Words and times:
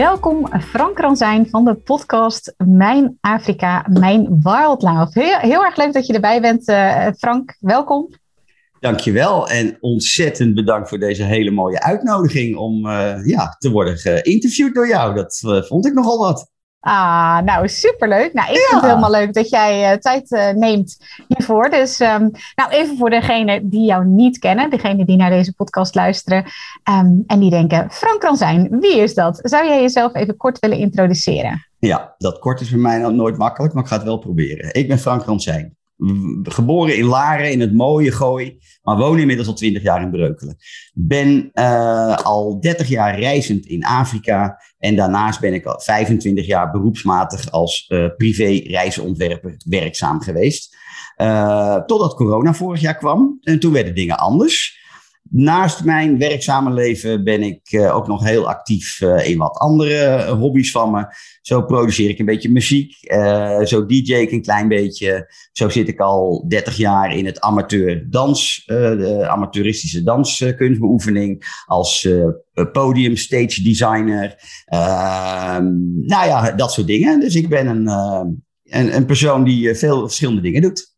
Welkom 0.00 0.60
Frank 0.60 0.98
Ranzijn 0.98 1.48
van 1.48 1.64
de 1.64 1.74
podcast 1.74 2.54
Mijn 2.56 3.18
Afrika, 3.20 3.86
Mijn 3.92 4.40
Wildlife. 4.42 5.20
Heel, 5.20 5.38
heel 5.38 5.64
erg 5.64 5.76
leuk 5.76 5.92
dat 5.92 6.06
je 6.06 6.12
erbij 6.12 6.40
bent, 6.40 6.68
uh, 6.68 7.06
Frank. 7.18 7.56
Welkom. 7.58 8.08
Dankjewel 8.78 9.48
en 9.48 9.76
ontzettend 9.80 10.54
bedankt 10.54 10.88
voor 10.88 10.98
deze 10.98 11.22
hele 11.22 11.50
mooie 11.50 11.82
uitnodiging 11.82 12.56
om 12.56 12.86
uh, 12.86 13.26
ja, 13.26 13.56
te 13.58 13.70
worden 13.70 13.96
geïnterviewd 13.96 14.74
door 14.74 14.88
jou. 14.88 15.14
Dat 15.14 15.42
uh, 15.46 15.62
vond 15.62 15.86
ik 15.86 15.92
nogal 15.92 16.18
wat. 16.18 16.50
Ah, 16.80 17.38
nou 17.44 17.68
superleuk. 17.68 18.32
Nou, 18.32 18.50
ik 18.50 18.56
vind 18.56 18.70
het 18.80 18.90
helemaal 18.90 19.10
leuk 19.10 19.34
dat 19.34 19.48
jij 19.48 19.92
uh, 19.92 19.98
tijd 19.98 20.30
uh, 20.30 20.50
neemt 20.50 20.96
hiervoor. 21.28 21.70
Dus 21.70 22.00
um, 22.00 22.30
nou, 22.54 22.70
even 22.70 22.96
voor 22.96 23.10
degenen 23.10 23.68
die 23.68 23.86
jou 23.86 24.06
niet 24.06 24.38
kennen, 24.38 24.70
degenen 24.70 25.06
die 25.06 25.16
naar 25.16 25.30
deze 25.30 25.54
podcast 25.54 25.94
luisteren 25.94 26.44
um, 26.90 27.24
en 27.26 27.40
die 27.40 27.50
denken, 27.50 27.90
Frank 27.90 28.20
kan 28.20 28.36
zijn, 28.36 28.80
wie 28.80 28.96
is 28.96 29.14
dat? 29.14 29.38
Zou 29.42 29.66
jij 29.66 29.80
jezelf 29.80 30.14
even 30.14 30.36
kort 30.36 30.58
willen 30.58 30.78
introduceren? 30.78 31.66
Ja, 31.78 32.14
dat 32.18 32.38
kort 32.38 32.60
is 32.60 32.70
voor 32.70 32.78
mij 32.78 32.98
nooit 32.98 33.36
makkelijk, 33.36 33.74
maar 33.74 33.82
ik 33.82 33.88
ga 33.88 33.96
het 33.96 34.04
wel 34.04 34.18
proberen. 34.18 34.74
Ik 34.74 34.88
ben 34.88 34.98
Frank 34.98 35.24
Ransijn. 35.24 35.78
Geboren 36.42 36.96
in 36.96 37.04
Laren, 37.04 37.50
in 37.50 37.60
het 37.60 37.72
mooie 37.72 38.12
Gooi, 38.12 38.58
maar 38.82 38.96
woon 38.96 39.18
inmiddels 39.18 39.48
al 39.48 39.54
20 39.54 39.82
jaar 39.82 40.02
in 40.02 40.10
Breukelen. 40.10 40.56
Ben 40.94 41.50
uh, 41.54 42.16
al 42.16 42.60
30 42.60 42.88
jaar 42.88 43.18
reizend 43.18 43.66
in 43.66 43.84
Afrika 43.84 44.58
en 44.80 44.96
daarnaast 44.96 45.40
ben 45.40 45.54
ik 45.54 45.66
al 45.66 45.80
25 45.80 46.46
jaar 46.46 46.70
beroepsmatig 46.70 47.50
als 47.50 47.86
uh, 47.88 48.06
privé-reisontwerper 48.16 49.56
werkzaam 49.64 50.20
geweest. 50.20 50.76
Uh, 51.16 51.76
totdat 51.76 52.14
corona 52.14 52.54
vorig 52.54 52.80
jaar 52.80 52.96
kwam 52.96 53.38
en 53.42 53.60
toen 53.60 53.72
werden 53.72 53.94
dingen 53.94 54.16
anders. 54.16 54.79
Naast 55.32 55.84
mijn 55.84 56.18
werkzame 56.18 56.72
leven 56.72 57.24
ben 57.24 57.42
ik 57.42 57.72
uh, 57.72 57.96
ook 57.96 58.06
nog 58.06 58.24
heel 58.24 58.48
actief 58.48 59.00
uh, 59.00 59.28
in 59.28 59.38
wat 59.38 59.56
andere 59.56 60.26
hobby's 60.30 60.70
van 60.70 60.90
me. 60.90 61.06
Zo 61.42 61.62
produceer 61.62 62.08
ik 62.08 62.18
een 62.18 62.26
beetje 62.26 62.50
muziek, 62.50 62.96
uh, 63.02 63.60
zo 63.60 63.86
DJ 63.86 64.14
ik 64.14 64.32
een 64.32 64.42
klein 64.42 64.68
beetje. 64.68 65.32
Zo 65.52 65.68
zit 65.68 65.88
ik 65.88 66.00
al 66.00 66.44
30 66.48 66.76
jaar 66.76 67.16
in 67.16 67.26
het 67.26 67.40
amateur 67.40 68.10
dans, 68.10 68.62
de 68.66 69.28
amateuristische 69.28 70.02
danskunstbeoefening 70.02 71.62
als 71.66 72.08
podium 72.72 73.16
stage 73.16 73.62
designer. 73.62 74.34
Ehm, 74.64 75.64
nou 76.06 76.26
ja, 76.26 76.52
dat 76.52 76.72
soort 76.72 76.86
dingen. 76.86 77.20
Dus 77.20 77.34
ik 77.34 77.48
ben 77.48 77.66
een, 77.66 77.86
een, 78.64 78.96
een 78.96 79.06
persoon 79.06 79.44
die 79.44 79.74
veel 79.74 80.00
verschillende 80.00 80.40
dingen 80.40 80.62
doet. 80.62 80.89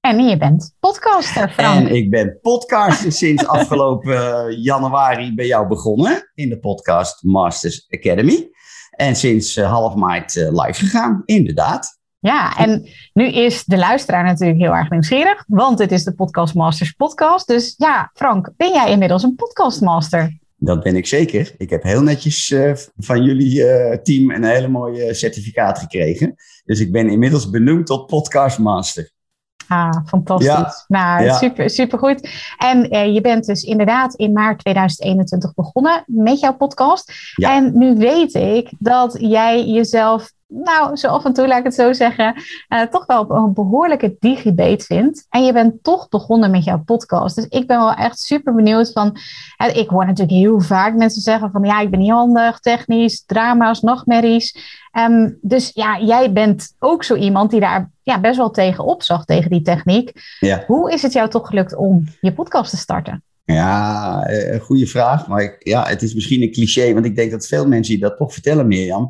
En 0.00 0.18
je 0.24 0.36
bent 0.36 0.76
podcaster, 0.78 1.48
Frank. 1.50 1.88
En 1.88 1.94
ik 1.94 2.10
ben 2.10 2.38
podcaster 2.42 3.12
sinds 3.12 3.46
afgelopen 3.56 4.60
januari 4.60 5.34
bij 5.34 5.46
jou 5.46 5.68
begonnen 5.68 6.30
in 6.34 6.48
de 6.48 6.58
podcast 6.58 7.22
Masters 7.22 7.86
Academy. 7.90 8.50
En 8.90 9.16
sinds 9.16 9.56
uh, 9.56 9.70
half 9.70 9.94
maart 9.94 10.34
uh, 10.34 10.64
live 10.64 10.84
gegaan, 10.84 11.22
inderdaad. 11.24 11.98
Ja, 12.18 12.56
en 12.56 12.88
nu 13.12 13.26
is 13.26 13.64
de 13.64 13.76
luisteraar 13.76 14.24
natuurlijk 14.24 14.60
heel 14.60 14.74
erg 14.74 14.90
nieuwsgierig, 14.90 15.44
want 15.46 15.78
het 15.78 15.92
is 15.92 16.04
de 16.04 16.14
Podcast 16.14 16.54
Masters 16.54 16.92
podcast. 16.92 17.46
Dus 17.46 17.74
ja, 17.76 18.10
Frank, 18.14 18.50
ben 18.56 18.72
jij 18.72 18.90
inmiddels 18.90 19.22
een 19.22 19.34
podcastmaster? 19.34 20.38
Dat 20.56 20.82
ben 20.82 20.96
ik 20.96 21.06
zeker. 21.06 21.54
Ik 21.56 21.70
heb 21.70 21.82
heel 21.82 22.02
netjes 22.02 22.50
uh, 22.50 22.72
van 22.96 23.22
jullie 23.22 23.62
team 24.02 24.30
een 24.30 24.44
hele 24.44 24.68
mooie 24.68 25.14
certificaat 25.14 25.78
gekregen. 25.78 26.34
Dus 26.64 26.80
ik 26.80 26.92
ben 26.92 27.08
inmiddels 27.08 27.50
benoemd 27.50 27.86
tot 27.86 28.06
podcastmaster. 28.06 29.10
Ah, 29.70 29.96
fantastisch. 30.06 30.46
Ja. 30.46 30.84
Nou, 30.88 31.24
ja. 31.24 31.34
super, 31.34 31.70
super 31.70 31.98
goed. 31.98 32.28
En 32.58 32.90
eh, 32.90 33.14
je 33.14 33.20
bent 33.20 33.46
dus 33.46 33.62
inderdaad 33.62 34.14
in 34.14 34.32
maart 34.32 34.58
2021 34.58 35.54
begonnen 35.54 36.02
met 36.06 36.40
jouw 36.40 36.54
podcast. 36.54 37.12
Ja. 37.34 37.54
En 37.54 37.78
nu 37.78 37.96
weet 37.96 38.34
ik 38.34 38.70
dat 38.78 39.16
jij 39.20 39.66
jezelf, 39.66 40.32
nou, 40.50 40.96
zo 40.96 41.08
af 41.08 41.24
en 41.24 41.32
toe 41.32 41.46
laat 41.46 41.58
ik 41.58 41.64
het 41.64 41.74
zo 41.74 41.92
zeggen, 41.92 42.34
uh, 42.68 42.82
toch 42.82 43.06
wel 43.06 43.30
een 43.30 43.52
behoorlijke 43.52 44.16
digibate 44.18 44.84
vindt. 44.84 45.26
En 45.28 45.44
je 45.44 45.52
bent 45.52 45.82
toch 45.82 46.08
begonnen 46.08 46.50
met 46.50 46.64
jouw 46.64 46.82
podcast. 46.84 47.36
Dus 47.36 47.46
ik 47.48 47.66
ben 47.66 47.78
wel 47.78 47.94
echt 47.94 48.18
super 48.18 48.54
benieuwd 48.54 48.92
van, 48.92 49.18
uh, 49.62 49.76
ik 49.76 49.88
hoor 49.88 50.06
natuurlijk 50.06 50.38
heel 50.38 50.60
vaak 50.60 50.94
mensen 50.94 51.22
zeggen 51.22 51.50
van, 51.50 51.64
ja, 51.64 51.80
ik 51.80 51.90
ben 51.90 51.98
niet 51.98 52.10
handig, 52.10 52.58
technisch, 52.58 53.24
drama's, 53.26 53.80
nachtmerries. 53.80 54.78
Um, 54.98 55.38
dus 55.40 55.70
ja, 55.74 56.00
jij 56.00 56.32
bent 56.32 56.74
ook 56.78 57.04
zo 57.04 57.14
iemand 57.14 57.50
die 57.50 57.60
daar 57.60 57.90
ja, 58.02 58.20
best 58.20 58.36
wel 58.36 58.50
tegen 58.50 58.84
opzag, 58.84 59.24
tegen 59.24 59.50
die 59.50 59.62
techniek. 59.62 60.12
Ja. 60.40 60.64
Hoe 60.66 60.92
is 60.92 61.02
het 61.02 61.12
jou 61.12 61.28
toch 61.28 61.48
gelukt 61.48 61.74
om 61.74 62.04
je 62.20 62.32
podcast 62.32 62.70
te 62.70 62.76
starten? 62.76 63.22
Ja, 63.44 64.22
een 64.28 64.60
goede 64.60 64.86
vraag. 64.86 65.26
Maar 65.26 65.42
ik, 65.42 65.56
ja, 65.58 65.86
het 65.86 66.02
is 66.02 66.14
misschien 66.14 66.42
een 66.42 66.52
cliché, 66.52 66.92
want 66.92 67.04
ik 67.04 67.16
denk 67.16 67.30
dat 67.30 67.46
veel 67.46 67.66
mensen 67.66 67.94
je 67.94 68.00
dat 68.00 68.16
toch 68.16 68.32
vertellen, 68.32 68.66
Mirjam. 68.66 69.08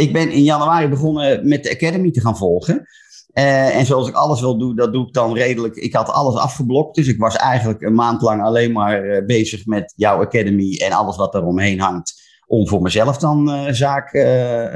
Ik 0.00 0.12
ben 0.12 0.30
in 0.30 0.42
januari 0.42 0.88
begonnen 0.88 1.48
met 1.48 1.62
de 1.62 1.70
Academy 1.70 2.10
te 2.10 2.20
gaan 2.20 2.36
volgen. 2.36 2.86
Uh, 3.34 3.76
en 3.76 3.86
zoals 3.86 4.08
ik 4.08 4.14
alles 4.14 4.40
wil 4.40 4.58
doen, 4.58 4.76
dat 4.76 4.92
doe 4.92 5.06
ik 5.06 5.12
dan 5.12 5.34
redelijk. 5.34 5.76
Ik 5.76 5.94
had 5.94 6.08
alles 6.08 6.34
afgeblokt, 6.34 6.94
dus 6.94 7.08
ik 7.08 7.18
was 7.18 7.36
eigenlijk 7.36 7.82
een 7.82 7.94
maand 7.94 8.22
lang 8.22 8.42
alleen 8.42 8.72
maar 8.72 9.04
uh, 9.04 9.26
bezig 9.26 9.66
met 9.66 9.92
jouw 9.96 10.20
Academy 10.20 10.76
en 10.76 10.92
alles 10.92 11.16
wat 11.16 11.34
er 11.34 11.44
omheen 11.44 11.80
hangt. 11.80 12.38
Om 12.46 12.68
voor 12.68 12.82
mezelf 12.82 13.18
dan 13.18 13.48
uh, 13.48 13.72
zaak 13.72 14.10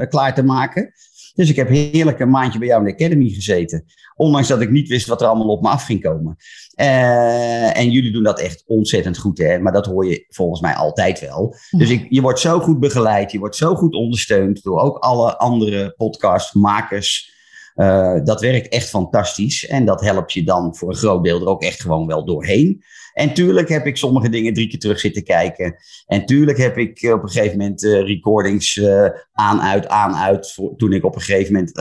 klaar 0.09 0.33
te 0.33 0.43
maken. 0.43 0.93
Dus 1.35 1.49
ik 1.49 1.55
heb 1.55 1.69
heerlijk 1.69 2.19
een 2.19 2.29
maandje 2.29 2.59
bij 2.59 2.67
jou 2.67 2.79
in 2.79 2.87
de 2.87 2.93
Academy 2.93 3.29
gezeten. 3.29 3.85
Ondanks 4.15 4.47
dat 4.47 4.61
ik 4.61 4.69
niet 4.69 4.87
wist 4.87 5.07
wat 5.07 5.21
er 5.21 5.27
allemaal 5.27 5.47
op 5.47 5.61
me 5.61 5.69
af 5.69 5.85
ging 5.85 6.01
komen. 6.01 6.35
Uh, 6.75 7.77
en 7.77 7.91
jullie 7.91 8.11
doen 8.11 8.23
dat 8.23 8.39
echt 8.39 8.63
ontzettend 8.65 9.17
goed, 9.17 9.37
hè? 9.37 9.59
maar 9.59 9.73
dat 9.73 9.85
hoor 9.85 10.05
je 10.05 10.25
volgens 10.29 10.61
mij 10.61 10.73
altijd 10.73 11.19
wel. 11.19 11.55
Dus 11.69 11.89
ik, 11.89 12.05
je 12.09 12.21
wordt 12.21 12.39
zo 12.39 12.59
goed 12.59 12.79
begeleid, 12.79 13.31
je 13.31 13.39
wordt 13.39 13.55
zo 13.55 13.75
goed 13.75 13.93
ondersteund 13.93 14.63
door 14.63 14.79
ook 14.79 14.97
alle 14.97 15.37
andere 15.37 15.93
podcastmakers. 15.97 17.33
Uh, 17.75 18.23
dat 18.23 18.41
werkt 18.41 18.67
echt 18.67 18.89
fantastisch 18.89 19.67
en 19.67 19.85
dat 19.85 20.01
helpt 20.01 20.33
je 20.33 20.43
dan 20.43 20.75
voor 20.75 20.89
een 20.89 20.95
groot 20.95 21.23
deel 21.23 21.41
er 21.41 21.47
ook 21.47 21.63
echt 21.63 21.81
gewoon 21.81 22.07
wel 22.07 22.25
doorheen. 22.25 22.83
En 23.15 23.33
tuurlijk 23.33 23.69
heb 23.69 23.85
ik 23.85 23.97
sommige 23.97 24.29
dingen 24.29 24.53
drie 24.53 24.67
keer 24.67 24.79
terug 24.79 24.99
zitten 24.99 25.23
kijken. 25.23 25.75
En 26.05 26.25
tuurlijk 26.25 26.57
heb 26.57 26.77
ik 26.77 27.13
op 27.13 27.23
een 27.23 27.29
gegeven 27.29 27.57
moment 27.57 27.83
uh, 27.83 28.01
recordings 28.01 28.75
uh, 28.75 29.07
aan, 29.33 29.61
uit, 29.61 29.87
aan, 29.87 30.15
uit. 30.15 30.51
Voor, 30.51 30.75
toen 30.75 30.93
ik 30.93 31.03
op 31.03 31.15
een 31.15 31.21
gegeven 31.21 31.53
moment 31.53 31.75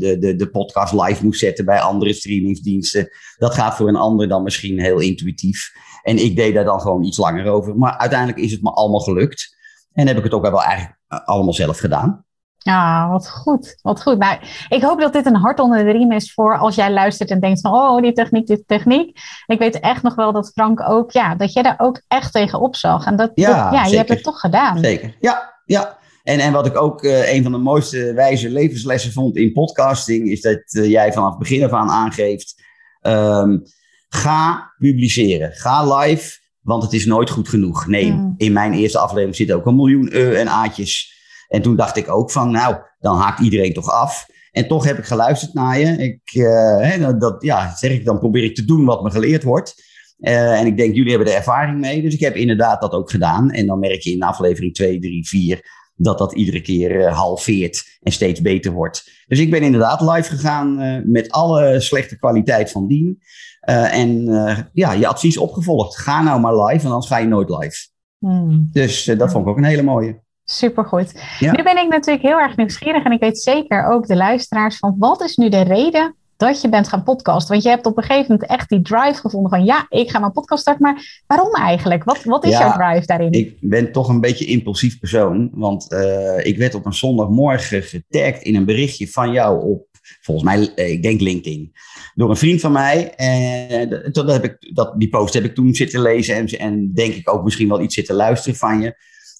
de, 0.00 0.16
de, 0.18 0.36
de 0.36 0.50
podcast 0.50 0.92
live 0.92 1.24
moest 1.24 1.40
zetten 1.40 1.64
bij 1.64 1.80
andere 1.80 2.12
streamingsdiensten. 2.12 3.08
Dat 3.38 3.54
gaat 3.54 3.76
voor 3.76 3.88
een 3.88 3.96
ander 3.96 4.28
dan 4.28 4.42
misschien 4.42 4.80
heel 4.80 5.00
intuïtief. 5.00 5.72
En 6.02 6.18
ik 6.18 6.36
deed 6.36 6.54
daar 6.54 6.64
dan 6.64 6.80
gewoon 6.80 7.04
iets 7.04 7.18
langer 7.18 7.46
over. 7.46 7.76
Maar 7.76 7.96
uiteindelijk 7.98 8.38
is 8.38 8.52
het 8.52 8.62
me 8.62 8.70
allemaal 8.70 9.00
gelukt. 9.00 9.56
En 9.92 10.06
heb 10.06 10.16
ik 10.16 10.24
het 10.24 10.32
ook 10.32 10.42
wel 10.42 10.62
eigenlijk 10.62 10.98
allemaal 11.06 11.54
zelf 11.54 11.78
gedaan. 11.78 12.25
Ja, 12.66 13.08
wat 13.10 13.30
goed. 13.30 13.78
Wat 13.82 14.02
goed. 14.02 14.18
Nou, 14.18 14.38
ik 14.68 14.82
hoop 14.82 15.00
dat 15.00 15.12
dit 15.12 15.26
een 15.26 15.36
hart 15.36 15.60
onder 15.60 15.84
de 15.84 15.90
riem 15.90 16.12
is 16.12 16.32
voor 16.32 16.58
als 16.58 16.74
jij 16.74 16.92
luistert 16.92 17.30
en 17.30 17.40
denkt 17.40 17.60
van, 17.60 17.72
oh, 17.72 18.02
die 18.02 18.12
techniek, 18.12 18.46
die 18.46 18.64
techniek. 18.66 19.18
Ik 19.46 19.58
weet 19.58 19.80
echt 19.80 20.02
nog 20.02 20.14
wel 20.14 20.32
dat 20.32 20.50
Frank 20.54 20.88
ook, 20.88 21.10
ja, 21.10 21.34
dat 21.34 21.52
jij 21.52 21.62
daar 21.62 21.74
ook 21.78 22.02
echt 22.08 22.32
tegen 22.32 22.60
opzag. 22.60 23.06
En 23.06 23.16
dat, 23.16 23.30
ja, 23.34 23.70
dat, 23.70 23.72
ja 23.72 23.86
je 23.86 23.96
hebt 23.96 24.08
het 24.08 24.22
toch 24.22 24.40
gedaan. 24.40 24.78
Zeker. 24.78 25.16
Ja, 25.20 25.60
ja. 25.64 25.98
En, 26.22 26.38
en 26.38 26.52
wat 26.52 26.66
ik 26.66 26.80
ook 26.80 27.02
uh, 27.02 27.32
een 27.32 27.42
van 27.42 27.52
de 27.52 27.58
mooiste 27.58 28.12
wijze 28.14 28.50
levenslessen 28.50 29.12
vond 29.12 29.36
in 29.36 29.52
podcasting, 29.52 30.30
is 30.30 30.40
dat 30.40 30.62
uh, 30.70 30.90
jij 30.90 31.12
vanaf 31.12 31.30
het 31.30 31.38
begin 31.38 31.64
af 31.64 31.72
aan 31.72 31.90
aangeeft, 31.90 32.62
um, 33.02 33.62
ga 34.08 34.72
publiceren, 34.78 35.52
ga 35.52 35.96
live, 35.96 36.38
want 36.60 36.82
het 36.82 36.92
is 36.92 37.06
nooit 37.06 37.30
goed 37.30 37.48
genoeg. 37.48 37.86
Nee, 37.86 38.12
mm. 38.12 38.34
in 38.36 38.52
mijn 38.52 38.72
eerste 38.72 38.98
aflevering 38.98 39.36
zitten 39.36 39.56
ook 39.56 39.66
een 39.66 39.76
miljoen 39.76 40.08
e 40.12 40.34
en 40.34 40.48
aatjes. 40.48 41.15
En 41.48 41.62
toen 41.62 41.76
dacht 41.76 41.96
ik 41.96 42.10
ook 42.10 42.30
van, 42.30 42.50
nou, 42.50 42.76
dan 42.98 43.16
haakt 43.16 43.40
iedereen 43.40 43.72
toch 43.72 43.90
af. 43.90 44.26
En 44.56 44.68
toch 44.68 44.84
heb 44.84 44.98
ik 44.98 45.04
geluisterd 45.04 45.54
naar 45.54 45.78
je. 45.78 45.96
Ik, 45.96 46.34
uh, 46.34 47.18
dat, 47.18 47.42
ja, 47.42 47.76
zeg 47.76 47.90
ik, 47.90 48.04
dan 48.04 48.18
probeer 48.18 48.44
ik 48.44 48.54
te 48.54 48.64
doen 48.64 48.84
wat 48.84 49.02
me 49.02 49.10
geleerd 49.10 49.42
wordt. 49.42 49.84
Uh, 50.18 50.60
en 50.60 50.66
ik 50.66 50.76
denk, 50.76 50.94
jullie 50.94 51.10
hebben 51.10 51.28
er 51.28 51.36
ervaring 51.36 51.80
mee. 51.80 52.02
Dus 52.02 52.14
ik 52.14 52.20
heb 52.20 52.34
inderdaad 52.34 52.80
dat 52.80 52.92
ook 52.92 53.10
gedaan. 53.10 53.50
En 53.50 53.66
dan 53.66 53.78
merk 53.78 54.00
je 54.00 54.10
in 54.10 54.22
aflevering 54.22 54.74
2, 54.74 54.98
3, 55.00 55.26
4 55.26 55.84
dat 55.98 56.18
dat 56.18 56.34
iedere 56.34 56.60
keer 56.60 57.00
uh, 57.00 57.16
halveert 57.16 57.98
en 58.02 58.12
steeds 58.12 58.40
beter 58.40 58.72
wordt. 58.72 59.24
Dus 59.26 59.38
ik 59.38 59.50
ben 59.50 59.62
inderdaad 59.62 60.00
live 60.00 60.30
gegaan 60.30 60.82
uh, 60.82 60.98
met 61.04 61.30
alle 61.30 61.80
slechte 61.80 62.18
kwaliteit 62.18 62.70
van 62.70 62.86
dien. 62.86 63.22
En 63.60 64.24
ja, 64.72 64.92
je 64.92 65.06
advies 65.06 65.36
opgevolgd. 65.36 65.98
Ga 65.98 66.22
nou 66.22 66.40
maar 66.40 66.64
live, 66.64 66.84
en 66.84 66.92
anders 66.92 67.06
ga 67.06 67.18
je 67.18 67.26
nooit 67.26 67.48
live. 67.48 67.88
Hmm. 68.18 68.68
Dus 68.72 69.04
dat 69.04 69.30
vond 69.30 69.44
ik 69.44 69.50
ook 69.50 69.56
een 69.56 69.64
hele 69.64 69.82
mooie. 69.82 70.24
Supergoed. 70.48 71.12
Nu 71.40 71.62
ben 71.62 71.78
ik 71.78 71.88
natuurlijk 71.88 72.26
heel 72.26 72.38
erg 72.38 72.56
nieuwsgierig 72.56 73.04
en 73.04 73.12
ik 73.12 73.20
weet 73.20 73.38
zeker 73.38 73.86
ook 73.86 74.06
de 74.06 74.16
luisteraars 74.16 74.78
van 74.78 74.94
wat 74.98 75.22
is 75.22 75.36
nu 75.36 75.48
de 75.48 75.62
reden 75.62 76.14
dat 76.36 76.60
je 76.60 76.68
bent 76.68 76.88
gaan 76.88 77.02
podcasten? 77.02 77.52
Want 77.52 77.62
je 77.62 77.68
hebt 77.68 77.86
op 77.86 77.96
een 77.96 78.02
gegeven 78.02 78.32
moment 78.32 78.50
echt 78.50 78.68
die 78.68 78.82
drive 78.82 79.20
gevonden 79.20 79.50
van 79.50 79.64
ja, 79.64 79.86
ik 79.88 80.10
ga 80.10 80.18
mijn 80.18 80.32
podcast 80.32 80.60
starten. 80.60 80.82
Maar 80.82 81.22
waarom 81.26 81.54
eigenlijk? 81.54 82.04
Wat, 82.04 82.24
wat 82.24 82.44
is 82.44 82.58
jouw 82.58 82.72
drive 82.72 83.06
daarin? 83.06 83.32
Ik 83.32 83.56
ben 83.60 83.92
toch 83.92 84.08
een 84.08 84.20
beetje 84.20 84.44
impulsief 84.44 84.98
persoon. 84.98 85.50
Want 85.52 85.92
uh, 85.92 86.46
ik 86.46 86.58
werd 86.58 86.74
op 86.74 86.86
een 86.86 86.94
zondagmorgen 86.94 87.82
getagd 87.82 88.42
in 88.42 88.54
een 88.54 88.64
berichtje 88.64 89.08
van 89.08 89.32
jou 89.32 89.64
op, 89.64 89.86
volgens 90.20 90.46
mij, 90.46 90.74
eh, 90.74 90.90
ik 90.90 91.02
denk 91.02 91.20
LinkedIn. 91.20 91.72
Door 92.14 92.30
een 92.30 92.36
vriend 92.36 92.60
van 92.60 92.72
mij. 92.72 93.14
En 93.14 94.10
dat 94.12 94.32
heb 94.32 94.44
ik, 94.44 94.74
dat, 94.74 94.94
die 94.98 95.08
post 95.08 95.34
heb 95.34 95.44
ik 95.44 95.54
toen 95.54 95.74
zitten 95.74 96.02
lezen 96.02 96.34
en, 96.34 96.46
en 96.46 96.92
denk 96.94 97.14
ik 97.14 97.32
ook 97.32 97.44
misschien 97.44 97.68
wel 97.68 97.80
iets 97.80 97.94
zitten 97.94 98.14
luisteren 98.14 98.58
van 98.58 98.80
je. 98.80 98.94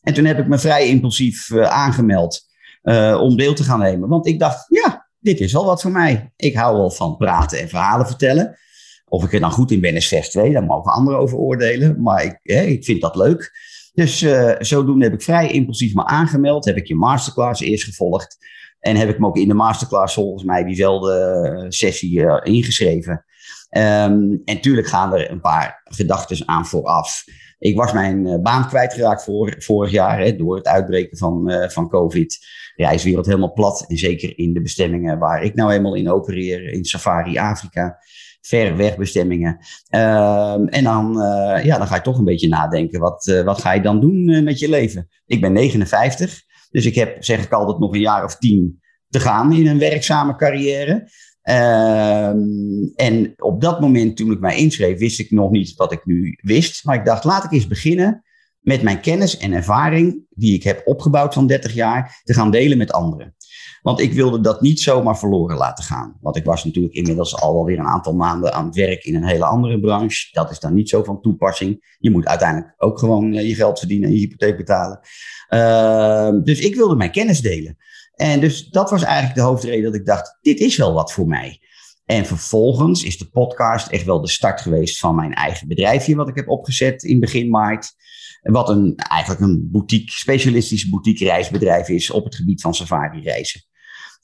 En 0.06 0.14
toen 0.14 0.24
heb 0.24 0.38
ik 0.38 0.46
me 0.46 0.58
vrij 0.58 0.88
impulsief 0.88 1.50
uh, 1.50 1.62
aangemeld 1.62 2.44
om 3.20 3.36
deel 3.36 3.54
te 3.54 3.64
gaan 3.64 3.78
nemen. 3.78 4.08
Want 4.08 4.26
ik 4.26 4.38
dacht, 4.38 4.66
ja, 4.68 5.08
dit 5.18 5.40
is 5.40 5.52
wel 5.52 5.64
wat 5.64 5.82
voor 5.82 5.90
mij. 5.90 6.32
Ik 6.36 6.54
hou 6.54 6.76
wel 6.76 6.90
van 6.90 7.16
praten 7.16 7.60
en 7.60 7.68
verhalen 7.68 8.06
vertellen. 8.06 8.58
Of 9.08 9.24
ik 9.24 9.32
er 9.32 9.40
dan 9.40 9.50
goed 9.50 9.70
in 9.70 9.80
ben 9.80 9.94
is 9.94 10.08
vers 10.08 10.30
2, 10.30 10.52
daar 10.52 10.64
mogen 10.64 10.92
anderen 10.92 11.20
over 11.20 11.38
oordelen. 11.38 12.02
Maar 12.02 12.24
ik, 12.24 12.38
hè, 12.42 12.62
ik 12.62 12.84
vind 12.84 13.00
dat 13.00 13.16
leuk. 13.16 13.52
Dus 13.92 14.22
uh, 14.22 14.54
zodoende 14.58 15.04
heb 15.04 15.14
ik 15.14 15.22
vrij 15.22 15.50
impulsief 15.50 15.94
me 15.94 16.04
aangemeld. 16.04 16.64
Heb 16.64 16.76
ik 16.76 16.86
je 16.86 16.94
masterclass 16.94 17.60
eerst 17.60 17.84
gevolgd. 17.84 18.36
En 18.80 18.96
heb 18.96 19.08
ik 19.08 19.18
me 19.18 19.26
ook 19.26 19.36
in 19.36 19.48
de 19.48 19.54
masterclass 19.54 20.14
volgens 20.14 20.44
mij 20.44 20.64
diezelfde 20.64 21.12
eh, 21.14 21.66
sessie 21.68 22.42
ingeschreven. 22.42 23.24
Um, 23.70 24.42
en 24.44 24.60
tuurlijk 24.60 24.86
gaan 24.86 25.14
er 25.14 25.30
een 25.30 25.40
paar 25.40 25.80
gedachten 25.84 26.48
aan 26.48 26.66
vooraf. 26.66 27.24
Ik 27.58 27.76
was 27.76 27.92
mijn 27.92 28.42
baan 28.42 28.68
kwijtgeraakt 28.68 29.28
vorig 29.58 29.90
jaar 29.90 30.18
hè, 30.18 30.36
door 30.36 30.56
het 30.56 30.66
uitbreken 30.66 31.18
van, 31.18 31.50
uh, 31.50 31.68
van 31.68 31.88
COVID 31.88 32.38
reiswereld 32.76 33.26
helemaal 33.26 33.52
plat. 33.52 33.84
En 33.88 33.96
zeker 33.96 34.38
in 34.38 34.52
de 34.52 34.60
bestemmingen 34.60 35.18
waar 35.18 35.42
ik 35.42 35.54
nou 35.54 35.72
eenmaal 35.72 35.94
in 35.94 36.10
opereer, 36.10 36.72
in 36.72 36.84
Safari 36.84 37.38
Afrika. 37.38 37.98
Ver 38.40 38.76
weg 38.76 38.96
bestemmingen. 38.96 39.58
Ehm, 39.88 40.66
en 40.66 40.84
dan, 40.84 41.22
uh, 41.22 41.64
ja, 41.64 41.78
dan 41.78 41.86
ga 41.86 41.94
je 41.94 42.00
toch 42.00 42.18
een 42.18 42.24
beetje 42.24 42.48
nadenken. 42.48 43.00
Wat, 43.00 43.26
uh, 43.26 43.42
wat 43.42 43.60
ga 43.60 43.72
je 43.72 43.80
dan 43.80 44.00
doen 44.00 44.28
uh, 44.28 44.42
met 44.42 44.58
je 44.58 44.68
leven? 44.68 45.08
Ik 45.26 45.40
ben 45.40 45.52
59, 45.52 46.42
dus 46.70 46.86
ik 46.86 46.94
heb, 46.94 47.24
zeg 47.24 47.44
ik 47.44 47.52
altijd, 47.52 47.78
nog 47.78 47.94
een 47.94 48.00
jaar 48.00 48.24
of 48.24 48.36
tien 48.36 48.80
te 49.08 49.20
gaan 49.20 49.52
in 49.52 49.66
een 49.66 49.78
werkzame 49.78 50.36
carrière. 50.36 51.08
Ehm, 51.46 52.38
en 52.94 53.34
op 53.36 53.60
dat 53.60 53.80
moment, 53.80 54.16
toen 54.16 54.32
ik 54.32 54.40
mij 54.40 54.56
inschreef, 54.56 54.98
wist 54.98 55.18
ik 55.18 55.30
nog 55.30 55.50
niet 55.50 55.74
wat 55.74 55.92
ik 55.92 56.04
nu 56.04 56.38
wist. 56.42 56.84
Maar 56.84 56.96
ik 56.96 57.04
dacht, 57.04 57.24
laat 57.24 57.44
ik 57.44 57.52
eens 57.52 57.66
beginnen 57.66 58.24
met 58.60 58.82
mijn 58.82 59.00
kennis 59.00 59.36
en 59.36 59.52
ervaring, 59.52 60.24
die 60.30 60.54
ik 60.54 60.62
heb 60.62 60.82
opgebouwd 60.84 61.34
van 61.34 61.46
30 61.46 61.74
jaar, 61.74 62.20
te 62.24 62.34
gaan 62.34 62.50
delen 62.50 62.78
met 62.78 62.92
anderen. 62.92 63.34
Want 63.82 64.00
ik 64.00 64.12
wilde 64.12 64.40
dat 64.40 64.60
niet 64.60 64.80
zomaar 64.80 65.18
verloren 65.18 65.56
laten 65.56 65.84
gaan. 65.84 66.16
Want 66.20 66.36
ik 66.36 66.44
was 66.44 66.64
natuurlijk 66.64 66.94
inmiddels 66.94 67.36
al 67.36 67.54
alweer 67.54 67.78
een 67.78 67.86
aantal 67.86 68.14
maanden 68.14 68.52
aan 68.52 68.66
het 68.66 68.74
werk 68.74 69.04
in 69.04 69.14
een 69.14 69.26
hele 69.26 69.44
andere 69.44 69.80
branche. 69.80 70.28
Dat 70.32 70.50
is 70.50 70.60
dan 70.60 70.74
niet 70.74 70.88
zo 70.88 71.02
van 71.02 71.20
toepassing. 71.20 71.96
Je 71.98 72.10
moet 72.10 72.26
uiteindelijk 72.26 72.74
ook 72.76 72.98
gewoon 72.98 73.34
eh, 73.34 73.48
je 73.48 73.54
geld 73.54 73.78
verdienen 73.78 74.08
en 74.08 74.14
je 74.14 74.20
hypotheek 74.20 74.56
betalen. 74.56 75.00
Uh, 75.50 76.44
dus 76.44 76.60
ik 76.60 76.74
wilde 76.74 76.96
mijn 76.96 77.10
kennis 77.10 77.40
delen. 77.40 77.76
En 78.16 78.40
dus 78.40 78.68
dat 78.68 78.90
was 78.90 79.02
eigenlijk 79.02 79.34
de 79.34 79.40
hoofdreden 79.40 79.84
dat 79.84 79.94
ik 79.94 80.06
dacht, 80.06 80.38
dit 80.40 80.60
is 80.60 80.76
wel 80.76 80.92
wat 80.92 81.12
voor 81.12 81.26
mij. 81.26 81.60
En 82.04 82.26
vervolgens 82.26 83.04
is 83.04 83.18
de 83.18 83.28
podcast 83.30 83.88
echt 83.88 84.04
wel 84.04 84.20
de 84.20 84.28
start 84.28 84.60
geweest 84.60 84.98
van 84.98 85.14
mijn 85.14 85.34
eigen 85.34 85.68
bedrijfje, 85.68 86.16
wat 86.16 86.28
ik 86.28 86.36
heb 86.36 86.48
opgezet 86.48 87.02
in 87.02 87.20
begin 87.20 87.50
maart. 87.50 87.94
Wat 88.42 88.68
een, 88.68 88.94
eigenlijk 88.96 89.40
een 89.40 89.68
boutique, 89.70 90.18
specialistisch 90.18 90.88
boutique 90.88 91.24
reisbedrijf 91.24 91.88
is 91.88 92.10
op 92.10 92.24
het 92.24 92.34
gebied 92.34 92.60
van 92.60 92.74
safari 92.74 93.22
reizen. 93.22 93.60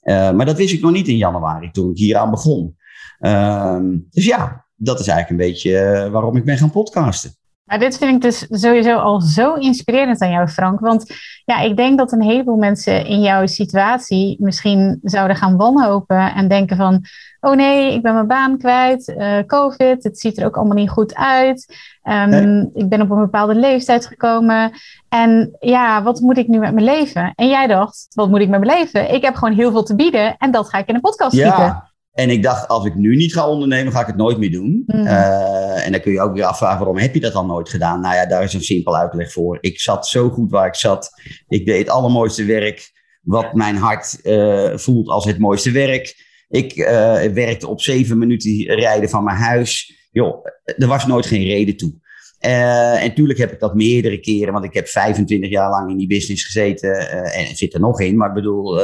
Uh, 0.03 0.31
maar 0.31 0.45
dat 0.45 0.57
wist 0.57 0.73
ik 0.73 0.81
nog 0.81 0.91
niet 0.91 1.07
in 1.07 1.17
januari 1.17 1.71
toen 1.71 1.91
ik 1.91 1.97
hier 1.97 2.17
aan 2.17 2.31
begon. 2.31 2.75
Uh, 3.19 3.79
dus 4.09 4.25
ja, 4.25 4.65
dat 4.75 4.99
is 4.99 5.07
eigenlijk 5.07 5.41
een 5.41 5.51
beetje 5.51 5.71
uh, 5.71 6.11
waarom 6.11 6.35
ik 6.35 6.45
ben 6.45 6.57
gaan 6.57 6.71
podcasten. 6.71 7.35
Maar 7.63 7.79
dit 7.79 7.97
vind 7.97 8.15
ik 8.15 8.21
dus 8.21 8.47
sowieso 8.49 8.97
al 8.97 9.21
zo 9.21 9.53
inspirerend 9.53 10.21
aan 10.21 10.31
jou, 10.31 10.47
Frank. 10.47 10.79
Want 10.79 11.15
ja, 11.45 11.59
ik 11.59 11.77
denk 11.77 11.97
dat 11.97 12.11
een 12.11 12.21
heleboel 12.21 12.55
mensen 12.55 13.05
in 13.05 13.21
jouw 13.21 13.45
situatie 13.45 14.37
misschien 14.39 14.99
zouden 15.03 15.35
gaan 15.35 15.57
wanhopen 15.57 16.33
en 16.33 16.47
denken 16.47 16.77
van, 16.77 17.01
oh 17.39 17.55
nee, 17.55 17.93
ik 17.93 18.01
ben 18.01 18.13
mijn 18.13 18.27
baan 18.27 18.57
kwijt, 18.57 19.07
uh, 19.07 19.39
COVID, 19.45 20.03
het 20.03 20.19
ziet 20.19 20.37
er 20.37 20.45
ook 20.45 20.57
allemaal 20.57 20.77
niet 20.77 20.89
goed 20.89 21.15
uit. 21.15 21.75
Um, 22.03 22.69
Ik 22.73 22.89
ben 22.89 23.01
op 23.01 23.09
een 23.09 23.19
bepaalde 23.19 23.55
leeftijd 23.55 24.05
gekomen. 24.05 24.71
En 25.09 25.57
ja, 25.59 26.03
wat 26.03 26.19
moet 26.19 26.37
ik 26.37 26.47
nu 26.47 26.59
met 26.59 26.73
mijn 26.73 26.85
leven? 26.85 27.33
En 27.35 27.47
jij 27.47 27.67
dacht, 27.67 28.07
wat 28.13 28.29
moet 28.29 28.39
ik 28.39 28.49
met 28.49 28.59
mijn 28.59 28.77
leven? 28.77 29.13
Ik 29.13 29.21
heb 29.21 29.35
gewoon 29.35 29.55
heel 29.55 29.71
veel 29.71 29.83
te 29.83 29.95
bieden 29.95 30.37
en 30.37 30.51
dat 30.51 30.69
ga 30.69 30.77
ik 30.77 30.87
in 30.87 30.95
een 30.95 31.01
podcast 31.01 31.35
ja. 31.35 31.92
En 32.13 32.29
ik 32.29 32.43
dacht, 32.43 32.67
als 32.67 32.85
ik 32.85 32.95
nu 32.95 33.15
niet 33.15 33.33
ga 33.33 33.49
ondernemen, 33.49 33.93
ga 33.93 34.01
ik 34.01 34.07
het 34.07 34.15
nooit 34.15 34.37
meer 34.37 34.51
doen. 34.51 34.83
Mm. 34.85 35.05
Uh, 35.05 35.85
en 35.85 35.91
dan 35.91 36.01
kun 36.01 36.11
je 36.11 36.21
ook 36.21 36.33
weer 36.33 36.43
afvragen, 36.43 36.77
waarom 36.77 36.97
heb 36.97 37.13
je 37.13 37.19
dat 37.19 37.33
dan 37.33 37.47
nooit 37.47 37.69
gedaan? 37.69 38.01
Nou 38.01 38.15
ja, 38.15 38.25
daar 38.25 38.43
is 38.43 38.53
een 38.53 38.63
simpel 38.63 38.97
uitleg 38.97 39.31
voor. 39.31 39.57
Ik 39.61 39.79
zat 39.79 40.07
zo 40.07 40.29
goed 40.29 40.51
waar 40.51 40.67
ik 40.67 40.75
zat. 40.75 41.09
Ik 41.47 41.65
deed 41.65 41.77
het 41.77 41.89
allermooiste 41.89 42.45
werk 42.45 42.91
wat 43.21 43.53
mijn 43.53 43.75
hart 43.75 44.19
uh, 44.23 44.77
voelt 44.77 45.07
als 45.07 45.25
het 45.25 45.39
mooiste 45.39 45.71
werk. 45.71 46.31
Ik 46.49 46.75
uh, 46.75 46.85
werkte 47.21 47.67
op 47.67 47.81
zeven 47.81 48.17
minuten 48.17 48.65
rijden 48.65 49.09
van 49.09 49.23
mijn 49.23 49.37
huis. 49.37 49.93
Joh, 50.11 50.45
er 50.63 50.87
was 50.87 51.05
nooit 51.05 51.25
geen 51.25 51.43
reden 51.43 51.77
toe. 51.77 52.01
Uh, 52.45 53.01
en 53.01 53.07
natuurlijk 53.07 53.39
heb 53.39 53.51
ik 53.51 53.59
dat 53.59 53.75
meerdere 53.75 54.19
keren, 54.19 54.53
want 54.53 54.65
ik 54.65 54.73
heb 54.73 54.87
25 54.87 55.49
jaar 55.49 55.69
lang 55.69 55.89
in 55.89 55.97
die 55.97 56.07
business 56.07 56.45
gezeten 56.45 56.89
uh, 56.89 57.39
en 57.39 57.55
zit 57.55 57.73
er 57.73 57.79
nog 57.79 57.99
in. 57.99 58.17
Maar 58.17 58.27
ik 58.27 58.33
bedoel, 58.33 58.81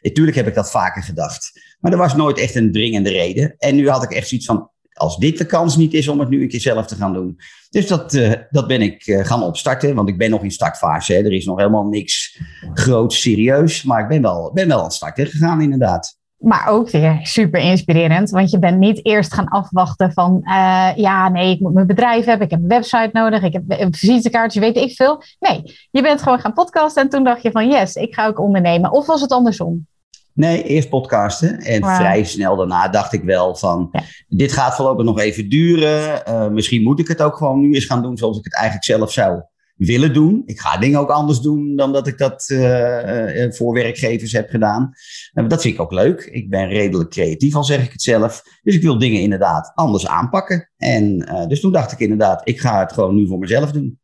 natuurlijk 0.00 0.36
heb 0.36 0.46
ik 0.46 0.54
dat 0.54 0.70
vaker 0.70 1.02
gedacht. 1.02 1.60
Maar 1.80 1.92
er 1.92 1.98
was 1.98 2.16
nooit 2.16 2.38
echt 2.38 2.54
een 2.54 2.72
dringende 2.72 3.10
reden. 3.10 3.54
En 3.58 3.74
nu 3.74 3.88
had 3.88 4.02
ik 4.02 4.10
echt 4.10 4.28
zoiets 4.28 4.46
van, 4.46 4.70
als 4.92 5.16
dit 5.16 5.38
de 5.38 5.46
kans 5.46 5.76
niet 5.76 5.94
is 5.94 6.08
om 6.08 6.20
het 6.20 6.28
nu 6.28 6.42
een 6.42 6.48
keer 6.48 6.60
zelf 6.60 6.86
te 6.86 6.94
gaan 6.94 7.12
doen. 7.12 7.38
Dus 7.70 7.86
dat, 7.86 8.18
dat 8.50 8.66
ben 8.66 8.82
ik 8.82 9.02
gaan 9.22 9.42
opstarten, 9.42 9.94
want 9.94 10.08
ik 10.08 10.18
ben 10.18 10.30
nog 10.30 10.42
in 10.42 10.50
startfase. 10.50 11.12
Hè. 11.12 11.18
Er 11.18 11.32
is 11.32 11.44
nog 11.44 11.58
helemaal 11.58 11.86
niks 11.86 12.40
groots, 12.74 13.20
serieus. 13.20 13.82
Maar 13.82 14.02
ik 14.02 14.08
ben 14.08 14.22
wel, 14.22 14.52
ben 14.52 14.68
wel 14.68 14.78
aan 14.78 14.84
het 14.84 14.92
starten 14.92 15.26
gegaan, 15.26 15.60
inderdaad. 15.60 16.18
Maar 16.44 16.68
ook 16.68 16.90
weer 16.90 17.18
super 17.22 17.60
inspirerend, 17.60 18.30
want 18.30 18.50
je 18.50 18.58
bent 18.58 18.78
niet 18.78 19.06
eerst 19.06 19.34
gaan 19.34 19.48
afwachten 19.48 20.12
van, 20.12 20.40
uh, 20.42 20.90
ja, 20.96 21.28
nee, 21.28 21.50
ik 21.50 21.60
moet 21.60 21.74
mijn 21.74 21.86
bedrijf 21.86 22.24
hebben, 22.24 22.46
ik 22.46 22.50
heb 22.50 22.62
een 22.62 22.68
website 22.68 23.10
nodig, 23.12 23.42
ik 23.42 23.52
heb 23.52 23.62
een 23.66 23.94
visitekaartje, 23.94 24.60
weet 24.60 24.76
ik 24.76 24.92
veel. 24.92 25.22
Nee, 25.38 25.62
je 25.90 26.02
bent 26.02 26.22
gewoon 26.22 26.38
gaan 26.38 26.52
podcasten 26.52 27.02
en 27.02 27.08
toen 27.08 27.24
dacht 27.24 27.42
je 27.42 27.50
van, 27.50 27.68
yes, 27.68 27.94
ik 27.94 28.14
ga 28.14 28.26
ook 28.26 28.40
ondernemen. 28.40 28.92
Of 28.92 29.06
was 29.06 29.20
het 29.20 29.32
andersom? 29.32 29.86
Nee, 30.32 30.62
eerst 30.62 30.88
podcasten. 30.88 31.58
En 31.58 31.84
vrij 31.84 32.24
snel 32.24 32.56
daarna 32.56 32.88
dacht 32.88 33.12
ik 33.12 33.22
wel 33.22 33.54
van, 33.54 33.88
ja. 33.92 34.02
dit 34.28 34.52
gaat 34.52 34.74
voorlopig 34.74 35.04
nog 35.04 35.18
even 35.18 35.48
duren. 35.48 36.22
Uh, 36.28 36.48
misschien 36.48 36.82
moet 36.82 37.00
ik 37.00 37.08
het 37.08 37.22
ook 37.22 37.36
gewoon 37.36 37.60
nu 37.60 37.74
eens 37.74 37.84
gaan 37.84 38.02
doen 38.02 38.16
zoals 38.16 38.38
ik 38.38 38.44
het 38.44 38.54
eigenlijk 38.54 38.84
zelf 38.84 39.12
zou 39.12 39.42
willen 39.74 40.12
doen. 40.12 40.42
Ik 40.46 40.60
ga 40.60 40.76
dingen 40.76 41.00
ook 41.00 41.10
anders 41.10 41.40
doen 41.40 41.76
dan 41.76 41.92
dat 41.92 42.06
ik 42.06 42.18
dat 42.18 42.48
uh, 42.48 43.52
voor 43.52 43.74
werkgevers 43.74 44.32
heb 44.32 44.50
gedaan. 44.50 44.92
Uh, 45.34 45.48
dat 45.48 45.62
vind 45.62 45.74
ik 45.74 45.80
ook 45.80 45.92
leuk. 45.92 46.24
Ik 46.24 46.50
ben 46.50 46.68
redelijk 46.68 47.10
creatief, 47.10 47.54
al 47.54 47.64
zeg 47.64 47.84
ik 47.84 47.92
het 47.92 48.02
zelf. 48.02 48.42
Dus 48.62 48.74
ik 48.74 48.82
wil 48.82 48.98
dingen 48.98 49.20
inderdaad 49.20 49.72
anders 49.74 50.06
aanpakken. 50.06 50.70
En 50.76 51.18
dus 51.48 51.60
toen 51.60 51.72
dacht 51.72 51.92
ik 51.92 51.98
inderdaad, 51.98 52.48
ik 52.48 52.60
ga 52.60 52.80
het 52.80 52.92
gewoon 52.92 53.14
nu 53.14 53.26
voor 53.26 53.38
mezelf 53.38 53.72
doen. 53.72 53.98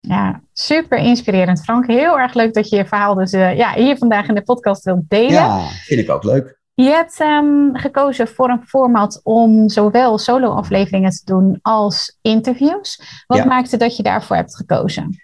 Ja, 0.00 0.42
super 0.52 0.98
inspirerend, 0.98 1.62
Frank. 1.62 1.86
Heel 1.86 2.18
erg 2.18 2.34
leuk 2.34 2.54
dat 2.54 2.68
je 2.68 2.76
je 2.76 2.86
verhaal 2.86 3.14
dus 3.14 3.30
ja, 3.30 3.74
hier 3.74 3.98
vandaag 3.98 4.28
in 4.28 4.34
de 4.34 4.42
podcast 4.42 4.84
wilt 4.84 5.08
delen. 5.08 5.32
Ja, 5.32 5.68
vind 5.68 6.00
ik 6.00 6.10
ook 6.10 6.24
leuk. 6.24 6.62
Je 6.74 6.90
hebt 6.90 7.20
um, 7.20 7.76
gekozen 7.76 8.28
voor 8.28 8.48
een 8.48 8.66
format 8.66 9.20
om 9.22 9.68
zowel 9.68 10.18
solo-afleveringen 10.18 11.10
te 11.10 11.22
doen 11.24 11.58
als 11.62 12.18
interviews. 12.22 13.22
Wat 13.26 13.38
ja. 13.38 13.44
maakte 13.44 13.76
dat 13.76 13.96
je 13.96 14.02
daarvoor 14.02 14.36
hebt 14.36 14.56
gekozen? 14.56 15.18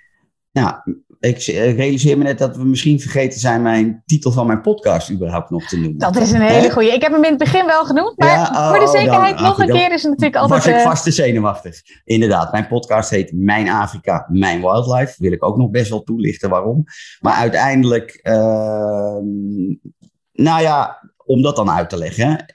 Ja, 0.51 0.85
ik 1.21 1.43
realiseer 1.77 2.19
me 2.19 2.25
net 2.25 2.39
dat 2.39 2.57
we 2.57 2.65
misschien 2.65 3.01
vergeten 3.01 3.41
zijn 3.41 3.63
mijn 3.63 4.03
titel 4.07 4.33
van 4.33 4.47
mijn 4.47 4.61
podcast 4.61 5.11
überhaupt 5.11 5.51
nog 5.51 5.65
te 5.67 5.79
noemen. 5.79 5.99
Dat 5.99 6.17
is 6.17 6.33
een 6.33 6.41
hele 6.41 6.71
goeie. 6.71 6.93
Ik 6.93 7.03
heb 7.03 7.13
hem 7.13 7.25
in 7.25 7.31
het 7.31 7.39
begin 7.39 7.67
wel 7.67 7.85
genoemd, 7.85 8.19
maar 8.19 8.29
ja, 8.29 8.51
oh, 8.53 8.69
voor 8.69 8.79
de 8.79 8.99
zekerheid 8.99 9.39
dan, 9.39 9.47
nog 9.47 9.59
een 9.59 9.69
keer 9.69 9.93
is 9.93 10.03
het 10.03 10.11
natuurlijk 10.11 10.37
altijd... 10.37 10.65
Was 10.65 10.75
ik 10.75 10.81
vast 10.81 11.05
te 11.05 11.11
zenuwachtig. 11.11 11.81
Inderdaad, 12.05 12.53
mijn 12.53 12.67
podcast 12.67 13.11
heet 13.11 13.33
Mijn 13.35 13.69
Afrika, 13.69 14.27
Mijn 14.29 14.61
Wildlife. 14.61 15.15
Wil 15.19 15.33
ik 15.33 15.45
ook 15.45 15.57
nog 15.57 15.71
best 15.71 15.91
wel 15.91 16.03
toelichten 16.03 16.51
waarom. 16.51 16.85
Maar 17.21 17.35
uiteindelijk, 17.35 18.21
uh, 18.23 18.35
nou 20.33 20.63
ja, 20.63 21.10
om 21.31 21.43
dat 21.43 21.57
dan 21.57 21.71
uit 21.71 21.89
te 21.89 21.97
leggen. 21.97 22.55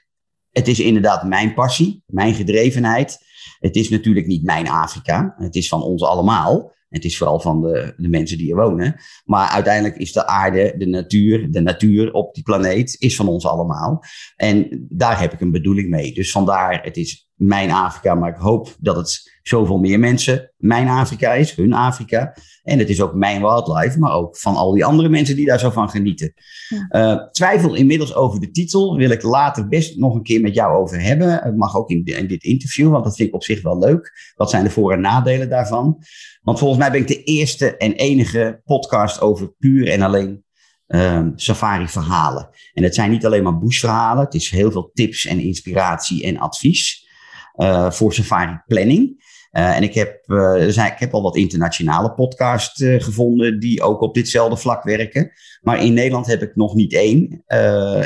Het 0.50 0.68
is 0.68 0.80
inderdaad 0.80 1.24
mijn 1.24 1.54
passie, 1.54 2.02
mijn 2.06 2.34
gedrevenheid. 2.34 3.18
Het 3.58 3.76
is 3.76 3.88
natuurlijk 3.88 4.26
niet 4.26 4.44
mijn 4.44 4.68
Afrika. 4.68 5.34
Het 5.38 5.54
is 5.54 5.68
van 5.68 5.82
ons 5.82 6.02
allemaal. 6.02 6.74
Het 6.96 7.04
is 7.04 7.18
vooral 7.18 7.40
van 7.40 7.62
de, 7.62 7.94
de 7.96 8.08
mensen 8.08 8.38
die 8.38 8.50
er 8.50 8.56
wonen. 8.56 9.00
Maar 9.24 9.48
uiteindelijk 9.48 9.96
is 9.96 10.12
de 10.12 10.26
aarde, 10.26 10.74
de 10.78 10.86
natuur, 10.86 11.50
de 11.50 11.60
natuur 11.60 12.12
op 12.12 12.34
die 12.34 12.42
planeet, 12.42 12.96
is 12.98 13.16
van 13.16 13.28
ons 13.28 13.46
allemaal. 13.46 14.04
En 14.36 14.86
daar 14.88 15.20
heb 15.20 15.32
ik 15.32 15.40
een 15.40 15.50
bedoeling 15.50 15.90
mee. 15.90 16.14
Dus 16.14 16.30
vandaar, 16.30 16.82
het 16.82 16.96
is 16.96 17.28
mijn 17.34 17.70
Afrika, 17.70 18.14
maar 18.14 18.30
ik 18.30 18.40
hoop 18.40 18.76
dat 18.80 18.96
het 18.96 19.38
zoveel 19.42 19.78
meer 19.78 19.98
mensen 19.98 20.52
mijn 20.56 20.88
Afrika 20.88 21.32
is, 21.32 21.56
hun 21.56 21.72
Afrika. 21.72 22.36
En 22.62 22.78
het 22.78 22.88
is 22.88 23.00
ook 23.00 23.14
mijn 23.14 23.40
wildlife, 23.40 23.98
maar 23.98 24.12
ook 24.12 24.38
van 24.38 24.56
al 24.56 24.72
die 24.72 24.84
andere 24.84 25.08
mensen 25.08 25.36
die 25.36 25.46
daar 25.46 25.58
zo 25.58 25.70
van 25.70 25.90
genieten. 25.90 26.32
Ja. 26.68 27.28
twijfel 27.30 27.74
inmiddels 27.74 28.14
over 28.14 28.40
de 28.40 28.50
titel, 28.50 28.96
wil 28.96 29.10
ik 29.10 29.22
later 29.22 29.68
best 29.68 29.96
nog 29.96 30.14
een 30.14 30.22
keer 30.22 30.40
met 30.40 30.54
jou 30.54 30.76
over 30.76 31.02
hebben. 31.02 31.42
Het 31.42 31.56
mag 31.56 31.76
ook 31.76 31.90
in, 31.90 32.04
in, 32.04 32.26
dit 32.26 32.42
interview, 32.42 32.90
want 32.90 33.04
dat 33.04 33.16
vind 33.16 33.28
ik 33.28 33.34
op 33.34 33.44
zich 33.44 33.62
wel 33.62 33.78
leuk. 33.78 34.32
Wat 34.34 34.50
zijn 34.50 34.64
de 34.64 34.70
voor- 34.70 34.92
en 34.92 35.00
nadelen 35.00 35.48
daarvan? 35.48 35.98
Want 36.46 36.58
volgens 36.58 36.80
mij 36.80 36.90
ben 36.90 37.00
ik 37.00 37.08
de 37.08 37.24
eerste 37.24 37.76
en 37.76 37.92
enige 37.92 38.60
podcast 38.64 39.20
over 39.20 39.54
puur 39.58 39.88
en 39.88 40.02
alleen 40.02 40.44
um, 40.86 41.32
safari-verhalen. 41.34 42.48
En 42.72 42.82
het 42.82 42.94
zijn 42.94 43.10
niet 43.10 43.26
alleen 43.26 43.42
maar 43.42 43.58
bushverhalen, 43.58 44.24
het 44.24 44.34
is 44.34 44.50
heel 44.50 44.70
veel 44.70 44.90
tips 44.94 45.26
en 45.26 45.40
inspiratie 45.40 46.24
en 46.24 46.38
advies 46.38 47.08
uh, 47.56 47.90
voor 47.90 48.14
safari-planning. 48.14 49.24
Uh, 49.56 49.76
en 49.76 49.82
ik 49.82 49.94
heb, 49.94 50.22
uh, 50.26 50.66
ik 50.66 50.98
heb 50.98 51.14
al 51.14 51.22
wat 51.22 51.36
internationale 51.36 52.14
podcasts 52.14 52.80
uh, 52.80 53.02
gevonden 53.02 53.60
die 53.60 53.82
ook 53.82 54.00
op 54.00 54.14
ditzelfde 54.14 54.56
vlak 54.56 54.82
werken. 54.82 55.32
Maar 55.60 55.82
in 55.82 55.92
Nederland 55.92 56.26
heb 56.26 56.42
ik 56.42 56.56
nog 56.56 56.74
niet 56.74 56.94
één 56.94 57.42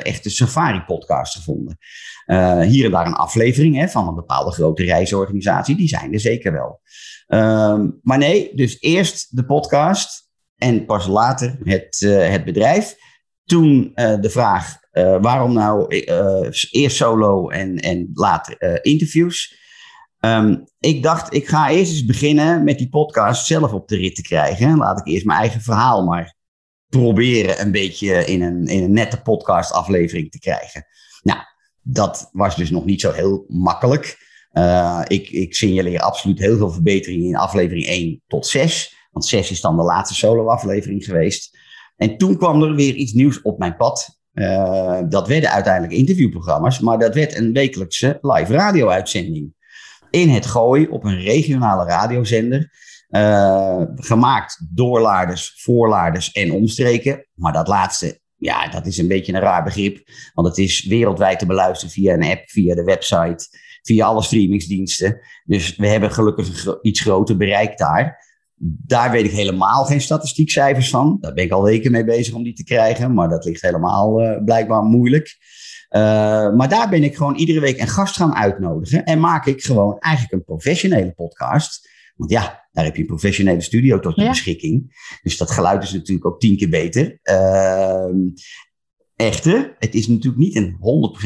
echte 0.02 0.30
safari-podcast 0.30 1.34
gevonden. 1.34 1.78
hier 2.66 2.84
en 2.84 2.90
daar 2.90 3.06
een 3.06 3.12
aflevering 3.12 3.76
hè, 3.76 3.88
van 3.88 4.08
een 4.08 4.14
bepaalde 4.14 4.50
grote 4.50 4.84
reisorganisatie, 4.84 5.76
die 5.76 5.88
zijn 5.88 6.12
er 6.12 6.20
zeker 6.20 6.52
wel. 6.52 6.80
Um, 7.28 7.98
maar 8.02 8.18
nee, 8.18 8.54
dus 8.54 8.80
eerst 8.80 9.36
de 9.36 9.44
podcast 9.44 10.28
en 10.56 10.84
pas 10.84 11.06
later 11.06 11.58
het, 11.62 12.00
het 12.08 12.44
bedrijf. 12.44 12.94
Toen 13.44 13.92
de 13.94 14.30
vraag, 14.30 14.78
waarom 15.20 15.52
nou 15.52 15.86
eerst 16.70 16.96
solo 16.96 17.48
en, 17.48 17.76
en 17.76 18.10
later 18.12 18.82
interviews? 18.84 19.58
Um, 20.20 20.64
ik 20.80 21.02
dacht, 21.02 21.34
ik 21.34 21.48
ga 21.48 21.70
eerst 21.70 21.92
eens 21.92 22.04
beginnen 22.04 22.64
met 22.64 22.78
die 22.78 22.88
podcast 22.88 23.46
zelf 23.46 23.72
op 23.72 23.88
de 23.88 23.96
rit 23.96 24.14
te 24.14 24.22
krijgen. 24.22 24.76
Laat 24.76 24.98
ik 24.98 25.06
eerst 25.06 25.24
mijn 25.24 25.38
eigen 25.38 25.60
verhaal 25.60 26.04
maar 26.04 26.34
proberen 26.88 27.60
een 27.60 27.72
beetje 27.72 28.24
in 28.24 28.42
een, 28.42 28.66
in 28.66 28.82
een 28.82 28.92
nette 28.92 29.22
podcast 29.22 29.72
aflevering 29.72 30.30
te 30.30 30.38
krijgen. 30.38 30.86
Nou, 31.22 31.38
dat 31.82 32.28
was 32.32 32.56
dus 32.56 32.70
nog 32.70 32.84
niet 32.84 33.00
zo 33.00 33.12
heel 33.12 33.44
makkelijk. 33.48 34.18
ik, 35.06 35.28
ik 35.28 35.54
signaleer 35.54 36.00
absoluut 36.00 36.38
heel 36.38 36.56
veel 36.56 36.70
verbeteringen 36.70 37.28
in 37.28 37.36
aflevering 37.36 37.86
1 37.86 38.22
tot 38.26 38.46
6. 38.46 38.96
Want 39.10 39.24
6 39.24 39.50
is 39.50 39.60
dan 39.60 39.76
de 39.76 39.82
laatste 39.82 40.14
solo-aflevering 40.14 41.04
geweest. 41.04 41.58
En 41.96 42.16
toen 42.16 42.36
kwam 42.36 42.62
er 42.62 42.74
weer 42.74 42.94
iets 42.94 43.12
nieuws 43.12 43.42
op 43.42 43.58
mijn 43.58 43.76
pad. 43.76 44.20
Uh, 44.34 45.00
dat 45.08 45.28
werden 45.28 45.50
uiteindelijk 45.50 45.92
interviewprogramma's, 45.92 46.80
maar 46.80 46.98
dat 46.98 47.14
werd 47.14 47.36
een 47.36 47.52
wekelijkse 47.52 48.18
live 48.20 48.52
radio-uitzending. 48.52 49.54
In 50.10 50.28
het 50.28 50.46
gooi 50.46 50.86
op 50.86 51.04
een 51.04 51.20
regionale 51.20 51.84
radiozender. 51.84 52.72
Uh, 53.10 53.82
gemaakt 53.94 54.66
door 54.70 55.00
Laarders, 55.00 55.52
voorlaarders 55.56 56.32
en 56.32 56.52
omstreken. 56.52 57.26
Maar 57.34 57.52
dat 57.52 57.68
laatste, 57.68 58.20
ja, 58.36 58.68
dat 58.68 58.86
is 58.86 58.98
een 58.98 59.08
beetje 59.08 59.32
een 59.32 59.40
raar 59.40 59.64
begrip. 59.64 60.08
Want 60.34 60.48
het 60.48 60.58
is 60.58 60.86
wereldwijd 60.86 61.38
te 61.38 61.46
beluisteren 61.46 61.94
via 61.94 62.14
een 62.14 62.24
app, 62.24 62.50
via 62.50 62.74
de 62.74 62.84
website, 62.84 63.46
via 63.82 64.06
alle 64.06 64.22
streamingsdiensten. 64.22 65.20
Dus 65.44 65.76
we 65.76 65.86
hebben 65.86 66.12
gelukkig 66.12 66.66
een 66.66 66.78
iets 66.82 67.00
groter 67.00 67.36
bereik 67.36 67.78
daar. 67.78 68.28
Daar 68.62 69.10
weet 69.10 69.24
ik 69.24 69.30
helemaal 69.30 69.84
geen 69.84 70.00
statistiekcijfers 70.00 70.90
van. 70.90 71.18
Daar 71.20 71.32
ben 71.32 71.44
ik 71.44 71.52
al 71.52 71.62
weken 71.62 71.92
mee 71.92 72.04
bezig 72.04 72.34
om 72.34 72.42
die 72.42 72.54
te 72.54 72.64
krijgen, 72.64 73.14
maar 73.14 73.28
dat 73.28 73.44
ligt 73.44 73.62
helemaal 73.62 74.22
uh, 74.22 74.44
blijkbaar 74.44 74.82
moeilijk. 74.82 75.38
Uh, 75.90 76.00
maar 76.54 76.68
daar 76.68 76.88
ben 76.88 77.04
ik 77.04 77.16
gewoon 77.16 77.34
iedere 77.34 77.60
week 77.60 77.80
een 77.80 77.88
gast 77.88 78.16
gaan 78.16 78.34
uitnodigen 78.34 79.04
en 79.04 79.20
maak 79.20 79.46
ik 79.46 79.62
gewoon 79.62 79.98
eigenlijk 79.98 80.34
een 80.34 80.44
professionele 80.44 81.12
podcast. 81.12 81.88
Want 82.16 82.30
ja, 82.30 82.68
daar 82.72 82.84
heb 82.84 82.94
je 82.94 83.00
een 83.00 83.06
professionele 83.06 83.60
studio 83.60 83.98
tot 83.98 84.16
je 84.16 84.22
ja. 84.22 84.28
beschikking. 84.28 84.98
Dus 85.22 85.36
dat 85.36 85.50
geluid 85.50 85.82
is 85.82 85.92
natuurlijk 85.92 86.26
ook 86.26 86.40
tien 86.40 86.56
keer 86.56 86.68
beter. 86.68 87.18
Uh, 87.22 88.10
echter, 89.16 89.76
het 89.78 89.94
is 89.94 90.08
natuurlijk 90.08 90.42
niet 90.42 90.56
een 90.56 90.76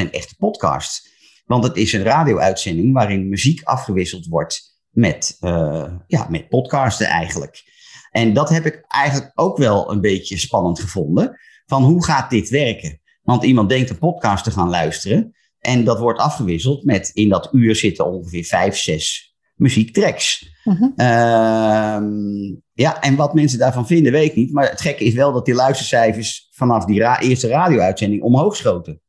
100% 0.07 0.11
echte 0.11 0.35
podcast. 0.39 1.13
Want 1.45 1.65
het 1.65 1.77
is 1.77 1.93
een 1.93 2.03
radio-uitzending 2.03 2.93
waarin 2.93 3.29
muziek 3.29 3.63
afgewisseld 3.63 4.27
wordt 4.27 4.79
met, 4.91 5.37
uh, 5.41 5.93
ja, 6.07 6.27
met 6.31 6.49
podcasten 6.49 7.07
eigenlijk. 7.07 7.63
En 8.11 8.33
dat 8.33 8.49
heb 8.49 8.67
ik 8.67 8.85
eigenlijk 8.89 9.33
ook 9.35 9.57
wel 9.57 9.91
een 9.91 10.01
beetje 10.01 10.39
spannend 10.39 10.81
gevonden. 10.81 11.39
Van 11.67 11.83
hoe 11.83 12.05
gaat 12.05 12.31
dit 12.31 12.49
werken? 12.49 13.01
Want 13.25 13.45
iemand 13.45 13.69
denkt 13.69 13.91
een 13.91 13.99
podcast 13.99 14.45
te 14.45 14.51
gaan 14.51 14.69
luisteren. 14.69 15.35
En 15.59 15.85
dat 15.85 15.99
wordt 15.99 16.19
afgewisseld 16.19 16.85
met 16.85 17.11
in 17.13 17.29
dat 17.29 17.49
uur 17.53 17.77
zitten 17.77 18.07
ongeveer 18.07 18.45
vijf, 18.45 18.77
zes 18.77 19.35
muziektracks. 19.55 20.53
Uh 20.65 20.81
-huh. 20.81 20.91
uh, 20.97 22.59
ja, 22.73 23.01
en 23.01 23.17
wat 23.17 23.35
mensen 23.35 23.59
daarvan 23.59 23.87
vinden, 23.87 24.13
weet 24.13 24.31
ik 24.31 24.37
niet. 24.37 24.53
Maar 24.53 24.71
het 24.71 24.81
gekke 24.81 25.05
is 25.05 25.15
wel 25.15 25.33
dat 25.33 25.45
die 25.45 25.55
luistercijfers 25.55 26.49
vanaf 26.51 26.85
die 26.85 27.01
ra 27.01 27.21
eerste 27.21 27.49
radio-uitzending 27.49 28.23
omhoog 28.23 28.57
schoten. 28.57 29.01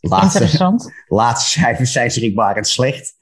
Laatste, 0.00 0.38
Interessant. 0.38 0.92
Laatste 1.06 1.60
cijfers 1.60 1.92
zijn 1.92 2.10
schrikbarend 2.10 2.68
slecht 2.68 3.18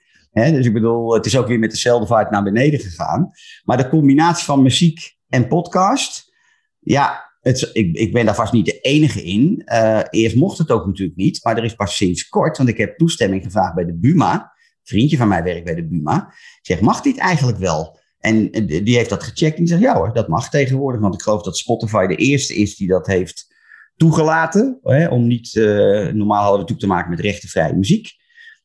dus 0.46 0.66
ik 0.66 0.72
bedoel, 0.72 1.14
het 1.14 1.26
is 1.26 1.36
ook 1.36 1.46
weer 1.46 1.58
met 1.58 1.70
dezelfde 1.70 2.06
vaart 2.06 2.30
naar 2.30 2.42
beneden 2.42 2.80
gegaan. 2.80 3.30
Maar 3.64 3.76
de 3.76 3.88
combinatie 3.88 4.44
van 4.44 4.62
muziek 4.62 5.16
en 5.28 5.48
podcast, 5.48 6.32
ja, 6.78 7.27
het, 7.40 7.70
ik, 7.72 8.12
ben 8.12 8.24
daar 8.24 8.34
vast 8.34 8.52
niet 8.52 8.64
de 8.64 8.80
enige 8.80 9.22
in. 9.22 9.62
Uh, 9.64 10.00
eerst 10.10 10.36
mocht 10.36 10.58
het 10.58 10.70
ook 10.70 10.86
natuurlijk 10.86 11.18
niet, 11.18 11.44
maar 11.44 11.56
er 11.56 11.64
is 11.64 11.74
pas 11.74 11.96
sinds 11.96 12.28
kort, 12.28 12.56
want 12.56 12.68
ik 12.68 12.76
heb 12.76 12.98
toestemming 12.98 13.42
gevraagd 13.42 13.74
bij 13.74 13.84
de 13.84 13.98
Buma. 13.98 14.32
Een 14.32 14.48
vriendje 14.82 15.16
van 15.16 15.28
mij 15.28 15.42
werkt 15.42 15.64
bij 15.64 15.74
de 15.74 15.86
Buma. 15.86 16.26
Ik 16.28 16.66
zeg, 16.66 16.80
mag 16.80 17.00
dit 17.00 17.18
eigenlijk 17.18 17.58
wel? 17.58 17.98
En 18.18 18.50
die 18.66 18.96
heeft 18.96 19.10
dat 19.10 19.22
gecheckt 19.22 19.56
en 19.56 19.64
die 19.64 19.68
zegt, 19.68 19.82
ja 19.82 19.94
hoor, 19.94 20.12
dat 20.12 20.28
mag 20.28 20.50
tegenwoordig. 20.50 21.00
Want 21.00 21.14
ik 21.14 21.22
geloof 21.22 21.42
dat 21.42 21.56
Spotify 21.56 22.06
de 22.06 22.16
eerste 22.16 22.54
is 22.54 22.76
die 22.76 22.88
dat 22.88 23.06
heeft 23.06 23.54
toegelaten. 23.96 24.78
Hè, 24.82 25.08
om 25.08 25.26
niet, 25.26 25.54
uh, 25.54 25.64
normaal 26.12 26.42
hadden 26.42 26.52
we 26.52 26.58
natuurlijk 26.58 26.80
te 26.80 26.86
maken 26.86 27.10
met 27.10 27.20
rechtenvrije 27.20 27.74
muziek. 27.74 28.16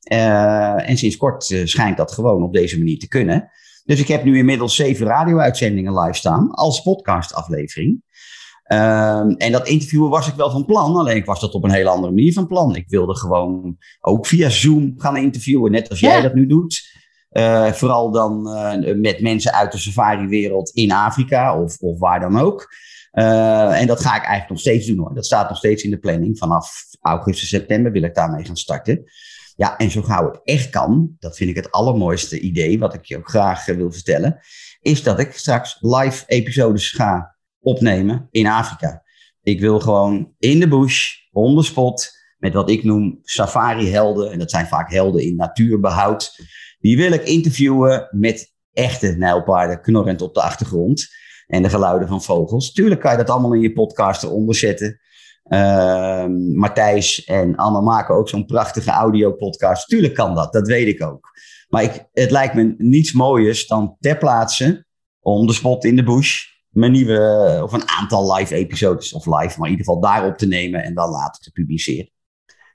En 0.04 0.98
sinds 0.98 1.18
kort 1.18 1.44
schijnt 1.64 1.98
dat 1.98 2.12
gewoon 2.12 2.44
op 2.44 2.54
deze 2.54 2.78
manier 2.78 3.00
te 3.00 3.08
kunnen. 3.08 3.52
Dus 3.86 4.00
ik 4.00 4.08
heb 4.08 4.24
nu 4.24 4.38
inmiddels 4.38 4.76
zeven 4.76 5.08
radio-uitzendingen 5.08 6.00
live 6.00 6.18
staan 6.18 6.52
als 6.52 6.82
podcastaflevering. 6.82 8.04
Uh, 8.68 9.36
en 9.38 9.52
dat 9.52 9.68
interviewen 9.68 10.10
was 10.10 10.28
ik 10.28 10.34
wel 10.34 10.52
van 10.52 10.66
plan, 10.66 10.96
alleen 10.96 11.16
ik 11.16 11.26
was 11.26 11.40
dat 11.40 11.54
op 11.54 11.64
een 11.64 11.72
hele 11.72 11.90
andere 11.90 12.14
manier 12.14 12.34
van 12.34 12.48
plan. 12.48 12.76
Ik 12.76 12.90
wilde 12.90 13.18
gewoon 13.18 13.78
ook 14.02 14.28
via 14.28 14.50
Zoom 14.50 14.94
gaan 14.98 15.18
interviewen, 15.18 15.72
net 15.72 15.90
als 15.90 16.00
jij 16.00 16.22
dat 16.22 16.34
nu 16.34 16.48
doet. 16.48 16.92
Uh, 17.32 17.72
vooral 17.72 18.12
dan 18.12 18.42
met 19.02 19.22
mensen 19.22 19.54
uit 19.54 19.72
de 19.72 19.78
safari-wereld 19.78 20.70
in 20.70 20.92
Afrika 20.92 21.62
of, 21.62 21.78
of 21.80 22.00
waar 22.00 22.20
dan 22.20 22.40
ook. 22.40 22.68
en 23.12 23.88
dat 23.88 24.00
ga 24.00 24.16
ik 24.16 24.22
eigenlijk 24.22 24.50
nog 24.50 24.60
steeds 24.60 24.88
doen 24.88 24.98
hoor. 24.98 25.14
Dat 25.14 25.26
staat 25.26 25.50
nog 25.50 25.58
steeds 25.58 25.84
in 25.84 25.90
de 25.90 25.98
planning. 25.98 26.38
Vanaf 26.38 26.86
augustus, 27.02 27.50
september 27.50 27.92
wil 27.92 28.04
ik 28.04 28.16
daarmee 28.16 28.46
gaan 28.46 28.58
starten. 28.58 29.04
Ja, 29.56 29.78
en 29.78 29.92
zo 29.92 30.02
gauw 30.02 30.32
het 30.32 30.42
echt 30.44 30.70
kan, 30.70 31.16
dat 31.20 31.36
vind 31.38 31.50
ik 31.50 31.56
het 31.56 31.72
allermooiste 31.72 32.40
idee, 32.40 32.80
wat 32.80 32.94
ik 32.94 33.06
je 33.06 33.18
ook 33.18 33.30
graag 33.30 33.66
wil 33.66 33.92
vertellen, 33.92 34.40
is 34.82 35.04
dat 35.04 35.20
ik 35.20 35.32
straks 35.32 35.78
live 35.80 36.24
episodes 36.28 36.90
ga 36.90 37.33
opnemen 37.64 38.28
in 38.32 38.48
Afrika. 38.48 39.04
Ik 39.42 39.60
wil 39.60 39.80
gewoon 39.80 40.34
in 40.40 40.60
de 40.60 40.68
bush, 40.68 41.12
on 41.32 41.64
spot, 41.64 42.12
met 42.38 42.54
wat 42.54 42.70
ik 42.70 42.84
noem 42.84 43.20
safari-helden, 43.22 44.32
en 44.32 44.40
dat 44.40 44.50
zijn 44.50 44.68
vaak 44.68 44.92
helden 44.92 45.24
in 45.24 45.36
natuurbehoud, 45.36 46.40
die 46.80 46.98
wil 46.98 47.12
ik 47.12 47.24
interviewen 47.24 48.08
met 48.12 48.54
echte 48.74 49.16
nijlpaarden 49.18 49.82
knorrend 49.82 50.22
op 50.22 50.34
de 50.34 50.42
achtergrond 50.42 51.08
en 51.48 51.62
de 51.62 51.70
geluiden 51.70 52.08
van 52.08 52.22
vogels. 52.22 52.72
Tuurlijk 52.72 53.02
kan 53.02 53.12
je 53.12 53.18
dat 53.18 53.30
allemaal 53.30 53.54
in 53.54 53.62
je 53.62 53.74
podcast 53.74 54.24
eronder 54.24 54.56
zetten. 54.56 55.00
Uh, 55.48 56.26
Matthijs 56.54 57.24
en 57.24 57.56
Anne 57.56 57.82
maken 57.82 58.16
ook 58.16 58.30
zo'n 58.30 58.46
prachtige 58.46 58.92
audio-podcast. 58.92 59.88
Tuurlijk 59.88 60.14
kan 60.14 60.36
dat, 60.36 60.54
dat 60.54 60.68
weet 60.68 60.88
ik 60.88 61.04
ook. 61.04 61.32
Maar 61.70 61.84
ik, 61.84 62.08
het 62.14 62.32
lijkt 62.32 62.54
me 62.54 62.76
niets 62.78 63.12
mooiers 63.12 63.68
dan 63.68 63.98
ter 64.00 64.18
plaatse, 64.18 64.86
on 65.20 65.48
the 65.48 65.54
spot 65.54 65.86
in 65.86 65.96
de 65.96 66.04
bush, 66.04 66.53
mijn 66.74 66.92
nieuwe, 66.92 67.60
of 67.64 67.74
een 67.74 67.90
aantal 67.90 68.36
live 68.36 68.56
episodes, 68.56 69.14
of 69.14 69.26
live, 69.26 69.60
maar 69.60 69.70
in 69.70 69.78
ieder 69.78 69.86
geval 69.86 70.02
daarop 70.02 70.38
te 70.38 70.48
nemen 70.48 70.84
en 70.84 70.94
dan 70.94 71.10
later 71.10 71.42
te 71.42 71.52
publiceren. 71.52 72.12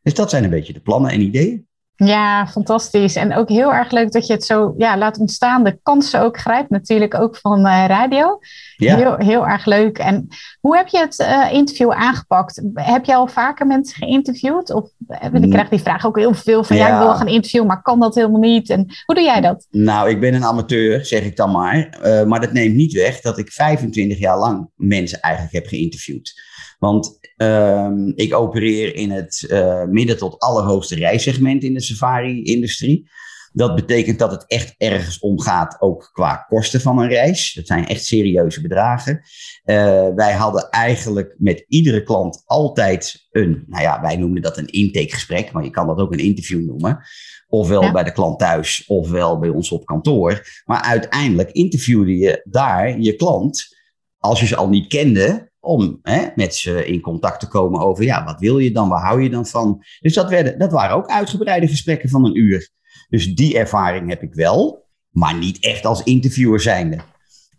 Dus 0.02 0.14
dat 0.14 0.31
zijn 0.31 0.45
een 0.45 0.50
beetje 0.50 0.73
de 0.73 0.81
plannen 0.81 1.11
en 1.11 1.21
ideeën. 1.21 1.67
Ja, 2.05 2.47
fantastisch. 2.47 3.17
En 3.17 3.35
ook 3.35 3.49
heel 3.49 3.73
erg 3.73 3.90
leuk 3.90 4.12
dat 4.12 4.26
je 4.26 4.33
het 4.33 4.45
zo 4.45 4.75
ja, 4.76 4.99
laat 4.99 5.19
ontstaan. 5.19 5.64
De 5.64 5.78
kansen 5.83 6.21
ook 6.21 6.38
grijpt, 6.38 6.71
natuurlijk 6.71 7.14
ook 7.14 7.37
van 7.37 7.67
uh, 7.67 7.85
radio. 7.87 8.38
Ja. 8.76 8.97
Heel, 8.97 9.17
heel 9.17 9.47
erg 9.47 9.64
leuk. 9.64 9.99
En 9.99 10.28
hoe 10.61 10.76
heb 10.76 10.88
je 10.88 10.99
het 10.99 11.19
uh, 11.19 11.52
interview 11.52 11.90
aangepakt? 11.90 12.62
Heb 12.75 13.05
je 13.05 13.14
al 13.14 13.26
vaker 13.26 13.67
mensen 13.67 13.97
geïnterviewd? 13.97 14.73
Of 14.73 14.90
uh, 15.09 15.43
ik 15.43 15.50
krijg 15.50 15.69
die 15.69 15.81
vraag 15.81 16.07
ook 16.07 16.17
heel 16.19 16.35
veel 16.35 16.64
van 16.64 16.76
ja. 16.76 16.88
ja, 16.88 16.95
ik 16.95 17.02
wil 17.02 17.14
gaan 17.14 17.28
interviewen, 17.28 17.67
maar 17.67 17.83
kan 17.83 18.00
dat 18.00 18.14
helemaal 18.14 18.40
niet? 18.40 18.71
En 18.71 18.87
hoe 19.05 19.14
doe 19.14 19.25
jij 19.25 19.40
dat? 19.40 19.67
Nou, 19.71 20.11
ik 20.11 20.21
ben 20.21 20.35
een 20.35 20.45
amateur, 20.45 21.05
zeg 21.05 21.23
ik 21.23 21.37
dan 21.37 21.50
maar. 21.50 21.99
maar 22.26 22.40
dat 22.40 22.52
neemt 22.52 22.75
niet 22.75 22.93
weg 22.93 23.21
dat 23.21 23.38
ik 23.38 23.52
25 23.52 24.19
jaar 24.19 24.38
lang 24.38 24.69
mensen 24.76 25.21
eigenlijk 25.21 25.55
heb 25.55 25.67
geïnterviewd. 25.67 26.48
Want 26.78 27.18
ehm, 27.37 28.12
ik 28.14 28.35
opereer 28.35 28.94
in 28.94 29.11
het 29.11 29.47
uh, 29.49 29.85
midden 29.85 30.18
tot 30.18 30.38
allerhoogste 30.38 30.94
reissegment 30.94 31.62
in 31.62 31.75
de 31.75 31.80
safari-industrie. 31.80 33.11
Dat 33.52 33.75
betekent 33.75 34.18
dat 34.18 34.30
het 34.30 34.44
echt 34.47 34.75
ergens 34.76 35.18
om 35.18 35.40
gaat, 35.40 35.76
ook 35.80 36.11
qua 36.12 36.37
kosten 36.49 36.80
van 36.80 36.99
een 36.99 37.08
reis. 37.08 37.52
Dat 37.52 37.66
zijn 37.66 37.87
echt 37.87 38.04
serieuze 38.04 38.61
bedragen. 38.61 39.20
Uh, 39.64 40.08
wij 40.14 40.32
hadden 40.32 40.70
eigenlijk 40.70 41.35
met 41.38 41.64
iedere 41.68 42.02
klant 42.02 42.42
altijd 42.44 43.26
een, 43.30 43.64
nou 43.66 43.82
ja, 43.82 44.00
wij 44.00 44.16
noemden 44.16 44.42
dat 44.42 44.58
een 44.58 44.66
intakegesprek, 44.66 45.52
maar 45.52 45.64
je 45.64 45.70
kan 45.70 45.87
dat 45.87 45.99
ook 45.99 46.12
een 46.12 46.18
interview 46.18 46.66
noemen. 46.66 47.00
Ofwel 47.49 47.92
bij 47.92 48.04
de 48.04 48.12
klant 48.12 48.38
thuis, 48.38 48.85
ofwel 48.87 49.38
bij 49.38 49.49
ons 49.49 49.70
op 49.70 49.87
kantoor. 49.87 50.62
Maar 50.64 50.82
uiteindelijk 50.82 51.50
interviewde 51.50 52.16
je 52.16 52.42
daar 52.44 53.00
je 53.00 53.14
klant, 53.14 53.76
als 54.18 54.40
je 54.40 54.47
ze 54.47 54.56
al 54.56 54.68
niet 54.68 54.87
kende, 54.87 55.48
om 55.61 55.99
hè, 56.03 56.27
met 56.35 56.55
ze 56.55 56.87
in 56.87 57.00
contact 57.00 57.41
te 57.41 57.49
komen 57.49 57.81
over, 57.81 58.05
ja, 58.05 58.25
wat 58.25 58.41
wil 58.41 58.59
je 58.59 58.73
dan, 58.73 58.88
waar 58.88 59.05
hou 59.05 59.23
je 59.23 59.31
dan 59.31 59.47
van? 59.47 59.85
Dus 60.00 60.15
dat, 60.15 60.29
werden, 60.29 60.59
dat 60.59 60.73
waren 60.73 60.97
ook 60.97 61.07
uitgebreide 61.07 61.69
gesprekken 61.69 62.09
van 62.09 62.25
een 62.25 62.38
uur. 62.38 62.71
Dus 63.09 63.35
die 63.35 63.59
ervaring 63.59 64.09
heb 64.09 64.23
ik 64.23 64.35
wel, 64.35 64.87
maar 65.11 65.35
niet 65.35 65.59
echt 65.61 65.85
als 65.85 66.03
interviewer 66.03 66.61
zijnde. 66.61 66.99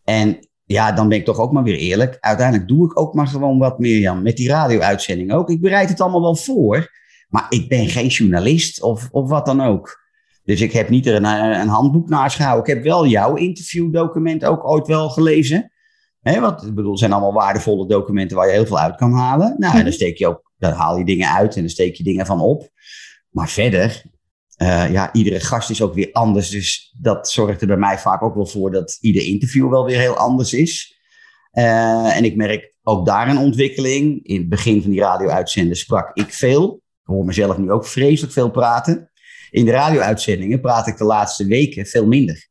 En 0.04 0.50
ja, 0.66 0.92
dan 0.92 1.10
ben 1.10 1.18
ik 1.18 1.26
toch 1.26 1.40
ook 1.40 1.52
maar 1.52 1.64
weer 1.64 1.78
eerlijk. 1.78 2.18
Uiteindelijk 2.20 2.68
doe 2.68 2.86
ik 2.86 3.00
ook 3.00 3.14
maar 3.14 3.28
gewoon 3.28 3.58
wat 3.58 3.80
meer, 3.80 4.00
Jan. 4.00 4.22
Met 4.22 4.38
die 4.38 4.48
radio-uitzending 4.48 5.34
ook. 5.34 5.50
Ik 5.50 5.62
bereid 5.62 5.90
het 5.90 6.02
allemaal 6.02 6.22
wel 6.22 6.36
voor. 6.36 6.98
Maar 7.30 7.46
ik 7.50 7.70
ben 7.70 7.88
geen 7.88 8.08
journalist 8.08 8.82
of, 8.82 9.08
of 9.12 9.30
wat 9.30 9.46
dan 9.46 9.62
ook. 9.62 10.08
Dus 10.44 10.62
ik 10.62 10.72
heb 10.72 10.90
niet 10.90 11.06
er 11.06 11.16
een, 11.16 11.68
handboek 11.68 12.10
naast 12.10 12.36
gehouden. 12.36 12.68
Ik 12.68 12.76
heb 12.76 12.84
wel 12.84 13.06
jouw 13.06 13.36
interviewdocument 13.36 14.46
ook 14.46 14.68
ooit 14.68 14.88
wel 14.88 15.10
gelezen. 15.10 15.72
He, 16.20 16.40
wat, 16.40 16.66
ik 16.66 16.76
bedoel, 16.76 16.92
het 16.92 17.00
zijn 17.00 17.12
allemaal 17.12 17.34
waardevolle 17.34 17.88
documenten 17.88 18.38
waar 18.38 18.48
je 18.48 18.54
heel 18.54 18.66
veel 18.66 18.80
uit 18.80 18.96
kan 18.96 19.14
halen. 19.14 19.56
Nou, 19.58 19.72
en 19.72 19.80
dan 19.80 19.88
mhm. 19.88 19.96
steek 19.96 20.18
je 20.18 20.28
ook, 20.28 20.52
dan 20.58 20.72
haal 20.72 20.98
je 20.98 21.06
dingen 21.06 21.30
uit 21.30 21.56
en 21.56 21.62
dan 21.62 21.70
steek 21.70 21.96
je 21.96 22.04
dingen 22.04 22.26
van 22.26 22.42
op. 22.42 22.70
Maar 23.30 23.50
verder, 23.50 24.04
uh, 24.62 24.92
ja, 24.92 25.14
iedere 25.14 25.40
gast 25.40 25.70
is 25.70 25.82
ook 25.82 25.94
weer 25.94 26.10
anders. 26.12 26.50
Dus 26.50 26.96
dat 27.00 27.30
zorgt 27.30 27.62
er 27.62 27.68
bij 27.68 27.78
mij 27.78 27.98
vaak 28.00 28.22
ook 28.22 28.36
wel 28.36 28.46
voor 28.46 28.72
dat 28.72 28.98
ieder 29.02 29.24
interview 29.24 29.70
wel 29.70 29.86
weer 29.86 30.00
heel 30.00 30.16
anders 30.16 30.54
is. 30.54 30.98
Uh, 31.54 32.18
en 32.18 32.24
ik 32.24 32.36
merk 32.36 32.76
ook 32.84 33.06
daar 33.06 33.30
een 33.30 33.38
ontwikkeling. 33.38 34.26
In 34.26 34.38
het 34.40 34.50
begin 34.50 34.82
van 34.82 34.92
die 34.92 35.00
radio-uitzenden 35.00 35.76
sprak 35.78 36.12
ik 36.14 36.34
veel. 36.34 36.74
Ik 36.74 37.16
hoor 37.16 37.26
mezelf 37.26 37.58
nu 37.58 37.72
ook 37.72 37.86
vreselijk 37.86 38.34
veel 38.34 38.52
praten. 38.52 39.12
In 39.50 39.66
de 39.66 39.72
radio-uitzendingen 39.72 40.62
praat 40.62 40.88
ik 40.88 40.98
de 40.98 41.04
laatste 41.04 41.46
weken 41.46 41.86
veel 41.86 42.08
minder. 42.08 42.49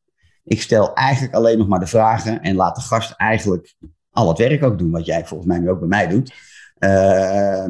Ik 0.48 0.62
stel 0.62 0.94
eigenlijk 0.94 1.34
alleen 1.34 1.58
nog 1.58 1.68
maar 1.68 1.80
de 1.80 1.86
vragen 1.86 2.42
en 2.42 2.56
laat 2.56 2.74
de 2.74 2.80
gast 2.80 3.14
eigenlijk 3.16 3.74
al 4.10 4.28
het 4.28 4.38
werk 4.38 4.62
ook 4.62 4.78
doen, 4.78 4.90
wat 4.90 5.06
jij 5.06 5.26
volgens 5.26 5.48
mij 5.48 5.58
nu 5.58 5.70
ook 5.70 5.78
bij 5.78 5.88
mij 5.88 6.08
doet. 6.08 6.32
Uh, 6.78 7.64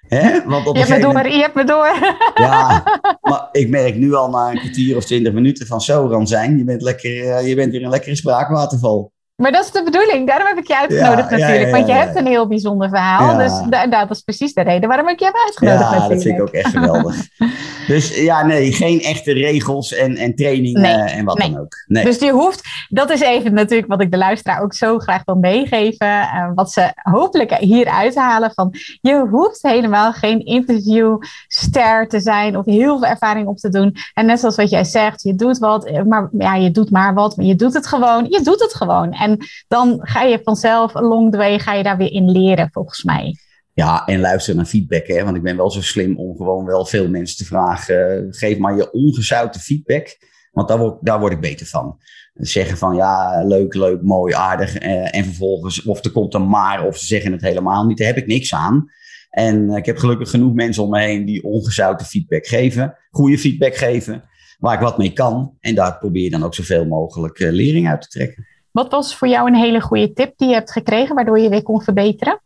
hè? 0.00 0.44
Want 0.44 0.66
op 0.66 0.76
je, 0.76 0.84
hebt 0.84 0.90
me 0.90 1.12
door, 1.12 1.28
je 1.28 1.40
hebt 1.40 1.54
me 1.54 1.64
door. 1.64 1.88
Ja, 2.34 2.82
maar 3.20 3.48
ik 3.52 3.68
merk 3.68 3.96
nu 3.96 4.14
al 4.14 4.30
na 4.30 4.50
een 4.50 4.58
kwartier 4.58 4.96
of 4.96 5.04
twintig 5.04 5.32
minuten 5.32 5.66
van 5.66 5.80
zo, 5.80 6.08
dan 6.08 6.26
zijn. 6.26 6.58
Je 6.58 6.64
bent, 6.64 6.82
lekker, 6.82 7.30
eh, 7.30 7.48
je 7.48 7.54
bent 7.54 7.72
weer 7.72 7.82
een 7.82 7.90
lekkere 7.90 8.16
spraakwaterval. 8.16 9.12
Maar 9.36 9.52
dat 9.52 9.64
is 9.64 9.70
de 9.70 9.82
bedoeling. 9.82 10.26
Daarom 10.26 10.46
heb 10.46 10.58
ik 10.58 10.66
je 10.66 10.78
uitgenodigd 10.78 11.30
natuurlijk. 11.30 11.70
want 11.70 11.86
je 11.86 11.92
hebt 11.92 12.16
een 12.16 12.26
heel 12.26 12.46
bijzonder 12.46 12.88
verhaal. 12.88 13.36
Dus 13.36 13.52
dat 13.90 14.10
is 14.10 14.20
precies 14.20 14.54
de 14.54 14.62
reden 14.62 14.88
waarom 14.88 15.08
ik 15.08 15.18
je 15.18 15.24
heb 15.24 15.34
uitgenodigd 15.44 15.90
ja, 15.90 16.08
dat 16.08 16.22
vind 16.22 16.24
ik 16.24 16.40
ook 16.40 16.48
echt 16.48 16.70
geweldig. 16.70 17.16
dus 17.86 18.16
ja, 18.16 18.46
nee, 18.46 18.72
geen 18.72 19.00
echte 19.00 19.32
regels 19.32 19.94
en, 19.94 20.16
en 20.16 20.34
training 20.34 20.76
eh, 20.76 21.16
en 21.16 21.24
wat 21.24 21.38
dan 21.38 21.58
ook. 21.58 21.84
Nee. 21.86 22.04
Dus 22.04 22.18
je 22.18 22.30
hoeft, 22.30 22.62
dat 22.88 23.10
is 23.10 23.20
even 23.20 23.52
natuurlijk 23.52 23.88
wat 23.88 24.00
ik 24.00 24.10
de 24.10 24.16
luisteraar 24.16 24.62
ook 24.62 24.74
zo 24.74 24.98
graag 24.98 25.24
wil 25.24 25.36
meegeven. 25.36 26.06
Uh, 26.06 26.50
wat 26.54 26.72
ze 26.72 26.92
hopelijk 26.94 27.54
hier 27.54 27.86
uithalen 27.86 28.52
van 28.54 28.74
je 29.00 29.26
hoeft 29.30 29.62
helemaal 29.62 30.12
geen 30.12 30.44
interviewster 30.44 32.08
te 32.08 32.20
zijn 32.20 32.56
of 32.56 32.64
heel 32.64 32.98
veel 32.98 33.08
ervaring 33.08 33.46
op 33.46 33.56
te 33.56 33.68
doen. 33.68 33.96
En 34.14 34.26
net 34.26 34.40
zoals 34.40 34.56
wat 34.56 34.70
jij 34.70 34.84
zegt, 34.84 35.22
je 35.22 35.34
doet 35.34 35.58
wat, 35.58 36.04
maar 36.06 36.28
ja, 36.38 36.54
je 36.54 36.70
doet 36.70 36.90
maar 36.90 37.14
wat, 37.14 37.36
maar 37.36 37.46
je 37.46 37.56
doet 37.56 37.74
het 37.74 37.86
gewoon. 37.86 38.26
Je 38.28 38.40
doet 38.42 38.60
het 38.60 38.74
gewoon. 38.74 39.12
En 39.12 39.31
dan 39.68 39.98
ga 40.00 40.22
je 40.22 40.40
vanzelf 40.42 40.96
along 40.96 41.30
the 41.30 41.36
way, 41.36 41.58
ga 41.58 41.74
je 41.74 41.82
daar 41.82 41.96
weer 41.96 42.12
in 42.12 42.30
leren, 42.30 42.68
volgens 42.72 43.02
mij. 43.02 43.36
Ja, 43.74 44.06
en 44.06 44.20
luister 44.20 44.54
naar 44.54 44.64
feedback. 44.64 45.06
Hè? 45.06 45.24
Want 45.24 45.36
ik 45.36 45.42
ben 45.42 45.56
wel 45.56 45.70
zo 45.70 45.82
slim 45.82 46.16
om 46.16 46.36
gewoon 46.36 46.64
wel 46.64 46.86
veel 46.86 47.08
mensen 47.08 47.36
te 47.36 47.44
vragen. 47.44 48.26
Geef 48.30 48.58
maar 48.58 48.76
je 48.76 48.92
ongezouten 48.92 49.60
feedback. 49.60 50.18
Want 50.52 50.68
daar 50.68 50.78
word, 50.78 50.98
daar 51.00 51.20
word 51.20 51.32
ik 51.32 51.40
beter 51.40 51.66
van. 51.66 51.98
Zeggen 52.34 52.76
van 52.76 52.94
ja, 52.94 53.44
leuk, 53.44 53.74
leuk, 53.74 54.02
mooi, 54.02 54.34
aardig. 54.34 54.78
Eh, 54.78 55.16
en 55.16 55.24
vervolgens, 55.24 55.82
of 55.82 56.04
er 56.04 56.10
komt 56.10 56.34
een 56.34 56.48
maar, 56.48 56.86
of 56.86 56.96
ze 56.96 57.06
zeggen 57.06 57.32
het 57.32 57.40
helemaal 57.40 57.86
niet. 57.86 57.98
Daar 57.98 58.06
heb 58.06 58.16
ik 58.16 58.26
niks 58.26 58.54
aan. 58.54 58.90
En 59.30 59.70
ik 59.70 59.86
heb 59.86 59.98
gelukkig 59.98 60.30
genoeg 60.30 60.52
mensen 60.52 60.82
om 60.82 60.90
me 60.90 61.00
heen 61.00 61.24
die 61.24 61.44
ongezouten 61.44 62.06
feedback 62.06 62.46
geven. 62.46 62.96
Goede 63.10 63.38
feedback 63.38 63.74
geven. 63.74 64.24
Waar 64.58 64.74
ik 64.74 64.80
wat 64.80 64.98
mee 64.98 65.12
kan. 65.12 65.56
En 65.60 65.74
daar 65.74 65.98
probeer 65.98 66.22
je 66.22 66.30
dan 66.30 66.44
ook 66.44 66.54
zoveel 66.54 66.86
mogelijk 66.86 67.38
uh, 67.38 67.50
lering 67.50 67.88
uit 67.88 68.02
te 68.02 68.08
trekken. 68.08 68.46
Wat 68.72 68.90
was 68.90 69.16
voor 69.16 69.28
jou 69.28 69.48
een 69.48 69.54
hele 69.54 69.80
goede 69.80 70.12
tip 70.12 70.32
die 70.36 70.48
je 70.48 70.54
hebt 70.54 70.72
gekregen, 70.72 71.14
waardoor 71.14 71.38
je 71.38 71.48
weer 71.48 71.62
kon 71.62 71.82
verbeteren? 71.82 72.42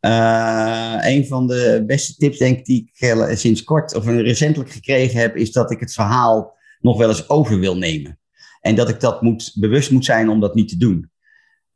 Uh, 0.00 0.96
een 1.00 1.26
van 1.26 1.46
de 1.46 1.84
beste 1.86 2.16
tips, 2.16 2.38
denk 2.38 2.58
ik, 2.58 2.64
die 2.64 2.90
ik 2.92 3.08
uh, 3.08 3.34
sinds 3.34 3.64
kort 3.64 3.94
of 3.94 4.06
recentelijk 4.06 4.70
gekregen 4.70 5.20
heb, 5.20 5.36
is 5.36 5.52
dat 5.52 5.70
ik 5.70 5.80
het 5.80 5.92
verhaal 5.92 6.56
nog 6.80 6.98
wel 6.98 7.08
eens 7.08 7.28
over 7.28 7.58
wil 7.58 7.76
nemen. 7.76 8.18
En 8.60 8.74
dat 8.74 8.88
ik 8.88 9.00
dat 9.00 9.22
moet, 9.22 9.52
bewust 9.54 9.90
moet 9.90 10.04
zijn 10.04 10.28
om 10.28 10.40
dat 10.40 10.54
niet 10.54 10.68
te 10.68 10.76
doen. 10.76 11.10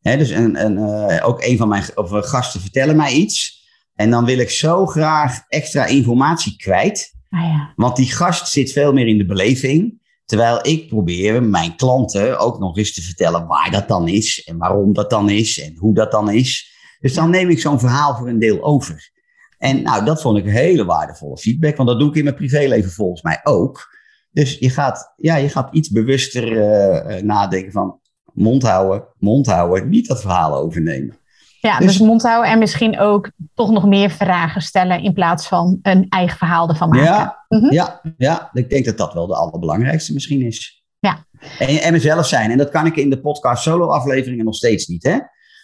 Dus 0.00 0.30
een, 0.30 0.64
een, 0.64 0.78
uh, 0.78 1.28
ook 1.28 1.42
een 1.42 1.56
van 1.56 1.68
mijn 1.68 1.84
of, 1.94 2.10
gasten 2.10 2.60
vertellen 2.60 2.96
mij 2.96 3.12
iets. 3.12 3.68
En 3.94 4.10
dan 4.10 4.24
wil 4.24 4.38
ik 4.38 4.50
zo 4.50 4.86
graag 4.86 5.44
extra 5.48 5.86
informatie 5.86 6.56
kwijt. 6.56 7.14
Ah, 7.30 7.40
ja. 7.40 7.72
Want 7.76 7.96
die 7.96 8.12
gast 8.12 8.48
zit 8.48 8.72
veel 8.72 8.92
meer 8.92 9.06
in 9.06 9.18
de 9.18 9.26
beleving. 9.26 9.99
Terwijl 10.30 10.58
ik 10.62 10.88
probeer 10.88 11.42
mijn 11.42 11.76
klanten 11.76 12.38
ook 12.38 12.58
nog 12.58 12.76
eens 12.76 12.94
te 12.94 13.02
vertellen 13.02 13.46
waar 13.46 13.70
dat 13.70 13.88
dan 13.88 14.08
is 14.08 14.44
en 14.44 14.58
waarom 14.58 14.92
dat 14.92 15.10
dan 15.10 15.30
is 15.30 15.60
en 15.60 15.76
hoe 15.76 15.94
dat 15.94 16.10
dan 16.10 16.30
is. 16.30 16.72
Dus 17.00 17.14
dan 17.14 17.30
neem 17.30 17.50
ik 17.50 17.60
zo'n 17.60 17.80
verhaal 17.80 18.16
voor 18.16 18.28
een 18.28 18.38
deel 18.38 18.62
over. 18.62 19.10
En 19.58 19.82
nou, 19.82 20.04
dat 20.04 20.20
vond 20.20 20.38
ik 20.38 20.44
een 20.44 20.50
hele 20.50 20.84
waardevolle 20.84 21.38
feedback, 21.38 21.76
want 21.76 21.88
dat 21.88 21.98
doe 21.98 22.08
ik 22.08 22.14
in 22.14 22.24
mijn 22.24 22.36
privéleven 22.36 22.90
volgens 22.90 23.22
mij 23.22 23.40
ook. 23.42 23.98
Dus 24.32 24.58
je 24.58 24.70
gaat, 24.70 25.12
ja, 25.16 25.36
je 25.36 25.48
gaat 25.48 25.74
iets 25.74 25.90
bewuster 25.90 26.52
uh, 26.52 27.22
nadenken 27.22 27.72
van 27.72 28.00
mond 28.32 28.62
houden, 28.62 29.04
mond 29.18 29.46
houden, 29.46 29.88
niet 29.88 30.08
dat 30.08 30.20
verhaal 30.20 30.56
overnemen. 30.56 31.19
Ja, 31.60 31.78
dus, 31.78 31.86
dus 31.86 31.98
mond 32.06 32.22
houden 32.22 32.50
en 32.50 32.58
misschien 32.58 32.98
ook 32.98 33.30
toch 33.54 33.70
nog 33.70 33.86
meer 33.86 34.10
vragen 34.10 34.62
stellen 34.62 35.02
in 35.02 35.12
plaats 35.12 35.48
van 35.48 35.78
een 35.82 36.06
eigen 36.08 36.38
verhaal 36.38 36.68
ervan 36.68 36.88
maken. 36.88 37.04
Ja, 37.04 37.44
mhm. 37.48 37.72
ja, 37.72 38.00
ja, 38.16 38.50
ik 38.52 38.70
denk 38.70 38.84
dat 38.84 38.98
dat 38.98 39.12
wel 39.12 39.26
de 39.26 39.34
allerbelangrijkste 39.34 40.12
misschien 40.12 40.42
is. 40.42 40.84
Ja. 40.98 41.26
En, 41.58 41.68
en 41.68 41.92
mezelf 41.92 42.26
zijn. 42.26 42.50
En 42.50 42.58
dat 42.58 42.70
kan 42.70 42.86
ik 42.86 42.96
in 42.96 43.10
de 43.10 43.20
podcast 43.20 43.62
solo 43.62 43.86
afleveringen 43.86 44.44
nog 44.44 44.54
steeds 44.54 44.86
niet. 44.86 45.02
Hè? 45.02 45.18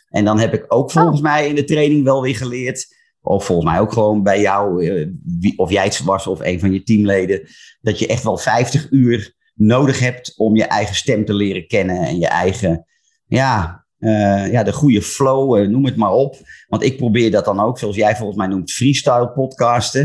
En 0.09 0.25
dan 0.25 0.39
heb 0.39 0.55
ik 0.55 0.65
ook 0.69 0.91
volgens 0.91 1.19
oh. 1.19 1.23
mij 1.23 1.49
in 1.49 1.55
de 1.55 1.65
training 1.65 2.05
wel 2.05 2.23
weer 2.23 2.37
geleerd. 2.37 2.95
Of 3.21 3.45
volgens 3.45 3.71
mij 3.71 3.81
ook 3.81 3.93
gewoon 3.93 4.23
bij 4.23 4.41
jou, 4.41 4.87
eh, 4.87 5.09
of 5.57 5.71
jij 5.71 5.85
het 5.85 6.03
was 6.03 6.27
of 6.27 6.41
een 6.41 6.61
van 6.61 6.73
je 6.73 6.83
teamleden. 6.83 7.43
Dat 7.81 7.99
je 7.99 8.07
echt 8.07 8.23
wel 8.23 8.39
50 8.39 8.91
uur 8.91 9.35
nodig 9.55 9.99
hebt 9.99 10.35
om 10.37 10.57
je 10.57 10.65
eigen 10.65 10.95
stem 10.95 11.25
te 11.25 11.35
leren 11.35 11.67
kennen. 11.67 11.97
En 11.97 12.19
je 12.19 12.27
eigen, 12.27 12.87
ja, 13.27 13.86
uh, 14.07 14.53
ja, 14.53 14.62
de 14.62 14.73
goede 14.73 15.03
flow, 15.03 15.59
uh, 15.59 15.69
noem 15.69 15.85
het 15.85 15.97
maar 15.97 16.12
op. 16.12 16.37
Want 16.69 16.83
ik 16.83 16.97
probeer 16.97 17.31
dat 17.31 17.45
dan 17.45 17.61
ook, 17.61 17.79
zoals 17.79 17.97
jij 17.97 18.16
volgens 18.16 18.38
mij 18.38 18.47
noemt, 18.47 18.73
freestyle 18.73 19.31
podcasten. 19.31 20.03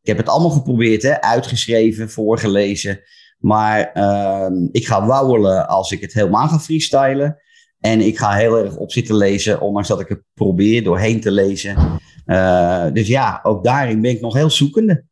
Ik 0.00 0.10
heb 0.10 0.16
het 0.16 0.28
allemaal 0.28 0.50
geprobeerd, 0.50 1.02
hè? 1.02 1.20
uitgeschreven, 1.20 2.10
voorgelezen. 2.10 3.00
Maar 3.38 3.90
uh, 3.94 4.68
ik 4.72 4.86
ga 4.86 5.06
wauwelen 5.06 5.68
als 5.68 5.92
ik 5.92 6.00
het 6.00 6.12
helemaal 6.12 6.48
ga 6.48 6.58
freestylen. 6.58 7.38
En 7.80 8.00
ik 8.00 8.18
ga 8.18 8.32
heel 8.32 8.58
erg 8.58 8.76
op 8.76 8.92
zitten 8.92 9.16
lezen, 9.16 9.60
ondanks 9.60 9.88
dat 9.88 10.00
ik 10.00 10.08
het 10.08 10.22
probeer 10.34 10.84
doorheen 10.84 11.20
te 11.20 11.30
lezen. 11.30 11.76
Uh, 12.26 12.86
dus 12.92 13.08
ja, 13.08 13.40
ook 13.42 13.64
daarin 13.64 14.00
ben 14.00 14.10
ik 14.10 14.20
nog 14.20 14.34
heel 14.34 14.50
zoekende. 14.50 15.04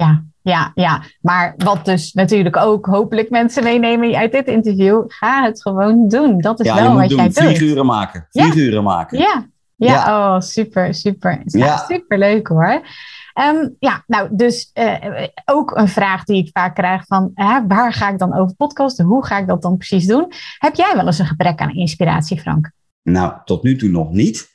Ja, 0.00 0.24
ja, 0.42 0.72
ja. 0.74 1.02
Maar 1.20 1.54
wat 1.56 1.84
dus 1.84 2.12
natuurlijk 2.12 2.56
ook 2.56 2.86
hopelijk 2.86 3.30
mensen 3.30 3.62
meenemen 3.62 4.16
uit 4.16 4.32
dit 4.32 4.46
interview, 4.46 5.04
ga 5.06 5.42
het 5.42 5.62
gewoon 5.62 6.08
doen. 6.08 6.38
Dat 6.38 6.60
is 6.60 6.72
wel 6.72 6.94
wat 6.94 7.08
doen. 7.08 7.16
jij 7.18 7.26
doet. 7.26 7.38
Figuren 7.38 7.86
maken. 7.86 8.26
Figuren 8.30 8.72
ja. 8.72 8.80
maken. 8.80 9.18
Ja. 9.18 9.46
ja. 9.76 9.92
Ja, 9.92 10.34
oh, 10.34 10.40
super, 10.40 10.94
super. 10.94 11.42
Ja. 11.44 11.76
Super 11.76 12.18
leuk 12.18 12.46
hoor. 12.46 12.82
Um, 13.40 13.76
ja, 13.78 14.04
nou, 14.06 14.28
dus 14.32 14.70
uh, 14.74 15.24
ook 15.44 15.76
een 15.76 15.88
vraag 15.88 16.24
die 16.24 16.44
ik 16.44 16.50
vaak 16.52 16.74
krijg 16.74 17.04
van 17.06 17.30
uh, 17.34 17.58
waar 17.68 17.92
ga 17.92 18.10
ik 18.10 18.18
dan 18.18 18.34
over 18.34 18.56
podcasten? 18.56 19.04
Hoe 19.04 19.26
ga 19.26 19.38
ik 19.38 19.46
dat 19.46 19.62
dan 19.62 19.76
precies 19.76 20.06
doen? 20.06 20.32
Heb 20.58 20.74
jij 20.74 20.92
wel 20.96 21.06
eens 21.06 21.18
een 21.18 21.26
gebrek 21.26 21.60
aan 21.60 21.74
inspiratie, 21.74 22.40
Frank? 22.40 22.70
Nou, 23.02 23.32
tot 23.44 23.62
nu 23.62 23.76
toe 23.76 23.88
nog 23.88 24.10
niet. 24.10 24.49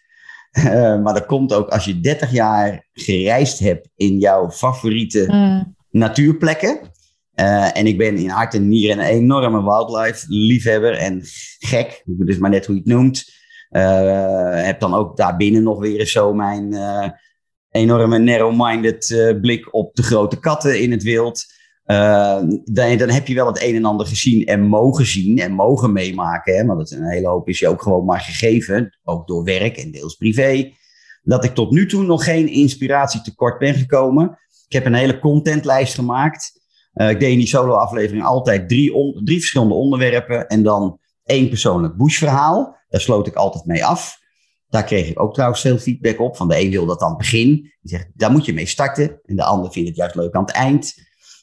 Uh, 0.57 1.01
maar 1.01 1.13
dat 1.13 1.25
komt 1.25 1.53
ook 1.53 1.69
als 1.69 1.85
je 1.85 1.99
30 1.99 2.31
jaar 2.31 2.87
gereisd 2.93 3.59
hebt 3.59 3.89
in 3.95 4.17
jouw 4.19 4.51
favoriete 4.51 5.25
mm. 5.27 5.75
natuurplekken. 5.91 6.79
Uh, 7.35 7.77
en 7.77 7.87
ik 7.87 7.97
ben 7.97 8.17
in 8.17 8.29
hart 8.29 8.53
en 8.53 8.67
nieren 8.67 8.99
een 8.99 9.05
enorme 9.05 9.63
wildlife 9.63 10.25
liefhebber 10.27 10.97
en 10.97 11.21
gek, 11.59 12.03
dus 12.05 12.37
maar 12.37 12.49
net 12.49 12.65
hoe 12.65 12.75
je 12.75 12.81
het 12.81 12.89
noemt. 12.89 13.33
Uh, 13.71 14.63
heb 14.63 14.79
dan 14.79 14.93
ook 14.93 15.17
daarbinnen 15.17 15.63
nog 15.63 15.79
weer 15.79 15.99
eens 15.99 16.11
zo 16.11 16.33
mijn 16.33 16.75
enorme 17.69 18.17
narrow-minded 18.17 19.35
blik 19.41 19.73
op 19.73 19.95
de 19.95 20.03
grote 20.03 20.39
katten 20.39 20.81
in 20.81 20.91
het 20.91 21.03
wild. 21.03 21.45
Dan, 21.85 22.97
dan, 22.97 23.09
heb 23.09 23.27
je 23.27 23.33
wel 23.33 23.47
het 23.47 23.61
een 23.61 23.75
en 23.75 23.85
ander 23.85 24.07
gezien 24.07 24.45
en 24.45 24.61
mogen 24.61 25.05
zien 25.05 25.37
en 25.37 25.51
mogen 25.51 25.93
meemaken. 25.93 26.55
Hè? 26.55 26.65
Want 26.65 26.91
een 26.91 27.09
hele 27.09 27.27
hoop 27.27 27.47
is 27.47 27.59
je 27.59 27.67
ook 27.67 27.81
gewoon 27.81 28.05
maar 28.05 28.19
gegeven, 28.19 28.97
ook 29.03 29.27
door 29.27 29.43
werk 29.43 29.77
en 29.77 29.91
deels 29.91 30.15
privé. 30.15 30.71
Dat 31.21 31.43
ik 31.43 31.53
tot 31.53 31.71
nu 31.71 31.87
toe 31.87 32.03
nog 32.03 32.23
geen 32.23 32.47
inspiratie 32.47 33.21
tekort 33.21 33.59
ben 33.59 33.73
gekomen. 33.73 34.39
Ik 34.67 34.73
heb 34.73 34.85
een 34.85 34.93
hele 34.93 35.19
contentlijst 35.19 35.93
gemaakt. 35.93 36.61
ik 36.93 37.19
deed 37.19 37.31
in 37.31 37.37
die 37.37 37.47
solo-aflevering 37.47 38.23
altijd 38.23 38.69
drie, 38.69 38.91
drie 39.23 39.39
verschillende 39.39 39.73
onderwerpen 39.73 40.47
en 40.47 40.63
dan 40.63 40.99
één 41.23 41.49
persoonlijk 41.49 41.97
bushverhaal. 41.97 42.77
Daar 42.87 43.01
sloot 43.01 43.27
ik 43.27 43.35
altijd 43.35 43.65
mee 43.65 43.85
af. 43.85 44.23
Daar 44.69 44.83
kreeg 44.83 45.09
ik 45.09 45.19
ook 45.19 45.33
trouwens 45.33 45.61
veel 45.61 45.77
feedback 45.77 46.19
op. 46.19 46.37
Van 46.37 46.47
de 46.47 46.59
een 46.59 46.69
wil 46.69 46.85
dat 46.85 47.01
aan 47.01 47.17
begin. 47.17 47.49
Die 47.51 47.71
zegt, 47.81 48.07
daar 48.13 48.31
moet 48.31 48.45
je 48.45 48.53
mee 48.53 48.65
starten. 48.65 49.19
En 49.23 49.35
de 49.35 49.43
ander 49.43 49.71
vindt 49.71 49.87
het 49.87 49.97
juist 49.97 50.15
leuk 50.15 50.33
aan 50.33 50.45
het 50.45 50.51
eind. 50.51 50.93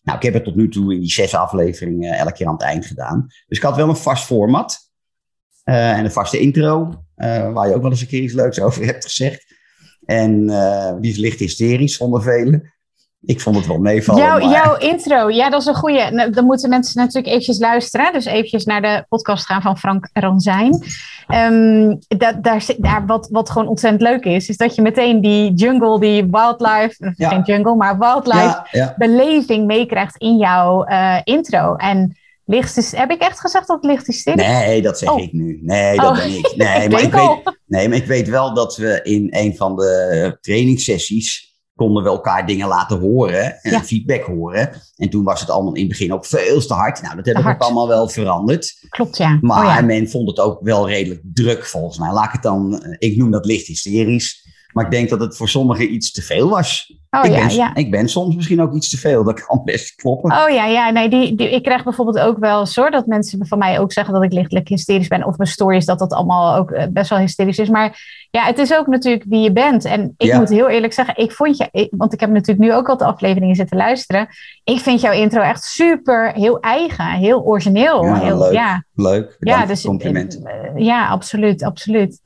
Nou, 0.03 0.19
ik 0.19 0.25
heb 0.25 0.35
het 0.35 0.45
tot 0.45 0.55
nu 0.55 0.69
toe 0.69 0.95
in 0.95 1.01
die 1.01 1.11
zes 1.11 1.35
afleveringen 1.35 2.13
elke 2.13 2.33
keer 2.33 2.47
aan 2.47 2.53
het 2.53 2.63
eind 2.63 2.87
gedaan. 2.87 3.27
Dus 3.47 3.59
ik 3.59 3.65
had 3.65 3.77
wel 3.77 3.89
een 3.89 3.97
vast 3.97 4.25
format. 4.25 4.91
Uh, 5.65 5.99
en 5.99 6.05
een 6.05 6.11
vaste 6.11 6.39
intro. 6.39 7.05
Uh, 7.17 7.53
waar 7.53 7.69
je 7.69 7.75
ook 7.75 7.83
wel 7.83 7.91
eens 7.91 8.01
een 8.01 8.07
keer 8.07 8.23
iets 8.23 8.33
leuks 8.33 8.61
over 8.61 8.85
hebt 8.85 9.05
gezegd. 9.05 9.61
En 10.05 10.47
die 11.01 11.11
is 11.11 11.17
licht 11.17 11.39
hysterisch, 11.39 11.97
zonder 11.97 12.23
velen. 12.23 12.73
Ik 13.25 13.41
vond 13.41 13.57
het 13.57 13.67
wel 13.67 13.79
meevallen. 13.79 14.23
Jouw, 14.23 14.51
jouw 14.51 14.77
intro, 14.77 15.31
ja, 15.31 15.51
dat 15.51 15.61
is 15.61 15.67
een 15.67 15.75
goede. 15.75 16.11
Nou, 16.11 16.31
dan 16.31 16.45
moeten 16.45 16.69
mensen 16.69 17.01
natuurlijk 17.01 17.27
eventjes 17.27 17.59
luisteren. 17.59 18.13
Dus 18.13 18.25
eventjes 18.25 18.65
naar 18.65 18.83
de 18.83 19.05
podcast 19.09 19.47
gaan 19.47 19.63
van 19.63 19.79
Frank 19.79 20.09
Ranzijn. 20.13 20.85
Um, 21.29 21.99
dat, 22.09 22.43
daar, 22.43 22.65
daar, 22.77 23.07
wat, 23.07 23.29
wat 23.31 23.51
gewoon 23.51 23.69
ontzettend 23.69 24.03
leuk 24.03 24.25
is, 24.25 24.49
is 24.49 24.57
dat 24.57 24.75
je 24.75 24.83
meteen 24.83 25.21
die 25.21 25.53
jungle, 25.53 26.01
die 26.01 26.27
wildlife, 26.31 27.15
ja. 27.17 27.29
geen 27.29 27.43
jungle, 27.43 27.75
maar 27.75 27.99
wildlife 27.99 28.67
ja, 28.71 28.95
beleving 28.97 29.67
meekrijgt 29.67 30.17
in 30.17 30.37
jouw 30.37 30.89
uh, 30.89 31.19
intro. 31.25 31.75
En 31.75 32.17
licht 32.45 32.77
is, 32.77 32.93
heb 32.93 33.11
ik 33.11 33.21
echt 33.21 33.41
gezegd 33.41 33.67
dat 33.67 33.77
het 33.77 33.91
licht 33.91 34.09
is 34.09 34.19
stil? 34.19 34.35
Nee, 34.35 34.83
dat 34.83 34.99
zeg 34.99 35.11
oh. 35.11 35.23
ik 35.23 35.33
nu. 35.33 35.59
Nee, 35.63 35.97
dat 35.97 36.11
oh. 36.11 36.17
ben 36.17 36.35
ik. 36.35 36.53
Nee, 36.57 36.89
maar 36.91 37.03
ik 37.03 37.13
weet, 37.13 37.57
nee, 37.67 37.89
maar 37.89 37.99
ik 37.99 38.07
weet 38.07 38.29
wel 38.29 38.55
dat 38.55 38.77
we 38.77 39.01
in 39.03 39.27
een 39.31 39.57
van 39.57 39.77
de 39.77 40.39
trainingssessies 40.41 41.52
konden 41.83 42.03
we 42.03 42.09
elkaar 42.09 42.47
dingen 42.47 42.69
laten 42.69 43.01
horen 43.01 43.63
en 43.63 43.85
feedback 43.85 44.23
horen. 44.23 44.71
En 44.97 45.11
toen 45.11 45.25
was 45.25 45.41
het 45.41 45.51
allemaal 45.51 45.75
in 45.75 45.81
het 45.81 45.89
begin 45.89 46.13
ook 46.13 46.27
veel 46.27 46.61
te 46.61 46.75
hard. 46.75 47.03
Nou, 47.03 47.17
dat 47.17 47.25
hebben 47.25 47.45
we 47.45 47.51
ook 47.51 47.61
allemaal 47.61 47.89
wel 47.89 48.09
veranderd. 48.09 48.87
Klopt, 48.89 49.17
ja. 49.17 49.39
Maar 49.41 49.67
oh, 49.67 49.75
ja. 49.75 49.81
men 49.81 50.11
vond 50.11 50.29
het 50.29 50.39
ook 50.39 50.59
wel 50.63 50.89
redelijk 50.89 51.21
druk 51.25 51.67
volgens 51.67 51.99
mij. 51.99 52.13
Laat 52.13 52.27
ik 52.27 52.33
het 52.33 52.43
dan, 52.43 52.83
eh, 52.83 53.11
ik 53.11 53.17
noem 53.17 53.31
dat 53.31 53.47
licht 53.47 53.67
hysterisch. 53.67 54.49
Maar 54.73 54.85
ik 54.85 54.91
denk 54.91 55.09
dat 55.09 55.21
het 55.21 55.37
voor 55.37 55.49
sommigen 55.49 55.95
iets 55.95 56.13
te 56.13 56.23
veel 56.23 56.49
was. 56.49 56.97
Oh, 57.17 57.25
ik, 57.25 57.33
ja, 57.33 57.47
ben, 57.47 57.55
ja. 57.55 57.75
ik 57.75 57.91
ben 57.91 58.09
soms 58.09 58.35
misschien 58.35 58.63
ook 58.63 58.75
iets 58.75 58.91
te 58.91 58.99
veel. 58.99 59.25
Dat 59.25 59.45
kan 59.45 59.63
best 59.65 59.95
kloppen. 59.95 60.31
Oh 60.31 60.49
ja, 60.51 60.67
ja. 60.67 60.91
Nee, 60.91 61.09
die, 61.09 61.35
die, 61.35 61.51
ik 61.51 61.63
krijg 61.63 61.85
bijvoorbeeld 61.85 62.19
ook 62.19 62.39
wel 62.39 62.67
zo 62.67 62.91
dat 62.91 63.07
mensen 63.07 63.47
van 63.47 63.59
mij 63.59 63.79
ook 63.79 63.93
zeggen 63.93 64.15
dat 64.15 64.23
ik 64.23 64.33
lichtelijk 64.33 64.69
hysterisch 64.69 65.09
ben. 65.09 65.25
Of 65.25 65.37
mijn 65.37 65.51
stories 65.51 65.85
dat 65.85 65.99
dat 65.99 66.13
allemaal 66.13 66.57
ook 66.57 66.71
eh, 66.71 66.87
best 66.91 67.11
wel 67.11 67.19
hysterisch 67.19 67.59
is. 67.59 67.69
Maar 67.69 68.01
ja, 68.31 68.45
het 68.45 68.59
is 68.59 68.75
ook 68.75 68.87
natuurlijk 68.87 69.25
wie 69.29 69.41
je 69.41 69.53
bent. 69.53 69.85
En 69.85 70.15
ik 70.17 70.35
moet 70.35 70.49
heel 70.49 70.69
eerlijk 70.69 70.93
zeggen, 70.93 71.17
ik 71.17 71.33
vond 71.33 71.57
je, 71.57 71.89
want 71.91 72.13
ik 72.13 72.21
heb 72.21 72.31
natuurlijk 72.31 72.69
nu 72.69 72.75
ook 72.75 72.89
al 72.89 72.97
de 72.97 73.05
afleveringen 73.05 73.57
zitten 73.57 73.77
luisteren. 73.77 74.29
Ik 74.65 74.79
vind 74.79 75.01
jouw 75.01 75.13
intro 75.13 75.41
echt 75.41 75.65
super, 75.65 76.33
heel 76.33 76.61
eigen, 76.61 77.11
heel 77.11 77.43
origineel. 77.43 78.05
Ja, 78.05 78.15
heel, 78.15 78.39
leuk. 78.39 78.53
Ja, 78.53 78.85
leuk. 78.95 79.37
ja, 79.39 79.67
dus, 79.67 79.83
compliment. 79.83 80.43
Eh, 80.45 80.85
ja, 80.85 81.09
absoluut, 81.09 81.63
absoluut. 81.63 82.21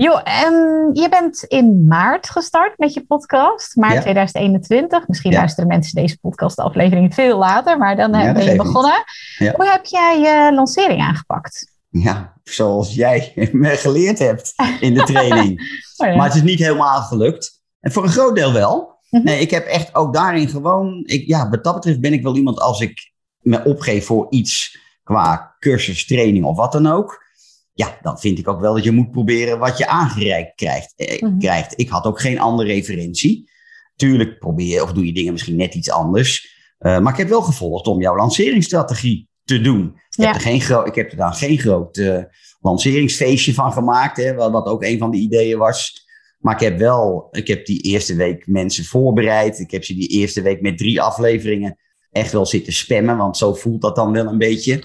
Jo, 0.00 0.12
um, 0.12 0.90
je 0.94 1.06
bent 1.10 1.42
in 1.42 1.86
maart 1.86 2.30
gestart 2.30 2.78
met 2.78 2.94
je 2.94 3.04
podcast, 3.04 3.76
maart 3.76 4.04
2021. 4.26 5.08
Misschien 5.08 5.32
luisteren 5.32 5.68
mensen 5.68 5.94
deze 5.94 6.18
podcastaflevering 6.18 7.14
veel 7.14 7.38
later, 7.38 7.78
maar 7.78 7.96
dan 7.96 8.12
ja, 8.12 8.32
ben 8.32 8.44
je 8.44 8.56
begonnen. 8.56 9.04
Hoe 9.38 9.68
heb 9.70 9.84
jij 9.84 10.18
je 10.20 10.54
lancering 10.54 11.00
aangepakt? 11.00 11.76
Ja, 11.88 12.32
zoals 12.44 12.94
jij 12.94 13.32
me 13.52 13.68
geleerd 13.68 14.18
hebt 14.18 14.54
in 14.80 14.94
de 14.94 15.02
training. 15.02 15.60
oh 15.96 16.16
maar 16.16 16.26
het 16.26 16.34
is 16.34 16.42
niet 16.42 16.58
helemaal 16.58 17.00
gelukt. 17.00 17.62
En 17.80 17.92
voor 17.92 18.02
een 18.02 18.08
groot 18.08 18.34
deel 18.34 18.52
wel. 18.52 18.96
Mhm. 19.10 19.24
Nee, 19.24 19.40
ik 19.40 19.50
heb 19.50 19.66
echt 19.66 19.94
ook 19.94 20.14
daarin 20.14 20.48
gewoon... 20.48 21.02
Ik, 21.06 21.26
ja, 21.26 21.48
wat 21.48 21.64
dat 21.64 21.74
betreft 21.74 22.00
ben 22.00 22.12
ik 22.12 22.22
wel 22.22 22.36
iemand 22.36 22.60
als 22.60 22.80
ik 22.80 23.12
me 23.38 23.64
opgeef 23.64 24.06
voor 24.06 24.26
iets 24.30 24.78
qua 25.02 25.56
cursus, 25.58 26.06
training 26.06 26.44
of 26.44 26.56
wat 26.56 26.72
dan 26.72 26.86
ook 26.86 27.26
ja, 27.78 27.98
dan 28.02 28.18
vind 28.18 28.38
ik 28.38 28.48
ook 28.48 28.60
wel 28.60 28.74
dat 28.74 28.84
je 28.84 28.90
moet 28.90 29.10
proberen 29.10 29.58
wat 29.58 29.78
je 29.78 29.86
aangereikt 29.86 30.54
krijgt. 30.54 30.92
Eh, 30.96 31.22
mhm. 31.22 31.38
krijgt. 31.38 31.72
Ik 31.76 31.88
had 31.88 32.04
ook 32.04 32.20
geen 32.20 32.38
andere 32.38 32.68
referentie. 32.68 33.50
Tuurlijk 33.98 34.38
probeer 34.38 34.74
je 34.74 34.82
of 34.82 34.92
doe 34.92 35.06
je 35.06 35.12
dingen 35.12 35.32
misschien 35.32 35.56
net 35.56 35.74
iets 35.74 35.90
anders. 35.90 36.56
Uh, 36.80 36.98
maar 36.98 37.12
ik 37.12 37.18
heb 37.18 37.28
wel 37.28 37.42
gevolgd 37.42 37.86
om 37.86 38.00
jouw 38.00 38.16
lanceringsstrategie 38.16 39.28
te 39.44 39.60
doen. 39.60 40.00
Ik, 40.16 40.24
heb, 40.24 40.34
er 40.34 40.40
geen 40.40 40.86
ik 40.86 40.94
heb 40.94 41.10
er 41.10 41.16
dan 41.16 41.34
geen 41.34 41.58
groot 41.58 41.96
uh, 41.96 42.22
lanceringsfeestje 42.60 43.54
van 43.54 43.72
gemaakt, 43.72 44.16
hè, 44.16 44.34
wat, 44.34 44.66
ook 44.66 44.82
een 44.82 44.98
van 44.98 45.10
de 45.10 45.16
ideeën 45.16 45.58
was. 45.58 46.06
Maar 46.38 46.54
ik 46.54 46.60
heb 46.60 46.78
wel, 46.78 47.28
ik 47.30 47.48
heb 47.48 47.66
die 47.66 47.80
eerste 47.80 48.14
week 48.14 48.46
mensen 48.46 48.84
voorbereid. 48.84 49.58
Ik 49.58 49.70
heb 49.70 49.84
ze 49.84 49.94
die 49.94 50.08
eerste 50.08 50.42
week 50.42 50.60
met 50.60 50.78
drie 50.78 51.00
afleveringen 51.00 51.78
echt 52.10 52.32
wel 52.32 52.46
zitten 52.46 52.72
spammen, 52.72 53.16
want 53.16 53.36
zo 53.36 53.54
voelt 53.54 53.82
dat 53.82 53.96
dan 53.96 54.12
wel 54.12 54.26
een 54.26 54.38
beetje. 54.38 54.82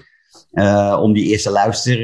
Uh, 0.52 0.98
om 1.02 1.12
die 1.12 1.24
eerste 1.24 1.50
luister, 1.50 1.98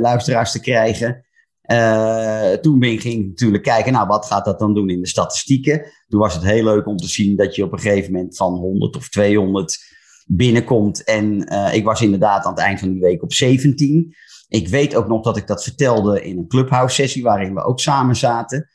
luisteraars 0.00 0.52
te 0.52 0.60
krijgen. 0.60 1.24
Uh, 1.72 2.52
toen 2.52 2.78
ben, 2.78 2.98
ging 2.98 3.20
ik 3.20 3.28
natuurlijk 3.28 3.62
kijken, 3.62 3.92
nou, 3.92 4.06
wat 4.06 4.26
gaat 4.26 4.44
dat 4.44 4.58
dan 4.58 4.74
doen 4.74 4.88
in 4.88 5.00
de 5.00 5.08
statistieken? 5.08 5.86
Toen 6.08 6.20
was 6.20 6.34
het 6.34 6.42
heel 6.42 6.64
leuk 6.64 6.86
om 6.86 6.96
te 6.96 7.08
zien 7.08 7.36
dat 7.36 7.54
je 7.54 7.64
op 7.64 7.72
een 7.72 7.78
gegeven 7.78 8.12
moment 8.12 8.36
van 8.36 8.52
100 8.54 8.96
of 8.96 9.08
200 9.08 9.78
binnenkomt. 10.26 11.04
En 11.04 11.46
ik 11.72 11.84
was 11.84 12.00
inderdaad 12.00 12.44
aan 12.44 12.52
het 12.52 12.62
eind 12.62 12.78
van 12.78 12.92
die 12.92 13.00
week 13.00 13.22
op 13.22 13.32
17. 13.32 14.14
Ik 14.48 14.68
weet 14.68 14.94
ook 14.94 15.08
nog 15.08 15.22
dat 15.22 15.36
ik 15.36 15.46
dat 15.46 15.62
vertelde 15.62 16.22
in 16.22 16.38
een 16.38 16.48
clubhouse 16.48 16.94
sessie 16.94 17.22
waarin 17.22 17.54
we 17.54 17.64
ook 17.64 17.80
samen 17.80 18.16
zaten. 18.16 18.68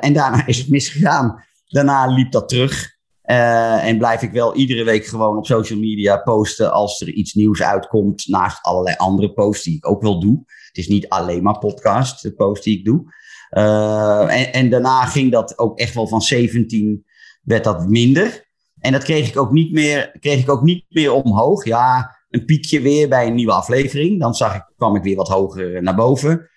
en 0.00 0.12
daarna 0.12 0.46
is 0.46 0.58
het 0.58 0.68
misgegaan. 0.68 1.44
Daarna 1.66 2.06
liep 2.06 2.32
dat 2.32 2.48
terug. 2.48 2.98
En 3.22 3.98
blijf 3.98 4.22
ik 4.22 4.32
wel 4.32 4.54
iedere 4.54 4.84
week 4.84 5.06
gewoon 5.06 5.36
op 5.36 5.46
social 5.46 5.78
media 5.78 6.16
posten 6.16 6.72
als 6.72 7.00
er 7.00 7.08
iets 7.08 7.34
nieuws 7.34 7.62
uitkomt. 7.62 8.28
Naast 8.28 8.62
allerlei 8.62 8.96
andere 8.96 9.32
posts 9.32 9.64
die 9.64 9.76
ik 9.76 9.88
ook 9.88 10.02
wel 10.02 10.20
doe. 10.20 10.44
Het 10.70 10.78
is 10.78 10.88
niet 10.88 11.08
alleen 11.08 11.42
maar 11.42 11.58
podcast, 11.58 12.22
de 12.22 12.32
post 12.32 12.64
die 12.64 12.78
ik 12.78 12.84
doe. 12.84 13.14
Uh, 13.50 14.40
en, 14.40 14.52
en, 14.52 14.70
daarna 14.70 15.04
ging 15.04 15.32
dat 15.32 15.58
ook 15.58 15.78
echt 15.78 15.94
wel 15.94 16.08
van 16.08 16.22
17 16.22 17.04
werd 17.42 17.64
dat 17.64 17.88
minder. 17.88 18.48
En 18.78 18.92
dat 18.92 19.02
kreeg 19.02 19.28
ik 19.28 19.38
ook 19.38 19.52
niet 19.52 19.72
meer, 19.72 20.16
kreeg 20.20 20.40
ik 20.40 20.50
ook 20.50 20.62
niet 20.62 20.84
meer 20.88 21.12
omhoog. 21.12 21.64
Ja, 21.64 22.16
een 22.28 22.44
piekje 22.44 22.80
weer 22.80 23.08
bij 23.08 23.26
een 23.26 23.34
nieuwe 23.34 23.52
aflevering. 23.52 24.20
Dan 24.20 24.34
zag 24.34 24.54
ik, 24.54 24.72
kwam 24.76 24.96
ik 24.96 25.02
weer 25.02 25.16
wat 25.16 25.28
hoger 25.28 25.82
naar 25.82 25.94
boven. 25.94 26.50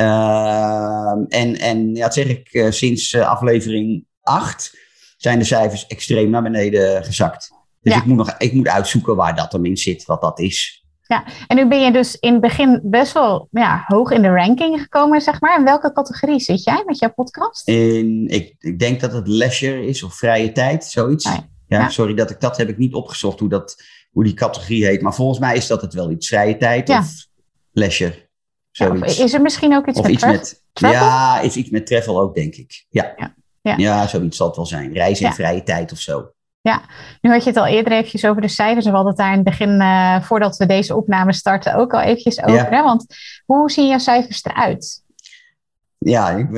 Uh, 0.00 1.12
en, 1.28 1.58
en 1.58 1.94
ja, 1.94 2.02
dat 2.02 2.14
zeg 2.14 2.26
ik 2.28 2.66
sinds 2.70 3.16
aflevering 3.16 4.06
8 4.20 4.80
zijn 5.16 5.38
de 5.38 5.44
cijfers 5.44 5.86
extreem 5.86 6.30
naar 6.30 6.42
beneden 6.42 7.04
gezakt. 7.04 7.50
Dus 7.80 7.96
ik, 7.96 8.04
moet 8.04 8.16
nog, 8.16 8.34
ik 8.38 8.52
moet 8.52 8.68
uitzoeken 8.68 9.16
waar 9.16 9.36
dat 9.36 9.50
dan 9.50 9.64
in 9.64 9.76
zit, 9.76 10.04
wat 10.04 10.20
dat 10.20 10.38
is. 10.38 10.81
Ja, 11.12 11.24
en 11.46 11.56
nu 11.56 11.68
ben 11.68 11.80
je 11.80 11.92
dus 11.92 12.16
in 12.18 12.32
het 12.32 12.40
begin 12.40 12.80
best 12.82 13.12
wel 13.12 13.48
ja, 13.50 13.84
hoog 13.86 14.10
in 14.10 14.22
de 14.22 14.28
ranking 14.28 14.80
gekomen, 14.80 15.20
zeg 15.20 15.40
maar. 15.40 15.58
In 15.58 15.64
welke 15.64 15.92
categorie 15.92 16.40
zit 16.40 16.62
jij 16.62 16.82
met 16.86 16.98
jouw 16.98 17.12
podcast? 17.12 17.68
In, 17.68 18.28
ik, 18.28 18.54
ik 18.58 18.78
denk 18.78 19.00
dat 19.00 19.12
het 19.12 19.28
leisure 19.28 19.86
is 19.86 20.02
of 20.02 20.14
vrije 20.14 20.52
tijd, 20.52 20.84
zoiets. 20.84 21.24
ja, 21.24 21.48
ja, 21.68 21.88
sorry 21.88 22.14
dat 22.14 22.30
ik 22.30 22.40
dat 22.40 22.56
heb 22.56 22.68
ik 22.68 22.78
niet 22.78 22.94
opgezocht 22.94 23.40
hoe, 23.40 23.48
dat, 23.48 23.82
hoe 24.10 24.24
die 24.24 24.34
categorie 24.34 24.84
heet. 24.84 25.02
Maar 25.02 25.14
volgens 25.14 25.38
mij 25.38 25.56
is 25.56 25.66
dat 25.66 25.82
het 25.82 25.94
wel 25.94 26.10
iets 26.10 26.28
vrije 26.28 26.56
tijd 26.56 26.88
of 26.88 27.26
leisure. 27.72 28.30
Zoiets. 28.70 29.18
is 29.18 29.32
er 29.32 29.42
misschien 29.42 29.76
ook 29.76 29.86
iets 29.86 29.98
of 29.98 30.04
met, 30.04 30.12
iets 30.12 30.24
met 30.24 30.62
Ja, 30.72 31.40
is 31.40 31.56
iets 31.56 31.70
met 31.70 31.86
travel 31.86 32.20
ook, 32.20 32.34
denk 32.34 32.54
ik. 32.54 32.86
ja. 32.88 33.34
Ja. 33.62 33.76
ja, 33.76 34.06
zoiets 34.06 34.36
zal 34.36 34.46
het 34.46 34.56
wel 34.56 34.66
zijn. 34.66 34.92
Reizen 34.92 35.26
in 35.26 35.32
vrije 35.32 35.62
tijd 35.62 35.92
of 35.92 35.98
zo. 35.98 36.32
Ja, 36.62 36.82
nu 37.20 37.30
had 37.30 37.42
je 37.42 37.48
het 37.48 37.58
al 37.58 37.66
eerder 37.66 37.92
eventjes 37.92 38.24
over 38.24 38.42
de 38.42 38.48
cijfers. 38.48 38.84
We 38.84 38.90
hadden 38.90 39.08
het 39.08 39.16
daar 39.16 39.30
in 39.30 39.34
het 39.38 39.44
begin, 39.44 39.80
uh, 39.80 40.22
voordat 40.22 40.56
we 40.56 40.66
deze 40.66 40.96
opname 40.96 41.32
starten, 41.32 41.74
ook 41.74 41.92
al 41.92 42.00
eventjes 42.00 42.42
over. 42.42 42.70
Hè? 42.70 42.82
Want 42.82 43.06
hoe 43.46 43.70
zien 43.70 43.88
jouw 43.88 43.98
cijfers 43.98 44.44
eruit? 44.44 45.02
Ja, 45.98 46.30
ik, 46.30 46.48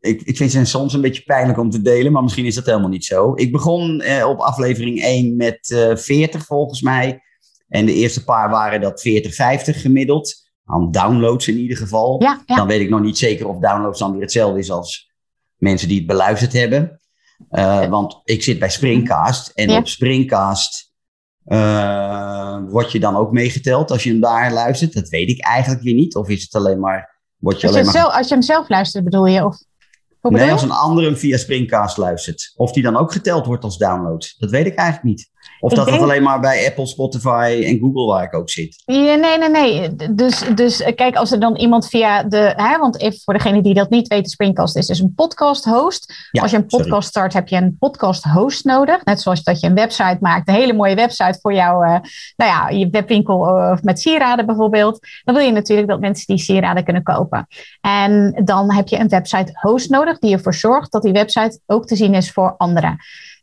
ik, 0.00 0.22
ik 0.22 0.36
vind 0.36 0.50
ze 0.50 0.64
soms 0.64 0.92
een 0.92 1.00
beetje 1.00 1.22
pijnlijk 1.22 1.58
om 1.58 1.70
te 1.70 1.82
delen, 1.82 2.12
maar 2.12 2.22
misschien 2.22 2.46
is 2.46 2.54
dat 2.54 2.66
helemaal 2.66 2.88
niet 2.88 3.04
zo. 3.04 3.32
Ik 3.34 3.52
begon 3.52 4.00
eh, 4.00 4.28
op 4.28 4.38
aflevering 4.38 5.02
1 5.02 5.36
met 5.36 5.70
uh, 5.70 5.90
eh, 5.90 5.96
40 5.96 6.44
volgens 6.44 6.82
mij. 6.82 7.22
En 7.68 7.86
de 7.86 7.94
eerste 7.94 8.24
paar 8.24 8.50
waren 8.50 8.80
dat 8.80 9.00
40, 9.00 9.34
50 9.34 9.80
gemiddeld. 9.80 10.46
Aan 10.64 10.90
downloads 10.90 11.48
in 11.48 11.56
ieder 11.56 11.76
geval. 11.76 12.22
Ja, 12.22 12.42
ja. 12.46 12.56
Dan 12.56 12.66
weet 12.66 12.80
ik 12.80 12.88
nog 12.88 13.00
niet 13.00 13.18
zeker 13.18 13.48
of 13.48 13.58
downloads 13.58 13.98
dan 13.98 14.12
weer 14.12 14.20
hetzelfde 14.20 14.58
is 14.58 14.70
als 14.70 15.10
mensen 15.56 15.88
die 15.88 15.98
het 15.98 16.06
beluisterd 16.06 16.52
hebben. 16.52 17.00
Uh, 17.50 17.86
want 17.86 18.20
ik 18.24 18.42
zit 18.42 18.58
bij 18.58 18.70
Springcast 18.70 19.48
en 19.48 19.70
op 19.70 19.88
Springcast 19.88 20.92
uh, 21.46 22.58
word 22.68 22.92
je 22.92 23.00
dan 23.00 23.16
ook 23.16 23.32
meegeteld 23.32 23.90
als 23.90 24.04
je 24.04 24.10
hem 24.10 24.20
daar 24.20 24.52
luistert. 24.52 24.94
Dat 24.94 25.08
weet 25.08 25.28
ik 25.28 25.44
eigenlijk 25.44 25.82
weer 25.82 25.94
niet. 25.94 26.16
Of 26.16 26.28
is 26.28 26.42
het 26.42 26.54
alleen 26.54 26.80
maar. 26.80 27.20
Word 27.36 27.60
je 27.60 27.66
als, 27.66 27.76
alleen 27.76 27.86
je 27.86 27.92
maar... 27.92 28.02
Zelf, 28.02 28.16
als 28.16 28.28
je 28.28 28.34
hem 28.34 28.42
zelf 28.42 28.68
luistert, 28.68 29.04
bedoel 29.04 29.26
je? 29.26 29.44
Of... 29.44 29.56
nee, 30.20 30.52
als 30.52 30.62
een 30.62 30.70
ander 30.70 31.04
hem 31.04 31.16
via 31.16 31.36
Springcast 31.36 31.96
luistert. 31.96 32.52
Of 32.56 32.72
die 32.72 32.82
dan 32.82 32.96
ook 32.96 33.12
geteld 33.12 33.46
wordt 33.46 33.64
als 33.64 33.78
download. 33.78 34.34
Dat 34.38 34.50
weet 34.50 34.66
ik 34.66 34.74
eigenlijk 34.74 35.16
niet. 35.16 35.30
Of 35.60 35.72
dat 35.72 35.90
het 35.90 36.00
alleen 36.00 36.22
maar 36.22 36.40
bij 36.40 36.66
Apple, 36.66 36.86
Spotify 36.86 37.62
en 37.64 37.78
Google 37.78 38.06
waar 38.06 38.24
ik 38.24 38.34
ook 38.34 38.50
zit. 38.50 38.82
Ja, 38.84 39.14
nee, 39.14 39.38
nee, 39.38 39.48
nee. 39.48 39.96
Dus, 40.14 40.44
dus 40.54 40.80
eh, 40.80 40.94
kijk, 40.94 41.16
als 41.16 41.32
er 41.32 41.40
dan 41.40 41.56
iemand 41.56 41.88
via 41.88 42.22
de... 42.22 42.52
Hè, 42.56 42.78
want 42.78 43.00
even 43.00 43.20
voor 43.24 43.34
degene 43.34 43.62
die 43.62 43.74
dat 43.74 43.90
niet 43.90 44.08
weten, 44.08 44.30
Springcast 44.30 44.76
is 44.76 44.86
dus 44.86 44.98
een 44.98 45.14
podcast 45.14 45.64
host. 45.64 46.28
als 46.32 46.50
je 46.50 46.56
een 46.56 46.66
podcast 46.66 47.08
start, 47.08 47.32
heb 47.32 47.48
je 47.48 47.56
een 47.56 47.76
podcast 47.78 48.24
host 48.24 48.64
nodig. 48.64 49.04
Net 49.04 49.20
zoals 49.20 49.42
dat 49.42 49.60
je 49.60 49.66
een 49.66 49.74
website 49.74 50.18
maakt. 50.20 50.48
Een 50.48 50.54
hele 50.54 50.72
mooie 50.72 50.94
website 50.94 51.38
voor 51.40 51.52
jouw, 51.52 51.82
uh, 51.82 51.90
nou 52.36 52.50
ja, 52.50 52.68
je 52.68 52.88
webwinkel 52.90 53.38
of 53.72 53.82
met 53.82 54.00
sieraden 54.00 54.46
bijvoorbeeld. 54.46 54.98
Dan 55.24 55.34
wil 55.34 55.44
je 55.44 55.52
natuurlijk 55.52 55.88
dat 55.88 56.00
mensen 56.00 56.26
die 56.26 56.38
sieraden 56.38 56.84
kunnen 56.84 57.02
kopen. 57.02 57.46
En 57.80 58.40
dan 58.44 58.72
heb 58.72 58.88
je 58.88 58.98
een 58.98 59.08
website 59.08 59.58
host 59.60 59.90
nodig 59.90 60.18
die 60.18 60.32
ervoor 60.32 60.54
zorgt 60.54 60.92
dat 60.92 61.02
die 61.02 61.12
website 61.12 61.60
ook 61.66 61.86
te 61.86 61.96
zien 61.96 62.14
is 62.14 62.32
voor 62.32 62.54
anderen. 62.56 62.98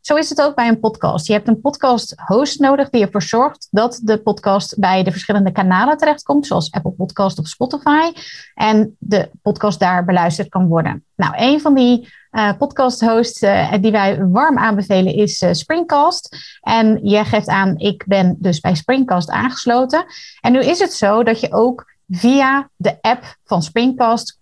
Zo 0.06 0.14
is 0.14 0.28
het 0.28 0.42
ook 0.42 0.54
bij 0.54 0.68
een 0.68 0.80
podcast. 0.80 1.26
Je 1.26 1.32
hebt 1.32 1.48
een 1.48 1.60
podcast 1.60 2.14
host 2.26 2.60
nodig 2.60 2.90
die 2.90 3.04
ervoor 3.04 3.22
zorgt 3.22 3.68
dat 3.70 4.00
de 4.02 4.18
podcast 4.18 4.78
bij 4.78 5.02
de 5.02 5.10
verschillende 5.10 5.52
kanalen 5.52 5.96
terechtkomt, 5.96 6.46
zoals 6.46 6.70
Apple 6.70 6.90
Podcast 6.90 7.38
of 7.38 7.46
Spotify, 7.46 8.12
en 8.54 8.96
de 8.98 9.30
podcast 9.42 9.80
daar 9.80 10.04
beluisterd 10.04 10.48
kan 10.48 10.66
worden. 10.66 11.04
Nou, 11.16 11.34
een 11.36 11.60
van 11.60 11.74
die 11.74 12.12
uh, 12.32 12.52
podcast 12.58 13.00
hosts 13.00 13.42
uh, 13.42 13.72
die 13.80 13.92
wij 13.92 14.24
warm 14.24 14.58
aanbevelen 14.58 15.14
is 15.14 15.42
uh, 15.42 15.52
Springcast. 15.52 16.36
En 16.60 16.98
jij 17.02 17.24
geeft 17.24 17.48
aan, 17.48 17.78
ik 17.78 18.04
ben 18.06 18.36
dus 18.38 18.60
bij 18.60 18.74
Springcast 18.74 19.30
aangesloten. 19.30 20.04
En 20.40 20.52
nu 20.52 20.60
is 20.60 20.78
het 20.78 20.92
zo 20.92 21.22
dat 21.22 21.40
je 21.40 21.52
ook 21.52 21.94
via 22.08 22.68
de 22.76 22.98
app 23.00 23.36
van 23.44 23.62
Springcast 23.62 24.38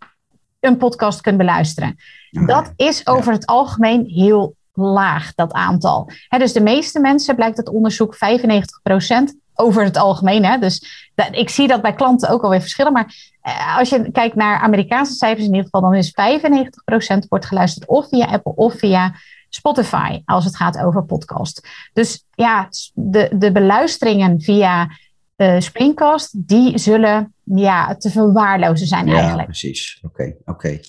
een 0.60 0.76
podcast 0.76 1.20
kunt 1.20 1.36
beluisteren. 1.36 1.96
Dat 2.30 2.72
is 2.76 3.06
over 3.06 3.32
het 3.32 3.46
algemeen 3.46 4.06
heel 4.06 4.54
laag, 4.74 5.34
dat 5.34 5.52
aantal. 5.52 6.10
dus 6.28 6.52
de 6.52 6.62
meeste 6.62 7.00
mensen, 7.00 7.34
blijkt 7.34 7.56
het 7.56 7.68
onderzoek, 7.68 8.16
95% 8.16 8.18
over 9.54 9.84
het 9.84 9.96
algemeen. 9.96 10.44
Hè? 10.44 10.58
Dus 10.58 11.10
dat, 11.14 11.28
ik 11.30 11.48
zie 11.48 11.68
dat 11.68 11.82
bij 11.82 11.94
klanten 11.94 12.28
ook 12.28 12.42
alweer 12.42 12.60
verschillen. 12.60 12.92
Maar 12.92 13.32
eh, 13.40 13.78
als 13.78 13.88
je 13.88 14.10
kijkt 14.10 14.34
naar 14.34 14.60
Amerikaanse 14.60 15.12
cijfers 15.12 15.46
in 15.46 15.54
ieder 15.54 15.64
geval, 15.64 15.80
dan 15.80 15.94
is 15.94 16.14
95% 17.24 17.28
wordt 17.28 17.46
geluisterd 17.46 17.86
of 17.86 18.08
via 18.08 18.26
Apple 18.26 18.54
of 18.54 18.78
via 18.78 19.14
Spotify 19.48 20.22
als 20.24 20.44
het 20.44 20.56
gaat 20.56 20.78
over 20.78 21.04
podcast. 21.04 21.68
Dus 21.92 22.24
ja, 22.34 22.68
de, 22.94 23.30
de 23.32 23.52
beluisteringen 23.52 24.40
via 24.40 24.88
uh, 25.36 25.60
Springcast, 25.60 26.48
die 26.48 26.78
zullen 26.78 27.34
ja, 27.44 27.96
te 27.96 28.10
verwaarlozen 28.10 28.86
zijn 28.86 29.08
eigenlijk. 29.08 29.38
Ja, 29.38 29.44
precies. 29.44 29.98
Oké, 30.02 30.36
oké. 30.44 30.80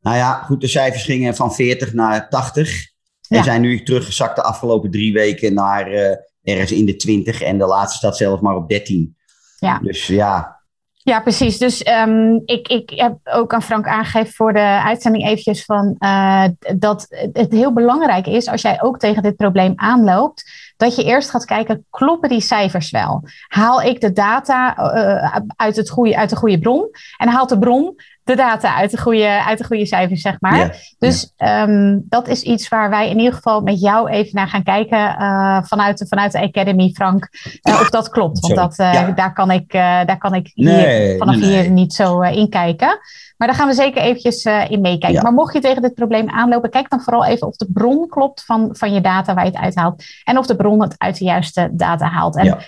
Nou 0.00 0.16
ja, 0.16 0.32
goed, 0.32 0.60
de 0.60 0.66
cijfers 0.66 1.04
gingen 1.04 1.36
van 1.36 1.54
40 1.54 1.92
naar 1.92 2.28
80. 2.28 2.92
En 3.28 3.44
zijn 3.44 3.60
nu 3.60 3.82
teruggezakt 3.82 4.36
de 4.36 4.42
afgelopen 4.42 4.90
drie 4.90 5.12
weken 5.12 5.54
naar 5.54 5.92
uh, 5.92 6.10
ergens 6.42 6.72
in 6.72 6.86
de 6.86 6.96
20. 6.96 7.42
En 7.42 7.58
de 7.58 7.66
laatste 7.66 7.98
staat 7.98 8.16
zelfs 8.16 8.42
maar 8.42 8.56
op 8.56 8.68
13. 8.68 9.16
Ja. 9.58 9.78
Dus 9.78 10.06
ja. 10.06 10.62
Ja, 11.04 11.20
precies. 11.20 11.58
Dus 11.58 11.86
um, 11.86 12.42
ik, 12.44 12.68
ik 12.68 12.90
heb 12.90 13.16
ook 13.24 13.54
aan 13.54 13.62
Frank 13.62 13.86
aangegeven 13.86 14.32
voor 14.32 14.52
de 14.52 14.82
uitzending 14.84 15.24
eventjes 15.24 15.64
van 15.64 15.96
uh, 15.98 16.44
dat 16.76 17.06
het 17.32 17.52
heel 17.52 17.72
belangrijk 17.72 18.26
is 18.26 18.48
als 18.48 18.62
jij 18.62 18.82
ook 18.82 18.98
tegen 18.98 19.22
dit 19.22 19.36
probleem 19.36 19.72
aanloopt, 19.76 20.50
dat 20.76 20.96
je 20.96 21.04
eerst 21.04 21.30
gaat 21.30 21.44
kijken, 21.44 21.86
kloppen 21.90 22.28
die 22.28 22.40
cijfers 22.40 22.90
wel? 22.90 23.22
Haal 23.48 23.82
ik 23.82 24.00
de 24.00 24.12
data 24.12 24.78
uh, 24.78 25.40
uit, 25.56 25.76
het 25.76 25.90
goede, 25.90 26.16
uit 26.16 26.30
de 26.30 26.36
goede 26.36 26.58
bron? 26.58 26.90
En 27.16 27.28
haalt 27.28 27.48
de 27.48 27.58
bron 27.58 27.94
de 28.24 28.36
data 28.36 28.74
uit 28.74 28.90
de 28.90 28.98
goede, 28.98 29.44
uit 29.44 29.58
de 29.58 29.64
goede 29.64 29.86
cijfers, 29.86 30.20
zeg 30.20 30.36
maar. 30.40 30.76
dus 30.98 31.32
ehm, 31.36 31.98
dat 32.04 32.28
is 32.28 32.42
iets 32.42 32.68
waar 32.68 32.90
wij 32.90 33.10
in 33.10 33.18
ieder 33.18 33.32
geval 33.32 33.60
met 33.60 33.80
jou 33.80 34.10
even 34.10 34.30
naar 34.34 34.48
gaan 34.48 34.62
kijken 34.62 34.98
uh, 34.98 35.62
vanuit, 35.62 35.98
de, 35.98 36.06
vanuit 36.06 36.32
de 36.32 36.40
Academy, 36.40 36.90
Frank. 36.90 37.28
Uh, 37.62 37.80
of 37.80 37.90
dat 37.90 38.08
klopt. 38.08 38.40
Want 38.40 38.54
dat, 38.54 38.78
uh, 38.78 39.14
daar 39.14 39.32
kan 39.32 39.50
ik, 39.50 39.72
daar 39.72 40.18
kan 40.18 40.34
ik 40.34 40.50
hier, 40.54 41.18
vanaf 41.18 41.34
hier 41.34 41.70
niet 41.70 41.92
zo 41.92 42.20
in 42.20 42.48
kijken. 42.48 42.98
Maar 43.36 43.48
daar 43.48 43.56
gaan 43.56 43.68
we 43.68 43.74
zeker 43.74 44.02
eventjes 44.02 44.44
in 44.44 44.80
meekijken. 44.80 45.22
Maar 45.22 45.32
mocht 45.32 45.54
je 45.54 45.60
tegen 45.60 45.82
dit 45.82 45.94
probleem 45.94 46.30
aanlopen, 46.30 46.70
kijk 46.70 46.90
dan 46.90 47.00
vooral 47.00 47.24
even 47.24 47.46
of 47.46 47.56
de 47.56 47.68
bron 47.72 48.08
klopt 48.08 48.44
van, 48.44 48.68
van 48.72 48.92
je 48.92 49.00
data 49.00 49.34
waar 49.34 49.44
je 49.44 49.50
het 49.50 49.60
uithaalt. 49.60 50.04
En 50.24 50.38
of 50.38 50.46
de 50.46 50.56
bron 50.56 50.82
het 50.82 50.94
uit 50.98 51.18
de 51.18 51.24
juiste 51.24 51.70
data 51.72 52.06
haalt. 52.06 52.36
En 52.36 52.58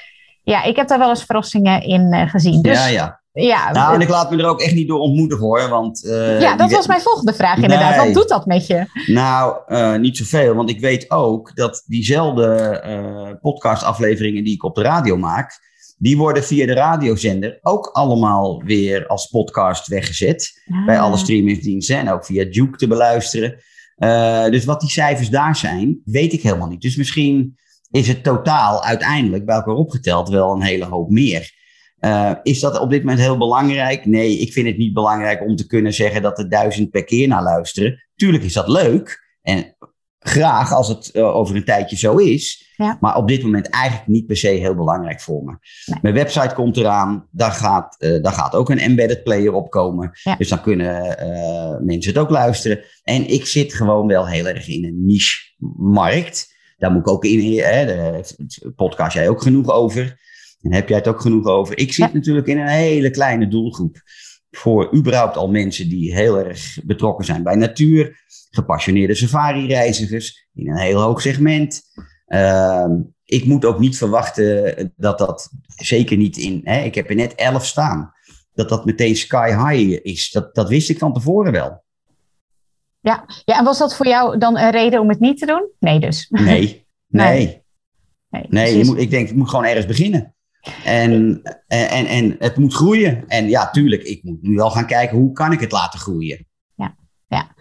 ja, 0.42 0.62
ik 0.62 0.76
heb 0.76 0.88
daar 0.88 0.98
wel 0.98 1.08
eens 1.08 1.24
verrassingen 1.24 1.82
in 1.82 2.28
gezien. 2.28 2.62
Dus, 2.62 2.78
ja, 2.78 2.86
ja. 2.86 3.20
Ja, 3.42 3.72
nou, 3.72 3.94
en 3.94 4.01
ik 4.01 4.09
laat 4.09 4.31
me 4.31 4.37
er 4.37 4.49
ook 4.49 4.61
echt 4.61 4.75
niet 4.75 4.88
door 4.88 4.99
ontmoedigen 4.99 5.44
hoor. 5.44 5.68
Want, 5.68 6.05
uh, 6.05 6.40
ja, 6.40 6.57
dat 6.57 6.70
was 6.70 6.87
mijn 6.87 7.01
volgende 7.01 7.35
vraag 7.35 7.57
inderdaad. 7.57 8.05
Wat 8.05 8.14
doet 8.14 8.29
dat 8.29 8.46
met 8.46 8.66
je? 8.66 8.85
Nou, 9.07 9.61
uh, 9.68 9.96
niet 9.96 10.16
zoveel. 10.16 10.55
Want 10.55 10.70
ik 10.70 10.81
weet 10.81 11.11
ook 11.11 11.57
dat 11.57 11.83
diezelfde 11.87 12.83
uh, 12.87 13.40
podcastafleveringen 13.40 14.44
die 14.44 14.55
ik 14.55 14.64
op 14.64 14.75
de 14.75 14.83
radio 14.83 15.16
maak, 15.16 15.59
die 15.99 16.16
worden 16.16 16.44
via 16.44 16.66
de 16.66 16.75
radiozender 16.75 17.59
ook 17.62 17.87
allemaal 17.87 18.62
weer 18.64 19.07
als 19.07 19.27
podcast 19.27 19.87
weggezet. 19.87 20.62
Bij 20.87 21.01
alle 21.01 21.16
streamingsdiensten 21.16 21.99
en 21.99 22.11
ook 22.11 22.25
via 22.25 22.44
Duke 22.44 22.77
te 22.77 22.87
beluisteren. 22.87 23.59
dus 24.51 24.64
wat 24.64 24.81
die 24.81 24.90
cijfers 24.90 25.31
daar 25.31 25.57
zijn, 25.57 26.01
weet 26.05 26.33
ik 26.33 26.42
helemaal 26.42 26.68
niet. 26.68 26.83
Dus 26.83 26.96
misschien 26.96 27.59
is 27.90 28.09
het 28.09 28.22
totaal 28.22 28.85
uiteindelijk 28.85 29.44
bij 29.44 29.57
elkaar 29.57 29.75
opgeteld 29.75 30.29
wel 30.29 30.53
een 30.53 30.62
hele 30.62 30.85
hoop 30.85 31.11
meer. 31.11 31.55
Uh, 32.00 32.32
is 32.42 32.61
dat 32.61 32.78
op 32.78 32.90
dit 32.90 33.00
moment 33.00 33.20
heel 33.20 33.38
belangrijk? 33.38 34.06
Nee, 34.06 34.38
ik 34.38 34.52
vind 34.52 34.66
het 34.66 34.76
niet 34.76 34.92
belangrijk 34.92 35.42
om 35.42 35.56
te 35.56 35.66
kunnen 35.66 35.92
zeggen 35.92 36.22
dat 36.22 36.38
er 36.38 36.48
duizend 36.48 36.90
per 36.90 37.04
keer 37.04 37.28
naar 37.28 37.42
luisteren. 37.42 38.06
Tuurlijk 38.14 38.44
is 38.44 38.52
dat 38.52 38.68
leuk 38.68 39.24
en 39.42 39.76
graag 40.18 40.72
als 40.72 40.88
het 40.88 41.11
uh, 41.12 41.37
over 41.37 41.56
een 41.56 41.64
tijdje 41.64 41.96
zo 41.96 42.16
is. 42.16 42.74
Ja. 42.76 42.96
Maar 43.00 43.16
op 43.16 43.28
dit 43.28 43.42
moment 43.42 43.70
eigenlijk 43.70 44.09
niet 44.09 44.26
per 44.26 44.37
se 44.37 44.48
heel 44.48 44.74
belangrijk 44.74 45.20
voor 45.20 45.44
me. 45.44 45.56
Nee. 45.87 45.98
Mijn 46.02 46.14
website 46.14 46.54
komt 46.54 46.76
eraan, 46.76 47.28
daar 47.30 47.52
gaat, 47.52 47.96
uh, 47.98 48.22
daar 48.22 48.32
gaat 48.32 48.54
ook 48.54 48.70
een 48.70 48.78
embedded 48.78 49.22
player 49.22 49.52
op 49.52 49.70
komen. 49.70 50.11
Ja. 50.22 50.37
Dus 50.37 50.48
dan 50.48 50.61
kunnen 50.61 51.16
mensen 51.85 52.12
het 52.12 52.18
ook 52.18 52.30
luisteren. 52.30 52.85
En 53.02 53.28
ik 53.28 53.46
zit 53.46 53.74
gewoon 53.74 54.06
wel 54.06 54.28
heel 54.28 54.46
erg 54.46 54.68
in 54.68 54.85
een 54.85 55.04
niche-markt. 55.06 56.54
Daar 56.76 56.90
moet 56.90 57.00
ik 57.00 57.09
ook 57.09 57.24
in, 57.24 57.59
hè, 57.62 57.87
daar 57.87 58.24
podcast 58.76 59.14
jij 59.14 59.28
ook 59.28 59.42
genoeg 59.42 59.70
over. 59.70 60.24
En 60.66 60.74
heb 60.74 60.88
jij 60.88 60.98
het 60.98 61.09
ook 61.09 61.20
genoeg 61.20 61.46
over? 61.46 61.79
Ik 61.79 61.92
zit 61.92 62.12
natuurlijk 62.12 62.46
in 62.46 62.59
een 62.59 62.68
hele 62.68 63.11
kleine 63.11 63.48
doelgroep. 63.48 64.02
Voor 64.50 64.94
überhaupt 64.94 65.37
al 65.37 65.50
mensen 65.50 65.88
die 65.88 66.14
heel 66.14 66.38
erg 66.38 66.79
betrokken 66.85 67.24
zijn 67.24 67.42
bij 67.42 67.55
natuur. 67.55 68.24
Gepassioneerde 68.50 69.14
safari-reizigers 69.14 70.48
in 70.55 70.70
een 70.70 70.79
heel 70.79 71.00
hoog 71.00 71.20
segment. 71.20 71.83
Uh, 72.29 72.87
ik 73.24 73.44
moet 73.44 73.64
ook 73.64 73.79
niet 73.79 73.96
verwachten 73.96 74.92
dat 74.96 75.18
dat, 75.18 75.50
zeker 75.76 76.16
niet 76.16 76.37
in, 76.37 76.61
hè, 76.64 76.83
ik 76.83 76.94
heb 76.94 77.09
er 77.09 77.14
net 77.14 77.35
11 77.35 77.66
staan, 77.66 78.12
dat 78.55 78.68
dat 78.68 78.85
meteen 78.85 79.16
sky 79.16 79.48
high 79.48 80.00
is. 80.02 80.31
Dat, 80.31 80.55
dat 80.55 80.68
wist 80.68 80.90
ik 80.90 80.98
van 80.98 81.12
tevoren 81.12 81.52
wel. 81.52 81.85
Ja. 83.00 83.24
ja, 83.44 83.59
en 83.59 83.64
was 83.64 83.79
dat 83.79 83.96
voor 83.96 84.07
jou 84.07 84.38
dan 84.38 84.59
een 84.59 84.70
reden 84.70 85.00
om 85.00 85.09
het 85.09 85.20
niet 85.20 85.38
te 85.38 85.46
doen? 85.46 85.70
Nee 85.79 86.00
dus. 86.00 86.26
Nee, 86.31 86.87
nee. 87.07 87.64
Nee, 88.29 88.46
nee 88.48 88.79
je 88.79 88.85
moet, 88.85 88.98
ik 88.98 89.11
denk, 89.11 89.29
ik 89.29 89.35
moet 89.35 89.48
gewoon 89.50 89.64
ergens 89.64 89.87
beginnen. 89.87 90.36
En, 90.85 91.42
en, 91.66 92.07
en 92.07 92.37
het 92.38 92.57
moet 92.57 92.74
groeien. 92.74 93.24
En 93.26 93.48
ja, 93.48 93.70
tuurlijk, 93.70 94.02
ik 94.02 94.22
moet 94.22 94.42
nu 94.42 94.55
wel 94.55 94.70
gaan 94.70 94.87
kijken 94.87 95.16
hoe 95.16 95.33
kan 95.33 95.52
ik 95.52 95.61
het 95.61 95.72
laten 95.72 95.98
groeien. 95.98 96.46
Ja, 96.74 96.96
ja. 97.26 97.55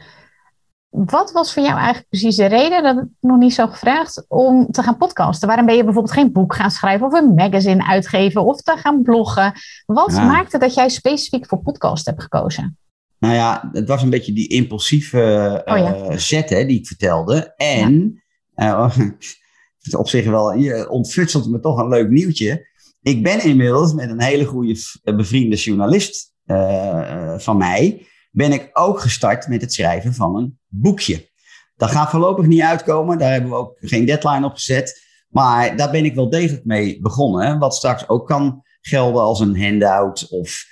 Wat 0.89 1.31
was 1.31 1.53
voor 1.53 1.63
jou 1.63 1.75
eigenlijk 1.75 2.09
precies 2.09 2.35
de 2.35 2.45
reden, 2.45 2.83
dat 2.83 2.97
ik 2.97 3.09
nog 3.19 3.37
niet 3.37 3.53
zo 3.53 3.67
gevraagd, 3.67 4.25
om 4.27 4.71
te 4.71 4.83
gaan 4.83 4.97
podcasten? 4.97 5.47
Waarom 5.47 5.65
ben 5.65 5.75
je 5.75 5.83
bijvoorbeeld 5.83 6.13
geen 6.13 6.31
boek 6.31 6.55
gaan 6.55 6.71
schrijven 6.71 7.07
of 7.07 7.13
een 7.13 7.33
magazine 7.33 7.87
uitgeven 7.87 8.45
of 8.45 8.61
te 8.61 8.77
gaan 8.77 9.01
bloggen? 9.01 9.53
Wat 9.85 10.11
maakte 10.11 10.57
dat 10.57 10.73
jij 10.73 10.89
specifiek 10.89 11.47
voor 11.47 11.61
podcast 11.61 12.05
hebt 12.05 12.21
gekozen? 12.21 12.77
Nou 13.19 13.33
ja, 13.33 13.69
het 13.71 13.87
was 13.87 14.01
een 14.01 14.09
beetje 14.09 14.33
die 14.33 14.47
impulsieve 14.47 15.61
oh 15.65 15.77
ja. 15.77 16.17
set 16.17 16.49
hè, 16.49 16.65
die 16.65 16.79
ik 16.79 16.87
vertelde. 16.87 17.53
En 17.55 18.23
ja. 18.55 18.91
uh, 18.95 19.99
op 19.99 20.09
zich 20.09 20.25
wel, 20.25 20.53
je 20.53 20.89
ontfutselt 20.89 21.49
me 21.49 21.59
toch 21.59 21.77
een 21.77 21.87
leuk 21.87 22.09
nieuwtje. 22.09 22.67
Ik 23.05 23.23
ben 23.23 23.43
inmiddels 23.43 23.93
met 23.93 24.09
een 24.09 24.21
hele 24.21 24.45
goede 24.45 24.79
eh, 25.03 25.15
bevriende 25.15 25.55
journalist 25.55 26.33
uh, 26.45 27.37
van 27.37 27.57
mij, 27.57 28.05
ben 28.31 28.51
ik 28.51 28.69
ook 28.73 28.99
gestart 28.99 29.47
met 29.47 29.61
het 29.61 29.73
schrijven 29.73 30.13
van 30.13 30.35
een 30.35 30.59
boekje. 30.67 31.29
Dat 31.75 31.91
gaat 31.91 32.09
voorlopig 32.09 32.45
niet 32.45 32.61
uitkomen, 32.61 33.17
daar 33.17 33.31
hebben 33.31 33.49
we 33.49 33.55
ook 33.55 33.77
geen 33.79 34.05
deadline 34.05 34.45
op 34.45 34.53
gezet. 34.53 35.01
Maar 35.29 35.77
daar 35.77 35.91
ben 35.91 36.05
ik 36.05 36.15
wel 36.15 36.29
degelijk 36.29 36.65
mee 36.65 37.01
begonnen. 37.01 37.59
Wat 37.59 37.75
straks 37.75 38.09
ook 38.09 38.27
kan 38.27 38.63
gelden 38.81 39.21
als 39.21 39.39
een 39.39 39.61
handout. 39.61 40.27
Of 40.29 40.65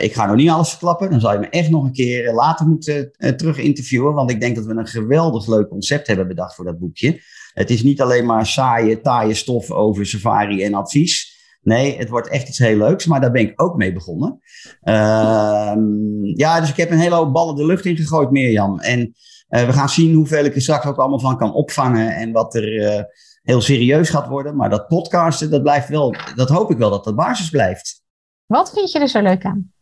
ik 0.00 0.14
ga 0.14 0.26
nog 0.26 0.36
niet 0.36 0.50
alles 0.50 0.70
verklappen. 0.70 1.10
Dan 1.10 1.20
zal 1.20 1.32
je 1.32 1.38
me 1.38 1.48
echt 1.48 1.70
nog 1.70 1.84
een 1.84 1.92
keer 1.92 2.32
later 2.32 2.66
moeten 2.66 3.10
uh, 3.16 3.30
terug 3.30 3.58
interviewen. 3.58 4.14
Want 4.14 4.30
ik 4.30 4.40
denk 4.40 4.56
dat 4.56 4.64
we 4.64 4.74
een 4.74 4.86
geweldig 4.86 5.46
leuk 5.46 5.68
concept 5.68 6.06
hebben 6.06 6.28
bedacht 6.28 6.54
voor 6.54 6.64
dat 6.64 6.78
boekje. 6.78 7.20
Het 7.52 7.70
is 7.70 7.82
niet 7.82 8.00
alleen 8.00 8.26
maar 8.26 8.46
saaie, 8.46 9.00
taaie 9.00 9.34
stof 9.34 9.70
over 9.70 10.06
safari 10.06 10.64
en 10.64 10.74
advies. 10.74 11.21
Nee, 11.62 11.98
het 11.98 12.08
wordt 12.08 12.28
echt 12.28 12.48
iets 12.48 12.58
heel 12.58 12.76
leuks, 12.76 13.06
maar 13.06 13.20
daar 13.20 13.30
ben 13.30 13.42
ik 13.42 13.62
ook 13.62 13.76
mee 13.76 13.92
begonnen. 13.92 14.40
Ehm, 14.80 16.24
ja, 16.24 16.60
dus 16.60 16.70
ik 16.70 16.76
heb 16.76 16.90
een 16.90 16.98
hele 16.98 17.14
hoop 17.14 17.32
ballen 17.32 17.56
de 17.56 17.66
lucht 17.66 17.84
in 17.84 17.96
gegooid, 17.96 18.30
Mirjam. 18.30 18.78
En 18.78 19.14
uh, 19.48 19.66
we 19.66 19.72
gaan 19.72 19.88
zien 19.88 20.14
hoeveel 20.14 20.44
ik 20.44 20.54
er 20.54 20.62
straks 20.62 20.86
ook 20.86 20.96
allemaal 20.96 21.20
van 21.20 21.36
kan 21.36 21.52
opvangen 21.52 22.14
en 22.14 22.32
wat 22.32 22.54
er 22.54 22.72
uh, 22.72 23.02
heel 23.42 23.60
serieus 23.60 24.10
gaat 24.10 24.28
worden. 24.28 24.56
Maar 24.56 24.70
dat 24.70 24.88
podcasten, 24.88 25.50
dat 25.50 25.62
blijft 25.62 25.88
wel, 25.88 26.14
dat 26.34 26.48
hoop 26.48 26.70
ik 26.70 26.78
wel 26.78 26.90
dat 26.90 27.04
dat 27.04 27.16
basis 27.16 27.50
blijft. 27.50 28.02
Wat 28.46 28.72
vind 28.72 28.92
je 28.92 28.98
er 28.98 29.08
zo 29.08 29.22
leuk 29.22 29.44
aan? 29.44 29.72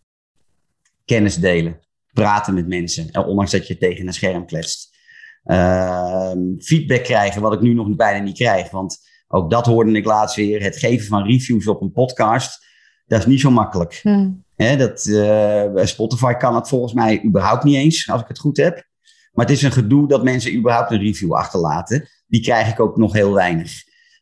Kennis 1.05 1.37
delen, 1.37 1.81
praten 2.13 2.55
met 2.55 2.69
mensen, 2.69 3.27
ondanks 3.27 3.51
dat 3.51 3.67
je 3.67 3.79
tegen 3.79 4.07
een 4.07 4.13
scherm 4.13 4.47
kletst. 4.47 4.99
Uh, 5.45 6.33
feedback 6.59 7.05
krijgen, 7.05 7.43
wat 7.43 7.53
ik 7.53 7.61
nu 7.61 7.75
nog 7.75 7.97
bijna 7.97 8.25
niet 8.25 8.37
krijg. 8.37 8.71
Want 8.71 9.10
ook 9.33 9.51
dat 9.51 9.67
hoorde 9.67 9.93
ik 9.93 10.05
laatst 10.05 10.37
weer. 10.37 10.63
Het 10.63 10.77
geven 10.77 11.07
van 11.07 11.27
reviews 11.27 11.67
op 11.67 11.81
een 11.81 11.93
podcast, 11.93 12.67
dat 13.07 13.19
is 13.19 13.27
niet 13.27 13.41
zo 13.41 13.51
makkelijk. 13.51 14.01
Hmm. 14.03 14.45
dat, 14.57 15.07
uh, 15.07 15.65
Spotify 15.75 16.33
kan 16.33 16.55
het 16.55 16.69
volgens 16.69 16.93
mij 16.93 17.25
überhaupt 17.25 17.65
niet 17.65 17.77
eens, 17.77 18.11
als 18.11 18.21
ik 18.21 18.29
het 18.29 18.39
goed 18.39 18.57
heb. 18.57 18.89
Maar 19.33 19.47
het 19.47 19.55
is 19.55 19.63
een 19.63 19.73
gedoe 19.73 20.09
dat 20.09 20.25
mensen 20.25 20.57
überhaupt 20.57 20.91
een 20.91 20.99
review 20.99 21.33
achterlaten. 21.33 22.09
Die 22.27 22.41
krijg 22.41 22.71
ik 22.71 22.81
ook 22.81 22.97
nog 22.97 23.13
heel 23.13 23.33
weinig. 23.33 23.73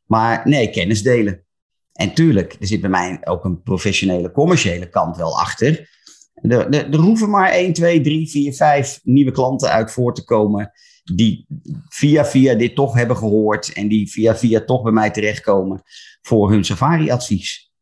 Maar 0.06 0.40
nee, 0.44 0.70
kennis 0.70 1.02
delen. 1.02 1.44
En 1.92 2.14
tuurlijk, 2.14 2.56
er 2.60 2.66
zit 2.66 2.80
bij 2.80 2.90
mij 2.90 3.20
ook 3.24 3.44
een 3.44 3.62
professionele, 3.62 4.32
commerciële 4.32 4.88
kant 4.88 5.16
wel 5.16 5.38
achter. 5.38 5.88
Er, 6.34 6.68
er, 6.68 6.90
er 6.90 6.98
hoeven 6.98 7.30
maar 7.30 7.50
1, 7.50 7.72
2, 7.72 8.00
3, 8.00 8.30
4, 8.30 8.52
5 8.52 9.00
nieuwe 9.02 9.30
klanten 9.30 9.70
uit 9.70 9.92
voor 9.92 10.14
te 10.14 10.24
komen. 10.24 10.72
Die 11.14 11.46
via 11.88 12.24
via 12.24 12.54
dit 12.54 12.74
toch 12.74 12.94
hebben 12.94 13.16
gehoord. 13.16 13.72
En 13.72 13.88
die 13.88 14.10
via 14.10 14.36
via 14.36 14.60
toch 14.60 14.82
bij 14.82 14.92
mij 14.92 15.10
terechtkomen 15.10 15.82
voor 16.22 16.50
hun 16.50 16.64
safari-advies. 16.64 17.72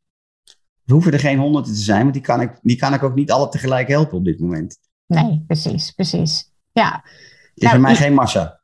Er 0.86 0.92
hoeven 0.92 1.12
er 1.12 1.20
geen 1.20 1.38
honderden 1.38 1.74
te 1.74 1.80
zijn, 1.80 2.02
want 2.02 2.12
die 2.12 2.22
kan, 2.22 2.40
ik, 2.40 2.58
die 2.62 2.76
kan 2.76 2.94
ik 2.94 3.02
ook 3.02 3.14
niet 3.14 3.30
alle 3.30 3.48
tegelijk 3.48 3.88
helpen 3.88 4.18
op 4.18 4.24
dit 4.24 4.40
moment. 4.40 4.78
Nee, 5.06 5.44
precies, 5.46 5.90
precies. 5.90 6.50
Ja. 6.72 7.00
Het 7.02 7.52
is 7.54 7.62
nou, 7.62 7.72
bij 7.72 7.80
mij 7.80 7.94
geen 7.94 8.14
massa. 8.14 8.60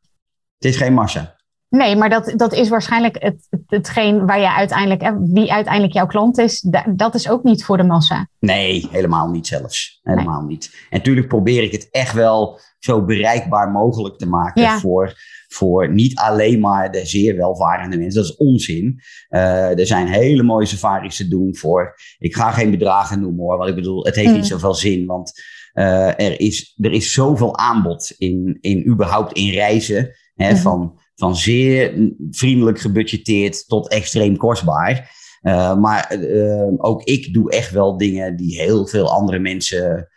Het 0.56 0.64
is 0.64 0.76
geen 0.76 0.94
massa. 0.94 1.36
Nee, 1.68 1.96
maar 1.96 2.10
dat, 2.10 2.32
dat 2.36 2.52
is 2.52 2.68
waarschijnlijk 2.68 3.16
het, 3.22 3.48
hetgeen 3.66 4.26
waar 4.26 4.40
je 4.40 4.54
uiteindelijk, 4.54 5.12
wie 5.20 5.52
uiteindelijk 5.52 5.94
jouw 5.94 6.06
klant 6.06 6.38
is, 6.38 6.66
dat 6.88 7.14
is 7.14 7.28
ook 7.28 7.42
niet 7.42 7.64
voor 7.64 7.76
de 7.76 7.82
massa. 7.82 8.28
Nee, 8.38 8.88
helemaal 8.90 9.30
niet 9.30 9.46
zelfs. 9.46 10.00
Helemaal 10.02 10.42
niet. 10.42 10.86
En 10.90 10.96
natuurlijk 10.96 11.28
probeer 11.28 11.62
ik 11.62 11.72
het 11.72 11.88
echt 11.90 12.12
wel 12.12 12.60
zo 12.84 13.04
bereikbaar 13.04 13.70
mogelijk 13.70 14.18
te 14.18 14.26
maken 14.26 14.80
voor, 14.80 15.14
voor 15.48 15.92
niet 15.92 16.18
alleen 16.18 16.60
maar 16.60 16.92
de 16.92 17.06
zeer 17.06 17.36
welvarende 17.36 17.96
mensen. 17.96 18.22
Dat 18.22 18.30
is 18.30 18.36
onzin. 18.36 19.00
Uh, 19.30 19.78
er 19.78 19.86
zijn 19.86 20.06
hele 20.06 20.42
mooie 20.42 20.66
safaris 20.66 21.16
te 21.16 21.28
doen 21.28 21.56
voor. 21.56 21.94
Ik 22.18 22.34
ga 22.34 22.50
geen 22.50 22.70
bedragen 22.70 23.20
noemen 23.20 23.44
hoor, 23.44 23.56
want 23.56 23.68
ik 23.68 23.74
bedoel, 23.74 24.04
het 24.04 24.14
heeft 24.14 24.30
niet 24.30 24.36
mm. 24.36 24.44
zoveel 24.44 24.74
zin. 24.74 25.06
Want 25.06 25.32
uh, 25.74 26.20
er, 26.20 26.40
is, 26.40 26.78
er 26.80 26.92
is 26.92 27.12
zoveel 27.12 27.56
aanbod 27.56 28.14
in, 28.18 28.58
in 28.60 28.86
überhaupt 28.86 29.32
in 29.32 29.50
reizen. 29.50 30.10
Hè, 30.34 30.50
mm 30.50 30.56
van, 30.56 31.00
van 31.14 31.36
zeer 31.36 32.10
vriendelijk 32.30 32.80
gebudgeteerd 32.80 33.68
tot 33.68 33.88
extreem 33.88 34.36
kostbaar. 34.36 35.20
Uh, 35.42 35.76
maar 35.76 36.16
uh, 36.16 36.72
ook 36.76 37.02
ik 37.02 37.34
doe 37.34 37.50
echt 37.50 37.70
wel 37.70 37.96
dingen 37.96 38.36
die 38.36 38.60
heel 38.60 38.86
veel 38.86 39.10
andere 39.10 39.38
mensen 39.38 40.08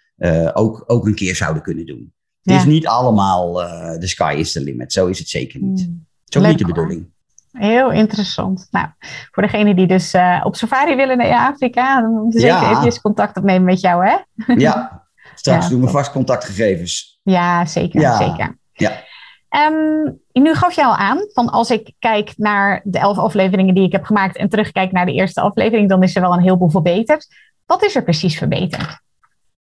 ook, 0.54 0.84
ook 0.88 1.06
een 1.06 1.16
keer 1.16 1.36
zouden 1.36 1.64
kunnen 1.64 1.86
doen. 1.86 2.14
Het 2.54 2.56
is 2.56 2.66
niet 2.66 2.88
allemaal 2.88 3.54
de 4.00 4.08
sky 4.08 4.36
is 4.38 4.52
the 4.52 4.62
limit. 4.62 4.94
Zo 4.94 5.08
is 5.08 5.20
het 5.20 5.28
zeker 5.28 5.62
niet. 5.62 5.90
Zo 6.26 6.40
niet 6.40 6.58
de 6.58 6.66
bedoeling. 6.66 7.14
Heel 7.52 7.92
interessant. 7.92 8.68
Nou, 8.72 8.88
voor 9.32 9.44
degene 9.44 9.76
die 9.76 9.88
dus 9.88 10.14
op 10.44 10.56
safari 10.56 10.96
willen 10.96 11.18
naar 11.18 11.52
Afrika, 11.52 12.02
dan 12.02 12.12
moet 12.12 12.34
je 12.34 12.40
zeker 12.40 12.70
even 12.70 13.02
contact 13.02 13.38
opnemen 13.38 13.64
met 13.64 13.80
jou, 13.80 14.06
hè? 14.08 14.16
Ja, 14.66 15.06
Straks 15.36 15.70
doen 15.70 15.82
we 15.82 15.88
vast 15.88 16.12
contactgegevens. 16.12 17.20
Ja, 17.24 17.66
zeker. 17.66 18.02
Ja. 18.02 18.18
zeker. 18.18 18.58
Ja. 18.74 19.04
Um, 19.70 20.20
nu 20.32 20.54
gaf 20.54 20.76
je 20.76 20.84
al 20.84 20.96
aan, 20.96 21.18
van 21.34 21.50
als 21.50 21.70
ik 21.70 21.94
kijk 22.00 22.34
naar 22.38 22.82
de 22.84 23.00
elf 23.00 23.18
afleveringen 23.18 23.76
die 23.76 23.86
ik 23.86 23.92
heb 23.92 24.04
gemaakt 24.04 24.38
en 24.38 24.50
terugkijk 24.50 24.92
naar 24.92 25.06
de 25.06 25.14
eerste 25.14 25.42
aflevering, 25.42 25.90
dan 25.90 26.04
is 26.04 26.16
er 26.16 26.22
wel 26.22 26.34
een 26.34 26.42
heleboel 26.42 26.70
verbeterd. 26.70 27.28
Wat 27.66 27.84
is 27.84 27.96
er 27.96 28.04
precies 28.04 28.38
verbeterd? 28.38 29.00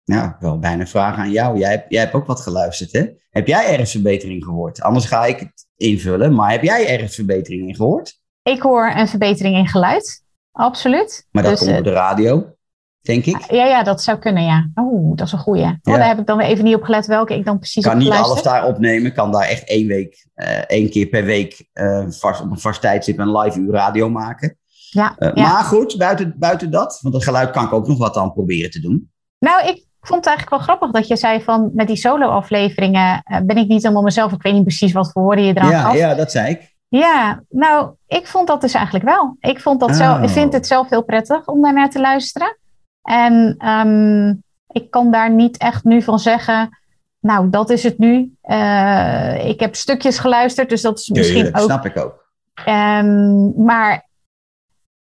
Nou, 0.05 0.31
wel 0.39 0.59
bijna 0.59 0.81
een 0.81 0.88
vraag 0.88 1.17
aan 1.17 1.31
jou. 1.31 1.57
Jij, 1.57 1.71
hebt, 1.71 1.85
jij 1.89 2.01
hebt 2.01 2.13
ook 2.13 2.25
wat 2.25 2.41
geluisterd, 2.41 2.91
hè? 2.91 3.05
Heb 3.29 3.47
jij 3.47 3.71
ergens 3.71 3.91
verbetering 3.91 4.43
gehoord? 4.43 4.81
Anders 4.81 5.05
ga 5.05 5.25
ik 5.25 5.39
het 5.39 5.67
invullen, 5.75 6.35
maar 6.35 6.51
heb 6.51 6.63
jij 6.63 6.88
ergens 6.88 7.15
verbetering 7.15 7.67
in 7.67 7.75
gehoord? 7.75 8.19
Ik 8.43 8.62
hoor 8.62 8.93
een 8.95 9.07
verbetering 9.07 9.55
in 9.55 9.67
geluid, 9.67 10.23
absoluut. 10.51 11.27
Maar 11.31 11.43
dat 11.43 11.51
dus, 11.51 11.62
komt 11.67 11.77
op 11.77 11.83
de 11.83 11.91
radio? 11.91 12.57
denk 13.01 13.25
ik. 13.25 13.51
Ja, 13.51 13.65
ja, 13.65 13.83
dat 13.83 14.03
zou 14.03 14.19
kunnen, 14.19 14.43
ja. 14.43 14.69
Oh, 14.73 15.15
dat 15.15 15.27
is 15.27 15.33
een 15.33 15.39
goeie. 15.39 15.63
Oh, 15.63 15.77
Daar 15.81 16.07
heb 16.07 16.19
ik 16.19 16.25
dan 16.25 16.38
weer 16.38 16.47
even 16.47 16.63
niet 16.63 16.75
op 16.75 16.83
gelet 16.83 17.05
welke 17.05 17.35
ik 17.35 17.45
dan 17.45 17.57
precies 17.57 17.83
kan 17.83 17.97
niet 17.97 18.09
alles 18.09 18.41
daar 18.41 18.65
opnemen. 18.65 19.13
Kan 19.13 19.31
daar 19.31 19.47
echt 19.47 19.67
één 19.67 19.88
week, 19.88 20.27
uh, 20.35 20.47
één 20.47 20.89
keer 20.89 21.05
per 21.05 21.25
week 21.25 21.69
uh, 21.73 22.05
vast, 22.09 22.41
op 22.41 22.51
een 22.51 22.59
vast 22.59 22.81
tijdstip 22.81 23.19
een 23.19 23.38
live 23.38 23.59
uur 23.59 23.71
radio 23.71 24.09
maken. 24.09 24.57
Ja, 24.89 25.15
uh, 25.19 25.31
ja, 25.33 25.51
Maar 25.51 25.63
goed, 25.63 25.97
buiten, 25.97 26.35
buiten 26.38 26.71
dat, 26.71 26.99
want 27.01 27.13
dat 27.13 27.23
geluid 27.23 27.51
kan 27.51 27.65
ik 27.65 27.73
ook 27.73 27.88
nog 27.88 27.97
wat 27.97 28.17
aan 28.17 28.33
proberen 28.33 28.71
te 28.71 28.79
doen. 28.79 29.12
Nou, 29.39 29.67
ik 29.67 29.85
vond 30.01 30.25
het 30.25 30.27
eigenlijk 30.27 30.49
wel 30.49 30.59
grappig 30.59 30.91
dat 30.91 31.07
je 31.07 31.15
zei 31.15 31.41
van 31.41 31.69
met 31.73 31.88
die 31.88 31.95
solo-afleveringen 31.95 33.23
ben 33.43 33.57
ik 33.57 33.67
niet 33.67 33.81
helemaal 33.81 34.03
mezelf. 34.03 34.31
Ik 34.31 34.41
weet 34.41 34.53
niet 34.53 34.63
precies 34.63 34.91
wat 34.91 35.12
voor 35.12 35.23
woorden 35.23 35.45
je 35.45 35.53
eraan 35.57 35.69
ja, 35.69 35.93
Ja, 35.93 36.15
dat 36.15 36.31
zei 36.31 36.49
ik. 36.49 36.77
Ja, 36.88 37.43
nou, 37.49 37.91
ik 38.07 38.27
vond 38.27 38.47
dat 38.47 38.62
dus 38.62 38.73
eigenlijk 38.73 39.05
wel. 39.05 39.35
Ik, 39.39 39.59
vond 39.59 39.79
dat 39.79 39.95
zelf, 39.95 40.21
ik 40.21 40.29
vind 40.29 40.47
oh. 40.47 40.53
het 40.53 40.67
zelf 40.67 40.89
heel 40.89 41.03
prettig 41.03 41.47
om 41.47 41.62
daarnaar 41.62 41.89
te 41.89 41.99
luisteren. 41.99 42.57
En 43.01 43.55
ehm, 43.57 44.33
ik 44.67 44.91
kan 44.91 45.12
daar 45.12 45.31
niet 45.31 45.57
echt 45.57 45.83
nu 45.83 46.01
van 46.01 46.19
zeggen, 46.19 46.79
nou, 47.19 47.49
dat 47.49 47.69
is 47.69 47.83
het 47.83 47.97
nu. 47.97 48.33
Uh, 48.43 49.45
ik 49.45 49.59
heb 49.59 49.75
stukjes 49.75 50.19
geluisterd, 50.19 50.69
dus 50.69 50.81
dat 50.81 50.99
is 50.99 51.09
misschien 51.09 51.47
ook. 51.47 51.53
Dat 51.53 51.63
snap 51.63 51.85
ik 51.85 51.97
ook. 51.97 52.27
Um, 52.67 53.53
maar 53.63 54.08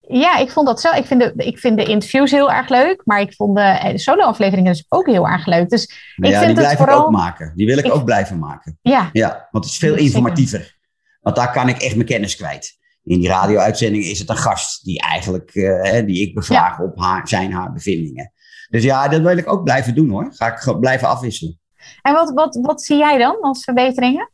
ja, 0.08 0.38
ik 0.38 0.52
vond 0.52 0.68
dat 0.68 0.82
zo. 0.82 0.92
Ik 0.92 1.06
vind, 1.06 1.22
de, 1.22 1.34
ik 1.36 1.60
vind 1.60 1.78
de 1.78 1.86
interviews 1.86 2.32
heel 2.32 2.52
erg 2.52 2.70
leuk, 2.70 3.02
maar 3.06 3.22
ik 3.22 3.34
vond 3.34 3.56
de, 3.56 3.62
eh, 3.62 3.92
de 3.92 3.98
solo-afleveringen 3.98 4.72
dus 4.72 4.86
ook 4.89 5.06
heel 5.06 5.28
erg 5.28 5.46
leuk. 5.46 5.70
Dus 5.70 5.84
ik 6.16 6.26
ja, 6.26 6.39
vind 6.39 6.46
die 6.46 6.56
blijf 6.56 6.78
vooral... 6.78 7.00
ik 7.00 7.06
ook 7.06 7.12
maken. 7.12 7.54
Die 7.56 7.66
wil 7.66 7.78
ik, 7.78 7.94
ook 7.94 8.06
blijven 8.06 8.39
maken. 8.39 8.80
Ja. 8.82 9.10
ja, 9.13 9.48
want 9.52 9.63
het 9.63 9.74
is 9.74 9.80
veel 9.80 9.96
informatiever. 9.96 10.78
Want 11.22 11.36
daar 11.36 11.52
kan 11.52 11.70
ik 11.70 11.82
echt 11.82 11.96
mijn 11.96 12.08
kennis 12.08 12.36
kwijt 12.36 12.82
in 13.04 13.20
die 13.20 13.30
radio-uitzending 13.30 14.04
is 14.04 14.20
het 14.20 14.30
een 14.30 14.38
gast 14.38 14.84
die 14.84 15.02
eigenlijk, 15.02 15.56
uh, 15.56 16.06
die 16.06 16.28
ik 16.28 16.34
bevraag 16.34 16.80
op 16.80 17.00
haar, 17.00 17.28
zijn 17.28 17.54
haar 17.54 17.74
bevindingen. 17.74 18.32
Dus 18.70 18.84
ja, 18.84 19.08
dat 19.08 19.22
wil 19.22 19.38
ik 19.38 19.52
ook 19.52 19.63
blijven 19.63 19.96
doen 19.96 20.10
hoor. 20.10 20.28
Ga 20.34 20.48
ik 20.48 20.80
blijven 20.80 21.08
afwisselen. 21.08 21.60
En 22.02 22.13
wat, 22.13 22.32
wat, 22.34 22.60
wat 22.62 22.84
zie 22.84 22.98
jij 22.98 23.18
dan 23.18 23.42
als 23.42 23.63
verbeteringen? 23.63 24.32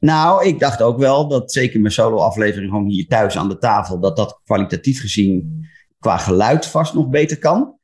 Nou, 0.00 0.46
ik 0.46 0.58
dacht 0.58 0.82
ook 0.82 0.98
wel 0.98 1.28
dat 1.28 1.52
zeker 1.52 1.80
mijn 1.80 1.92
solo-aflevering 1.92 2.70
gewoon 2.70 2.88
hier 2.88 3.06
thuis 3.06 3.36
aan 3.36 3.48
de 3.48 3.58
tafel, 3.58 4.00
dat 4.00 4.16
dat 4.16 4.40
kwalitatief 4.44 5.00
gezien 5.00 5.64
qua 5.98 6.16
geluid 6.16 6.66
vast 6.66 6.94
nog 6.94 7.08
beter 7.08 7.38
kan. 7.38 7.78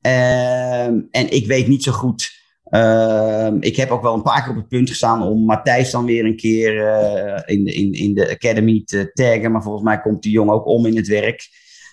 Ehm, 0.00 1.00
en 1.10 1.30
ik 1.30 1.46
weet 1.46 1.68
niet 1.68 1.82
zo 1.82 1.92
goed 1.92 2.38
Ehm, 2.68 3.56
ik 3.60 3.76
heb 3.76 3.90
ook 3.90 4.02
wel 4.02 4.14
een 4.14 4.22
paar 4.22 4.42
keer 4.42 4.50
op 4.50 4.56
het 4.56 4.68
punt 4.68 4.88
gestaan 4.88 5.22
om 5.22 5.44
Matthijs 5.44 5.90
dan 5.90 6.04
weer 6.04 6.24
een 6.24 6.36
keer 6.36 6.74
uh, 6.74 7.42
in, 7.56 7.64
de, 7.64 7.72
in, 7.72 7.92
in 7.92 8.14
de 8.14 8.30
Academy 8.30 8.82
te 8.84 9.10
taggen. 9.12 9.52
Maar 9.52 9.62
volgens 9.62 9.84
mij 9.84 10.00
komt 10.00 10.22
die 10.22 10.32
jongen 10.32 10.54
ook 10.54 10.66
om 10.66 10.86
in 10.86 10.96
het 10.96 11.06
werk. 11.06 11.48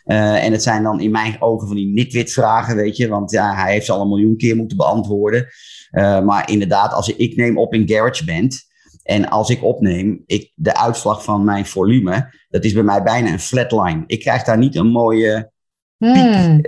Uh, 0.06 0.44
en 0.44 0.52
het 0.52 0.64
zijn 0.64 0.84
dan 0.84 1.00
in 1.00 1.12
mijn 1.12 1.42
ogen 1.42 1.68
van 1.68 1.76
die 1.76 1.88
nitwit 1.88 2.32
vragen, 2.32 2.76
weet 2.76 2.98
je. 2.98 3.08
Want 3.08 3.32
ja, 3.32 3.56
hij 3.56 3.72
heeft 3.72 3.86
ze 3.86 3.92
al 3.92 4.02
een 4.02 4.08
miljoen 4.08 4.38
keer 4.38 4.56
moeten 4.56 4.78
beantwoorden. 4.78 5.48
Uh, 5.92 6.22
maar 6.22 6.50
inderdaad, 6.50 6.94
als 6.94 7.10
ik 7.10 7.36
neem 7.36 7.58
op 7.58 7.74
in 7.74 7.88
GarageBand. 7.88 8.74
En 9.06 9.30
als 9.30 9.50
ik 9.50 9.64
opneem, 9.64 10.24
ik, 10.26 10.52
de 10.56 10.76
uitslag 10.78 11.24
van 11.24 11.44
mijn 11.44 11.66
volume, 11.66 12.34
dat 12.50 12.64
is 12.64 12.74
bij 12.74 12.84
mij 12.84 13.04
bijna 13.04 13.32
een 13.32 13.40
flatline. 13.40 14.04
Ik 14.06 14.20
krijg 14.20 14.44
daar 14.44 14.58
niet 14.58 14.76
een 14.76 14.88
mooie 14.88 15.52
piek. 15.98 16.16
Hmm. 16.16 16.60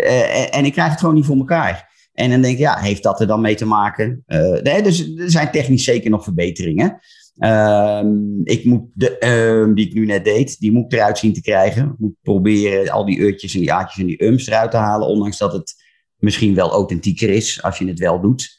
en 0.52 0.66
ik 0.66 0.72
krijg 0.72 0.90
het 0.90 1.00
gewoon 1.00 1.16
niet 1.16 1.26
voor 1.26 1.38
elkaar. 1.38 1.88
En 2.18 2.30
dan 2.30 2.42
denk 2.42 2.54
ik, 2.54 2.60
ja, 2.60 2.78
heeft 2.78 3.04
dat 3.04 3.20
er 3.20 3.28
dan 3.28 3.42
mee 3.42 3.56
te 3.56 3.66
maken? 3.66 4.24
Uh, 4.28 4.62
nee, 4.62 4.82
dus 4.82 5.16
er 5.16 5.32
zijn 5.32 5.52
technisch 5.52 5.84
zeker 5.84 6.10
nog 6.10 6.24
verbeteringen. 6.24 7.00
Uh, 7.38 8.04
ik 8.44 8.66
moet 8.66 8.84
de 8.94 9.28
um, 9.28 9.76
die 9.76 9.88
ik 9.88 9.94
nu 9.94 10.06
net 10.06 10.26
deed, 10.26 10.60
die 10.60 10.72
moet 10.72 10.94
ik 10.94 11.00
eruit 11.00 11.18
zien 11.18 11.34
te 11.34 11.42
krijgen. 11.42 11.84
Ik 11.84 11.98
moet 11.98 12.16
proberen 12.22 12.92
al 12.92 13.06
die 13.06 13.20
eutjes 13.20 13.54
en 13.54 13.60
die 13.60 13.74
aatjes 13.74 14.02
en 14.02 14.08
die 14.08 14.24
ums 14.24 14.48
eruit 14.48 14.72
te 14.72 14.78
halen. 14.78 15.08
Ondanks 15.08 15.38
dat 15.38 15.54
het 15.54 15.76
misschien 16.18 16.56
wel 16.56 16.72
authentieker 16.72 17.30
is 17.30 17.64
als 17.64 17.78
je 17.78 17.88
het 17.88 18.00
wel 18.00 18.22
doet. 18.22 18.57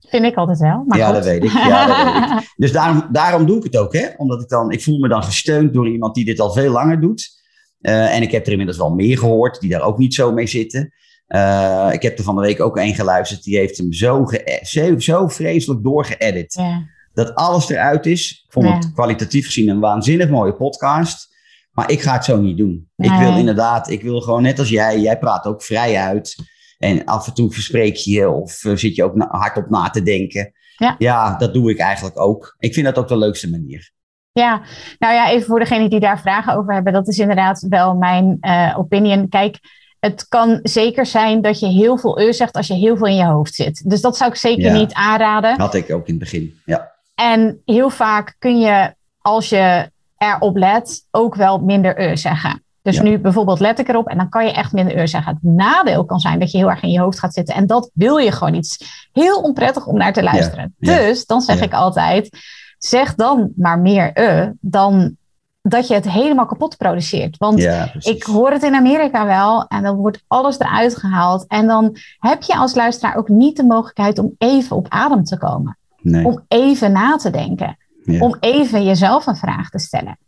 Vind 0.00 0.24
ik 0.24 0.34
altijd 0.34 0.58
wel. 0.58 0.84
Maar 0.86 0.98
ja, 0.98 1.12
dat 1.12 1.24
weet 1.24 1.44
ik. 1.44 1.52
Ja, 1.52 1.86
dat 1.86 1.96
weet 1.96 2.40
ik. 2.40 2.52
Dus 2.56 2.72
daarom, 2.72 3.08
daarom 3.12 3.46
doe 3.46 3.56
ik 3.56 3.62
het 3.62 3.76
ook. 3.76 3.92
Hè? 3.92 4.06
Omdat 4.16 4.42
ik 4.42 4.48
dan, 4.48 4.70
ik 4.70 4.82
voel 4.82 4.98
me 4.98 5.08
dan 5.08 5.22
gesteund 5.22 5.72
door 5.72 5.88
iemand 5.88 6.14
die 6.14 6.24
dit 6.24 6.40
al 6.40 6.52
veel 6.52 6.72
langer 6.72 7.00
doet. 7.00 7.36
Uh, 7.80 8.14
en 8.14 8.22
ik 8.22 8.30
heb 8.30 8.44
er 8.44 8.50
inmiddels 8.50 8.78
wel 8.78 8.94
meer 8.94 9.18
gehoord 9.18 9.60
die 9.60 9.70
daar 9.70 9.82
ook 9.82 9.98
niet 9.98 10.14
zo 10.14 10.32
mee 10.32 10.46
zitten. 10.46 10.92
Uh, 11.28 11.88
ik 11.92 12.02
heb 12.02 12.18
er 12.18 12.24
van 12.24 12.34
de 12.34 12.40
week 12.40 12.60
ook 12.60 12.76
een 12.76 12.94
geluisterd. 12.94 13.42
Die 13.42 13.56
heeft 13.56 13.78
hem 13.78 13.92
zo, 13.92 14.24
zo, 14.62 14.98
zo 14.98 15.28
vreselijk 15.28 15.82
doorgeëdit. 15.82 16.54
Ja. 16.54 16.86
Dat 17.14 17.34
alles 17.34 17.68
eruit 17.68 18.06
is. 18.06 18.42
Ik 18.46 18.52
vond 18.52 18.68
het 18.68 18.92
kwalitatief 18.92 19.46
gezien 19.46 19.68
een 19.68 19.80
waanzinnig 19.80 20.28
mooie 20.28 20.54
podcast. 20.54 21.36
Maar 21.72 21.90
ik 21.90 22.00
ga 22.00 22.12
het 22.12 22.24
zo 22.24 22.40
niet 22.40 22.56
doen. 22.56 22.90
Ik 22.96 23.12
wil 23.12 23.36
inderdaad, 23.36 23.90
ik 23.90 24.02
wil 24.02 24.20
gewoon 24.20 24.42
net 24.42 24.58
als 24.58 24.68
jij, 24.68 25.00
jij 25.00 25.18
praat 25.18 25.44
ook 25.44 25.62
vrij 25.62 25.96
uit. 25.96 26.36
En 26.78 27.04
af 27.04 27.26
en 27.26 27.34
toe 27.34 27.50
verspreek 27.50 27.96
je 27.96 28.10
je 28.10 28.30
of 28.30 28.64
uh, 28.64 28.76
zit 28.76 28.94
je 28.94 29.04
ook 29.04 29.14
hardop 29.28 29.70
na 29.70 29.90
te 29.90 30.02
denken. 30.02 30.52
Ja. 30.76 30.94
ja, 30.98 31.36
dat 31.36 31.54
doe 31.54 31.70
ik 31.70 31.78
eigenlijk 31.78 32.20
ook. 32.20 32.54
Ik 32.58 32.74
vind 32.74 32.86
dat 32.86 32.98
ook 32.98 33.08
de 33.08 33.16
leukste 33.16 33.50
manier. 33.50 33.90
Ja, 34.32 34.62
nou 34.98 35.14
ja, 35.14 35.30
even 35.30 35.46
voor 35.46 35.58
degenen 35.58 35.90
die 35.90 36.00
daar 36.00 36.20
vragen 36.20 36.56
over 36.56 36.74
hebben. 36.74 36.92
Dat 36.92 37.08
is 37.08 37.18
inderdaad 37.18 37.66
wel 37.68 37.94
mijn 37.94 38.38
uh, 38.40 38.74
opinion. 38.78 39.28
Kijk, 39.28 39.58
het 40.00 40.28
kan 40.28 40.60
zeker 40.62 41.06
zijn 41.06 41.40
dat 41.42 41.60
je 41.60 41.66
heel 41.66 41.98
veel 41.98 42.20
eu 42.20 42.32
zegt 42.32 42.56
als 42.56 42.66
je 42.66 42.74
heel 42.74 42.96
veel 42.96 43.06
in 43.06 43.16
je 43.16 43.24
hoofd 43.24 43.54
zit. 43.54 43.90
Dus 43.90 44.00
dat 44.00 44.16
zou 44.16 44.30
ik 44.30 44.36
zeker 44.36 44.72
niet 44.72 44.92
aanraden. 44.92 45.58
Had 45.58 45.74
ik 45.74 45.92
ook 45.92 46.06
in 46.06 46.14
het 46.14 46.22
begin, 46.22 46.60
ja. 46.64 46.92
En 47.14 47.62
heel 47.64 47.90
vaak 47.90 48.36
kun 48.38 48.58
je, 48.58 48.94
als 49.18 49.48
je 49.48 49.90
erop 50.16 50.56
let, 50.56 51.06
ook 51.10 51.34
wel 51.34 51.58
minder 51.58 51.98
eu 52.00 52.16
zeggen. 52.16 52.62
Dus 52.92 53.00
nu 53.00 53.18
bijvoorbeeld 53.18 53.60
let 53.60 53.78
ik 53.78 53.88
erop 53.88 54.08
en 54.08 54.16
dan 54.16 54.28
kan 54.28 54.44
je 54.44 54.52
echt 54.52 54.72
minder 54.72 54.96
eu 54.96 55.06
zeggen. 55.06 55.32
Het 55.32 55.42
nadeel 55.42 56.04
kan 56.04 56.18
zijn 56.18 56.38
dat 56.38 56.50
je 56.50 56.58
heel 56.58 56.70
erg 56.70 56.82
in 56.82 56.90
je 56.90 57.00
hoofd 57.00 57.18
gaat 57.18 57.34
zitten. 57.34 57.54
En 57.54 57.66
dat 57.66 57.90
wil 57.94 58.16
je 58.16 58.32
gewoon 58.32 58.52
niet. 58.52 58.86
Heel 59.12 59.40
onprettig 59.40 59.86
om 59.86 59.96
naar 59.96 60.12
te 60.12 60.22
luisteren. 60.22 60.74
Dus 60.78 61.26
dan 61.26 61.40
zeg 61.40 61.60
ik 61.60 61.72
altijd, 61.72 62.38
zeg 62.78 63.14
dan 63.14 63.52
maar 63.56 63.78
meer 63.78 64.10
e 64.14 64.52
dan 64.60 65.16
dat 65.62 65.88
je 65.88 65.94
het 65.94 66.10
helemaal 66.10 66.46
kapot 66.46 66.76
produceert. 66.76 67.36
Want 67.36 67.68
ik 67.98 68.22
hoor 68.22 68.50
het 68.50 68.62
in 68.62 68.74
Amerika 68.74 69.26
wel 69.26 69.66
en 69.66 69.82
dan 69.82 69.96
wordt 69.96 70.24
alles 70.26 70.58
eruit 70.58 70.96
gehaald. 70.96 71.46
En 71.46 71.66
dan 71.66 71.96
heb 72.18 72.42
je 72.42 72.56
als 72.56 72.74
luisteraar 72.74 73.16
ook 73.16 73.28
niet 73.28 73.56
de 73.56 73.64
mogelijkheid 73.64 74.18
om 74.18 74.34
even 74.38 74.76
op 74.76 74.86
adem 74.88 75.24
te 75.24 75.38
komen. 75.38 75.78
Nee. 76.00 76.24
Om 76.24 76.44
even 76.48 76.92
na 76.92 77.16
te 77.16 77.30
denken. 77.30 77.76
Om 78.20 78.36
even 78.40 78.84
jezelf 78.84 79.26
een 79.26 79.36
vraag 79.36 79.70
te 79.70 79.78
stellen. 79.78 80.18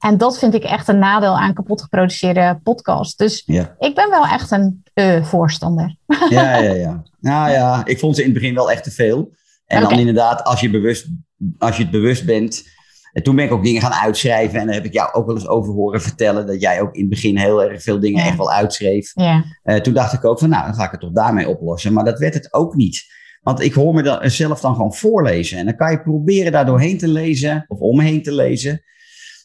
En 0.00 0.18
dat 0.18 0.38
vind 0.38 0.54
ik 0.54 0.62
echt 0.62 0.88
een 0.88 0.98
nadeel 0.98 1.38
aan 1.38 1.54
kapot 1.54 1.82
geproduceerde 1.82 2.60
podcasts. 2.62 3.16
Dus 3.16 3.42
ik 3.78 3.94
ben 3.94 4.10
wel 4.10 4.26
echt 4.26 4.50
een 4.50 4.82
uh, 4.94 5.24
voorstander. 5.24 5.96
Ja, 6.28 6.56
ja, 6.56 6.72
ja. 6.72 7.02
Nou 7.20 7.50
ja, 7.50 7.84
ik 7.84 7.98
vond 7.98 8.16
ze 8.16 8.22
in 8.22 8.30
het 8.30 8.38
begin 8.38 8.54
wel 8.54 8.70
echt 8.70 8.84
te 8.84 8.90
veel. 8.90 9.32
En 9.66 9.80
dan 9.80 9.98
inderdaad, 9.98 10.44
als 10.44 10.60
je, 10.60 10.70
bewust, 10.70 11.08
als 11.58 11.76
je 11.76 11.82
het 11.82 11.92
bewust 11.92 12.26
bent. 12.26 12.62
En 13.12 13.22
toen 13.22 13.36
ben 13.36 13.44
ik 13.44 13.52
ook 13.52 13.64
dingen 13.64 13.80
gaan 13.80 13.92
uitschrijven. 13.92 14.60
En 14.60 14.66
daar 14.66 14.74
heb 14.74 14.84
ik 14.84 14.92
jou 14.92 15.12
ook 15.12 15.26
wel 15.26 15.34
eens 15.34 15.48
over 15.48 15.72
horen 15.72 16.00
vertellen. 16.00 16.46
Dat 16.46 16.60
jij 16.60 16.80
ook 16.80 16.94
in 16.94 17.00
het 17.00 17.10
begin 17.10 17.36
heel 17.36 17.62
erg 17.62 17.82
veel 17.82 18.00
dingen 18.00 18.24
echt 18.24 18.36
wel 18.36 18.52
uitschreef. 18.52 19.12
Ja. 19.14 19.44
Uh, 19.64 19.76
toen 19.76 19.94
dacht 19.94 20.12
ik 20.12 20.24
ook 20.24 20.38
van, 20.38 20.48
nou, 20.48 20.64
dan 20.64 20.74
ga 20.74 20.84
ik 20.84 20.90
het 20.90 21.00
toch 21.00 21.12
daarmee 21.12 21.48
oplossen. 21.48 21.92
Maar 21.92 22.04
dat 22.04 22.18
werd 22.18 22.34
het 22.34 22.52
ook 22.52 22.74
niet. 22.74 23.04
Want 23.42 23.60
ik 23.60 23.72
hoor 23.72 23.94
me 23.94 24.02
dan, 24.02 24.30
zelf 24.30 24.60
dan 24.60 24.74
gewoon 24.74 24.94
voorlezen. 24.94 25.58
En 25.58 25.64
dan 25.64 25.76
kan 25.76 25.90
je 25.90 26.02
proberen 26.02 26.52
daar 26.52 26.66
doorheen 26.66 26.98
te 26.98 27.08
lezen. 27.08 27.64
Of 27.68 27.78
omheen 27.78 28.22
te 28.22 28.32
lezen. 28.32 28.82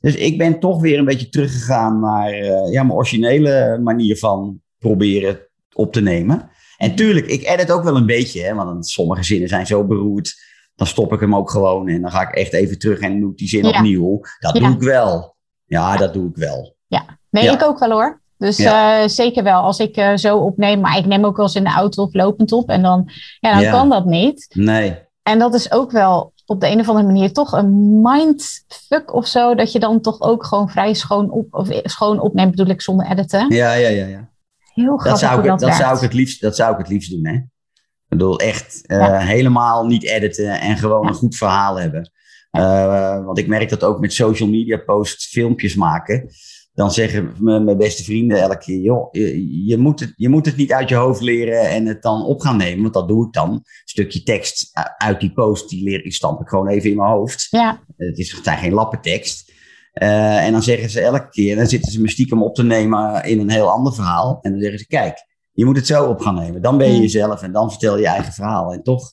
Dus 0.05 0.15
ik 0.15 0.37
ben 0.37 0.59
toch 0.59 0.81
weer 0.81 0.99
een 0.99 1.05
beetje 1.05 1.29
teruggegaan 1.29 1.99
naar 1.99 2.39
uh, 2.39 2.71
ja, 2.71 2.83
mijn 2.83 2.97
originele 2.97 3.79
manier 3.83 4.17
van 4.17 4.61
proberen 4.79 5.39
op 5.73 5.93
te 5.93 6.01
nemen. 6.01 6.49
En 6.77 6.95
tuurlijk, 6.95 7.25
ik 7.25 7.47
edit 7.47 7.71
ook 7.71 7.83
wel 7.83 7.95
een 7.95 8.05
beetje, 8.05 8.41
hè, 8.41 8.53
want 8.53 8.87
sommige 8.87 9.23
zinnen 9.23 9.49
zijn 9.49 9.65
zo 9.65 9.85
beroerd. 9.85 10.35
Dan 10.75 10.87
stop 10.87 11.13
ik 11.13 11.19
hem 11.19 11.35
ook 11.35 11.49
gewoon 11.49 11.87
en 11.87 12.01
dan 12.01 12.11
ga 12.11 12.21
ik 12.21 12.35
echt 12.35 12.53
even 12.53 12.79
terug 12.79 12.99
en 12.99 13.19
doe 13.19 13.31
ik 13.31 13.37
die 13.37 13.47
zin 13.47 13.65
opnieuw. 13.65 14.21
Dat 14.39 14.55
doe 14.55 14.69
ik 14.69 14.81
wel. 14.81 15.35
Ja, 15.65 15.97
dat 15.97 16.13
doe 16.13 16.29
ik 16.29 16.35
wel. 16.35 16.75
Ja, 16.87 17.19
nee, 17.29 17.49
ik 17.49 17.63
ook 17.63 17.79
wel 17.79 17.91
hoor. 17.91 18.21
Dus 18.37 18.59
uh, 18.59 19.07
zeker 19.07 19.43
wel, 19.43 19.61
als 19.61 19.79
ik 19.79 19.97
uh, 19.97 20.15
zo 20.15 20.37
opneem, 20.37 20.79
maar 20.79 20.97
ik 20.97 21.05
neem 21.05 21.25
ook 21.25 21.35
wel 21.37 21.45
eens 21.45 21.55
in 21.55 21.63
de 21.63 21.69
auto 21.69 22.03
of 22.03 22.13
lopend 22.13 22.51
op 22.51 22.69
en 22.69 22.81
dan, 22.81 23.09
ja, 23.39 23.61
dan 23.61 23.71
kan 23.71 23.89
dat 23.89 24.05
niet. 24.05 24.47
Nee. 24.53 24.97
En 25.23 25.39
dat 25.39 25.53
is 25.53 25.71
ook 25.71 25.91
wel 25.91 26.33
op 26.45 26.61
de 26.61 26.67
een 26.67 26.79
of 26.79 26.87
andere 26.87 27.05
manier 27.05 27.33
toch 27.33 27.51
een 27.51 28.01
mindfuck 28.01 29.13
of 29.13 29.27
zo, 29.27 29.55
dat 29.55 29.71
je 29.71 29.79
dan 29.79 30.01
toch 30.01 30.21
ook 30.21 30.45
gewoon 30.45 30.69
vrij 30.69 30.93
schoon, 30.93 31.31
op, 31.31 31.53
of 31.53 31.67
schoon 31.83 32.19
opneemt, 32.19 32.51
bedoel 32.51 32.73
ik, 32.73 32.81
zonder 32.81 33.11
editen. 33.11 33.53
Ja, 33.53 33.73
ja, 33.73 33.89
ja. 33.89 34.05
ja. 34.05 34.29
Heel 34.73 34.97
grappig 34.97 35.09
dat 35.09 35.19
zou, 35.19 35.39
ik, 35.39 35.45
dat, 35.45 35.59
dat 35.59 35.75
zou 35.75 35.95
ik 35.95 36.01
het 36.01 36.13
liefst, 36.13 36.41
dat 36.41 36.55
zou 36.55 36.71
ik 36.71 36.77
het 36.77 36.87
liefst 36.87 37.11
doen, 37.11 37.25
hè. 37.25 37.33
Ik 37.33 38.11
bedoel, 38.11 38.39
echt 38.39 38.81
uh, 38.87 39.19
helemaal 39.19 39.85
niet 39.85 40.03
editen 40.03 40.59
en 40.59 40.77
gewoon 40.77 41.07
een 41.07 41.13
goed 41.13 41.35
verhaal 41.35 41.79
hebben. 41.79 42.11
Uh, 42.51 43.25
want 43.25 43.37
ik 43.37 43.47
merk 43.47 43.69
dat 43.69 43.83
ook 43.83 43.99
met 43.99 44.13
social 44.13 44.49
media 44.49 44.77
posts, 44.77 45.27
filmpjes 45.27 45.75
maken 45.75 46.29
dan 46.75 46.91
zeggen 46.91 47.33
mijn 47.39 47.77
beste 47.77 48.03
vrienden 48.03 48.41
elke 48.41 48.57
keer: 48.57 48.79
joh, 48.79 49.07
je, 49.11 49.65
je, 49.65 49.77
moet 49.77 49.99
het, 49.99 50.13
je 50.15 50.29
moet 50.29 50.45
het 50.45 50.55
niet 50.55 50.71
uit 50.71 50.89
je 50.89 50.95
hoofd 50.95 51.21
leren 51.21 51.69
en 51.69 51.85
het 51.85 52.01
dan 52.01 52.23
op 52.23 52.41
gaan 52.41 52.57
nemen. 52.57 52.81
Want 52.81 52.93
dat 52.93 53.07
doe 53.07 53.25
ik 53.25 53.33
dan. 53.33 53.51
Een 53.51 53.63
stukje 53.85 54.23
tekst 54.23 54.69
uit 54.97 55.19
die 55.19 55.31
post, 55.31 55.69
die 55.69 55.83
leer 55.83 56.05
ik, 56.05 56.13
stamp 56.13 56.41
ik 56.41 56.47
gewoon 56.47 56.67
even 56.67 56.89
in 56.89 56.95
mijn 56.95 57.09
hoofd. 57.09 57.47
Ja. 57.49 57.83
Het, 57.97 58.17
is, 58.17 58.31
het 58.31 58.43
zijn 58.43 58.57
geen 58.57 58.73
lappentekst. 58.73 59.53
Uh, 59.93 60.45
en 60.45 60.51
dan 60.51 60.63
zeggen 60.63 60.89
ze 60.89 61.01
elke 61.01 61.29
keer, 61.29 61.55
dan 61.55 61.67
zitten 61.67 61.91
ze 61.91 62.01
me 62.01 62.09
stiekem 62.09 62.43
op 62.43 62.55
te 62.55 62.63
nemen 62.63 63.23
in 63.23 63.39
een 63.39 63.49
heel 63.49 63.71
ander 63.71 63.93
verhaal. 63.93 64.39
En 64.41 64.51
dan 64.51 64.61
zeggen 64.61 64.79
ze: 64.79 64.87
kijk, 64.87 65.25
je 65.51 65.65
moet 65.65 65.75
het 65.75 65.87
zo 65.87 66.05
op 66.05 66.21
gaan 66.21 66.35
nemen. 66.35 66.61
Dan 66.61 66.77
ben 66.77 66.93
je 66.93 66.99
jezelf 66.99 67.41
en 67.41 67.51
dan 67.51 67.69
vertel 67.69 67.95
je 67.95 68.01
je 68.01 68.07
eigen 68.07 68.33
verhaal. 68.33 68.73
En 68.73 68.83
toch, 68.83 69.11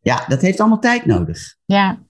ja, 0.00 0.24
dat 0.28 0.40
heeft 0.40 0.60
allemaal 0.60 0.78
tijd 0.78 1.06
nodig. 1.06 1.56
Ja, 1.64 2.02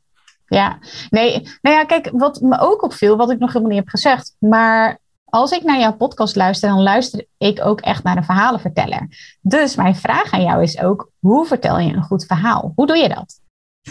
ja, 0.55 0.79
nee, 1.11 1.33
nou 1.61 1.77
ja, 1.77 1.85
kijk, 1.85 2.11
wat 2.13 2.41
me 2.41 2.59
ook 2.61 2.83
opviel, 2.83 3.17
wat 3.17 3.31
ik 3.31 3.39
nog 3.39 3.49
helemaal 3.49 3.71
niet 3.71 3.81
heb 3.81 3.89
gezegd, 3.89 4.37
maar 4.39 4.99
als 5.25 5.51
ik 5.51 5.63
naar 5.63 5.79
jouw 5.79 5.97
podcast 5.97 6.37
luister, 6.37 6.69
dan 6.69 6.83
luister 6.83 7.27
ik 7.39 7.65
ook 7.65 7.81
echt 7.81 8.03
naar 8.03 8.17
een 8.17 8.25
verhalenverteller. 8.25 9.09
Dus 9.41 9.77
mijn 9.77 9.97
vraag 9.97 10.33
aan 10.33 10.43
jou 10.43 10.63
is 10.63 10.81
ook, 10.81 11.11
hoe 11.19 11.47
vertel 11.47 11.79
je 11.79 11.93
een 11.93 12.03
goed 12.03 12.27
verhaal? 12.27 12.73
Hoe 12.75 12.87
doe 12.87 12.97
je 12.97 13.09
dat? 13.09 13.41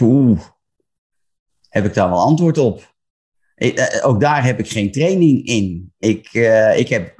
Oeh, 0.00 0.40
heb 1.68 1.84
ik 1.84 1.94
daar 1.94 2.10
wel 2.10 2.18
antwoord 2.18 2.58
op? 2.58 2.94
Ik, 3.54 3.78
eh, 3.78 4.08
ook 4.08 4.20
daar 4.20 4.44
heb 4.44 4.58
ik 4.58 4.68
geen 4.68 4.92
training 4.92 5.44
in. 5.44 5.92
Ik, 5.98 6.34
uh, 6.34 6.78
ik 6.78 6.88
heb 6.88 7.18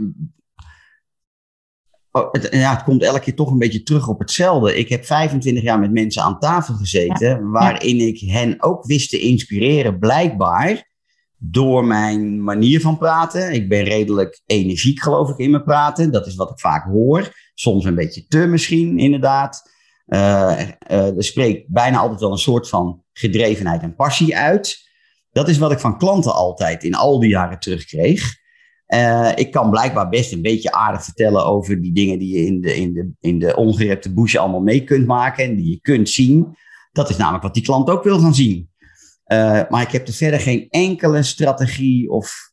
Oh, 2.12 2.32
het, 2.32 2.48
ja, 2.50 2.74
het 2.74 2.82
komt 2.82 3.02
elke 3.02 3.20
keer 3.20 3.34
toch 3.34 3.50
een 3.50 3.58
beetje 3.58 3.82
terug 3.82 4.08
op 4.08 4.18
hetzelfde. 4.18 4.76
Ik 4.76 4.88
heb 4.88 5.04
25 5.04 5.62
jaar 5.62 5.78
met 5.78 5.92
mensen 5.92 6.22
aan 6.22 6.38
tafel 6.38 6.74
gezeten, 6.74 7.50
waarin 7.50 8.00
ik 8.00 8.20
hen 8.20 8.62
ook 8.62 8.84
wist 8.84 9.10
te 9.10 9.20
inspireren, 9.20 9.98
blijkbaar 9.98 10.90
door 11.36 11.84
mijn 11.84 12.42
manier 12.44 12.80
van 12.80 12.98
praten. 12.98 13.52
Ik 13.52 13.68
ben 13.68 13.84
redelijk 13.84 14.40
energiek, 14.46 15.02
geloof 15.02 15.30
ik, 15.30 15.36
in 15.36 15.50
mijn 15.50 15.64
praten. 15.64 16.12
Dat 16.12 16.26
is 16.26 16.34
wat 16.34 16.50
ik 16.50 16.60
vaak 16.60 16.84
hoor. 16.84 17.32
Soms 17.54 17.84
een 17.84 17.94
beetje 17.94 18.26
te 18.26 18.46
misschien, 18.46 18.98
inderdaad. 18.98 19.70
Uh, 20.06 20.60
uh, 20.90 21.16
er 21.16 21.24
spreekt 21.24 21.68
bijna 21.68 21.98
altijd 21.98 22.20
wel 22.20 22.30
een 22.30 22.38
soort 22.38 22.68
van 22.68 23.02
gedrevenheid 23.12 23.82
en 23.82 23.94
passie 23.94 24.36
uit. 24.36 24.90
Dat 25.30 25.48
is 25.48 25.58
wat 25.58 25.72
ik 25.72 25.78
van 25.78 25.98
klanten 25.98 26.34
altijd 26.34 26.84
in 26.84 26.94
al 26.94 27.20
die 27.20 27.30
jaren 27.30 27.58
terugkreeg. 27.58 28.40
Uh, 28.94 29.32
ik 29.34 29.50
kan 29.50 29.70
blijkbaar 29.70 30.08
best 30.08 30.32
een 30.32 30.42
beetje 30.42 30.72
aardig 30.72 31.04
vertellen 31.04 31.44
over 31.44 31.82
die 31.82 31.92
dingen 31.92 32.18
die 32.18 32.38
je 32.38 32.46
in 32.46 32.60
de, 32.60 32.76
in 32.76 32.92
de, 32.92 33.10
in 33.20 33.38
de 33.38 33.56
ongerepte 33.56 34.12
bush 34.12 34.36
allemaal 34.36 34.60
mee 34.60 34.84
kunt 34.84 35.06
maken 35.06 35.44
en 35.44 35.56
die 35.56 35.70
je 35.70 35.80
kunt 35.80 36.08
zien. 36.08 36.56
Dat 36.92 37.10
is 37.10 37.16
namelijk 37.16 37.42
wat 37.42 37.54
die 37.54 37.62
klant 37.62 37.90
ook 37.90 38.04
wil 38.04 38.18
gaan 38.18 38.34
zien. 38.34 38.70
Uh, 39.26 39.62
maar 39.68 39.82
ik 39.82 39.90
heb 39.90 40.06
er 40.06 40.12
verder 40.12 40.40
geen 40.40 40.66
enkele 40.70 41.22
strategie 41.22 42.10
of, 42.10 42.52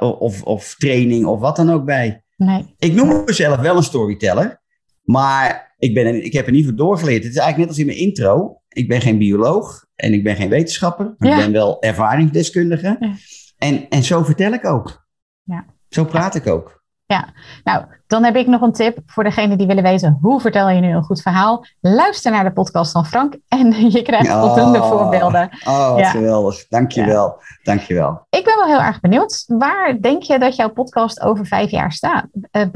of, 0.00 0.42
of 0.42 0.74
training 0.78 1.26
of 1.26 1.40
wat 1.40 1.56
dan 1.56 1.70
ook 1.70 1.84
bij. 1.84 2.22
Nee. 2.36 2.74
Ik 2.78 2.94
noem 2.94 3.22
mezelf 3.24 3.60
wel 3.60 3.76
een 3.76 3.82
storyteller, 3.82 4.62
maar 5.02 5.74
ik, 5.78 5.94
ben, 5.94 6.24
ik 6.24 6.32
heb 6.32 6.46
er 6.46 6.52
niet 6.52 6.64
voor 6.64 6.76
doorgeleerd. 6.76 7.22
Het 7.24 7.32
is 7.32 7.38
eigenlijk 7.38 7.58
net 7.58 7.68
als 7.68 7.78
in 7.78 7.86
mijn 7.86 7.98
intro. 7.98 8.60
Ik 8.68 8.88
ben 8.88 9.00
geen 9.00 9.18
bioloog 9.18 9.86
en 9.94 10.12
ik 10.12 10.24
ben 10.24 10.36
geen 10.36 10.48
wetenschapper, 10.48 11.14
maar 11.18 11.30
ik 11.30 11.36
ben 11.36 11.52
wel 11.52 11.82
ervaringsdeskundige. 11.82 12.96
Ja. 13.00 13.14
En, 13.58 13.88
en 13.88 14.02
zo 14.02 14.22
vertel 14.22 14.52
ik 14.52 14.64
ook. 14.64 15.05
Ja. 15.46 15.64
Zo 15.88 16.04
praat 16.04 16.34
ik 16.34 16.46
ook. 16.46 16.84
Ja, 17.06 17.28
nou, 17.64 17.84
dan 18.06 18.24
heb 18.24 18.36
ik 18.36 18.46
nog 18.46 18.60
een 18.60 18.72
tip 18.72 18.98
voor 19.06 19.24
degene 19.24 19.56
die 19.56 19.66
willen 19.66 19.82
weten 19.82 20.18
hoe 20.20 20.40
vertel 20.40 20.68
je 20.68 20.80
nu 20.80 20.94
een 20.94 21.02
goed 21.02 21.22
verhaal. 21.22 21.64
Luister 21.80 22.32
naar 22.32 22.44
de 22.44 22.52
podcast 22.52 22.92
van 22.92 23.06
Frank 23.06 23.36
en 23.48 23.72
je 23.90 24.02
krijgt 24.02 24.30
oh, 24.30 24.40
voldoende 24.40 24.82
voorbeelden. 24.82 25.50
Oh, 25.64 25.94
ja. 25.96 26.10
geweldig. 26.10 26.68
Dankjewel. 26.68 27.36
Ja. 27.38 27.44
Dankjewel. 27.62 28.26
Ik 28.30 28.44
ben 28.44 28.56
wel 28.56 28.66
heel 28.66 28.86
erg 28.86 29.00
benieuwd. 29.00 29.44
Waar 29.46 30.00
denk 30.00 30.22
je 30.22 30.38
dat 30.38 30.56
jouw 30.56 30.70
podcast 30.70 31.20
over 31.20 31.46
vijf 31.46 31.70
jaar 31.70 31.92
staat? 31.92 32.26
Uh, 32.52 32.66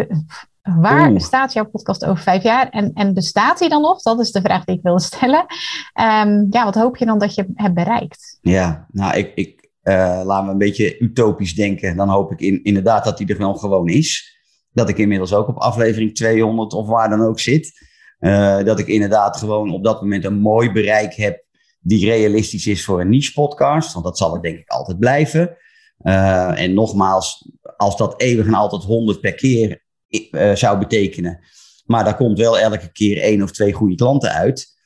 waar 0.62 1.20
staat 1.20 1.52
jouw 1.52 1.64
podcast 1.64 2.04
over 2.04 2.22
vijf 2.22 2.42
jaar? 2.42 2.68
En, 2.68 2.90
en 2.94 3.14
bestaat 3.14 3.58
die 3.58 3.68
dan 3.68 3.82
nog? 3.82 4.02
Dat 4.02 4.20
is 4.20 4.32
de 4.32 4.40
vraag 4.40 4.64
die 4.64 4.76
ik 4.76 4.82
wilde 4.82 5.00
stellen. 5.00 5.46
Um, 6.00 6.46
ja, 6.50 6.64
wat 6.64 6.74
hoop 6.74 6.96
je 6.96 7.06
dan 7.06 7.18
dat 7.18 7.34
je 7.34 7.46
hebt 7.54 7.74
bereikt? 7.74 8.38
Ja, 8.40 8.86
nou, 8.90 9.16
ik, 9.16 9.32
ik, 9.34 9.59
laten 10.24 10.46
we 10.46 10.52
een 10.52 10.58
beetje 10.58 10.98
utopisch 10.98 11.54
denken. 11.54 11.96
Dan 11.96 12.08
hoop 12.08 12.32
ik 12.32 12.40
in, 12.40 12.64
inderdaad 12.64 13.04
dat 13.04 13.18
hij 13.18 13.26
er 13.26 13.38
wel 13.38 13.54
gewoon 13.54 13.88
is. 13.88 14.38
Dat 14.72 14.88
ik 14.88 14.98
inmiddels 14.98 15.32
ook 15.32 15.48
op 15.48 15.56
aflevering 15.56 16.14
200 16.14 16.72
of 16.72 16.86
waar 16.86 17.08
dan 17.08 17.22
ook 17.22 17.40
zit. 17.40 17.88
Uh, 18.20 18.62
dat 18.64 18.78
ik 18.78 18.86
inderdaad 18.86 19.36
gewoon 19.36 19.72
op 19.72 19.84
dat 19.84 20.00
moment 20.00 20.24
een 20.24 20.38
mooi 20.38 20.72
bereik 20.72 21.14
heb 21.14 21.44
die 21.80 22.06
realistisch 22.06 22.66
is 22.66 22.84
voor 22.84 23.00
een 23.00 23.08
niche 23.08 23.32
podcast. 23.32 23.92
Want 23.92 24.04
dat 24.04 24.18
zal 24.18 24.32
het 24.32 24.42
denk 24.42 24.58
ik 24.58 24.68
altijd 24.68 24.98
blijven. 24.98 25.56
Uh, 26.02 26.60
en 26.60 26.74
nogmaals, 26.74 27.50
als 27.76 27.96
dat 27.96 28.20
eeuwig 28.20 28.46
en 28.46 28.54
altijd 28.54 28.82
100 28.82 29.20
per 29.20 29.34
keer 29.34 29.82
zou 30.54 30.78
betekenen. 30.78 31.40
Maar 31.84 32.04
daar 32.04 32.16
komt 32.16 32.38
wel 32.38 32.58
elke 32.58 32.92
keer 32.92 33.22
één 33.22 33.42
of 33.42 33.50
twee 33.50 33.72
goede 33.72 33.94
klanten 33.94 34.32
uit. 34.32 34.79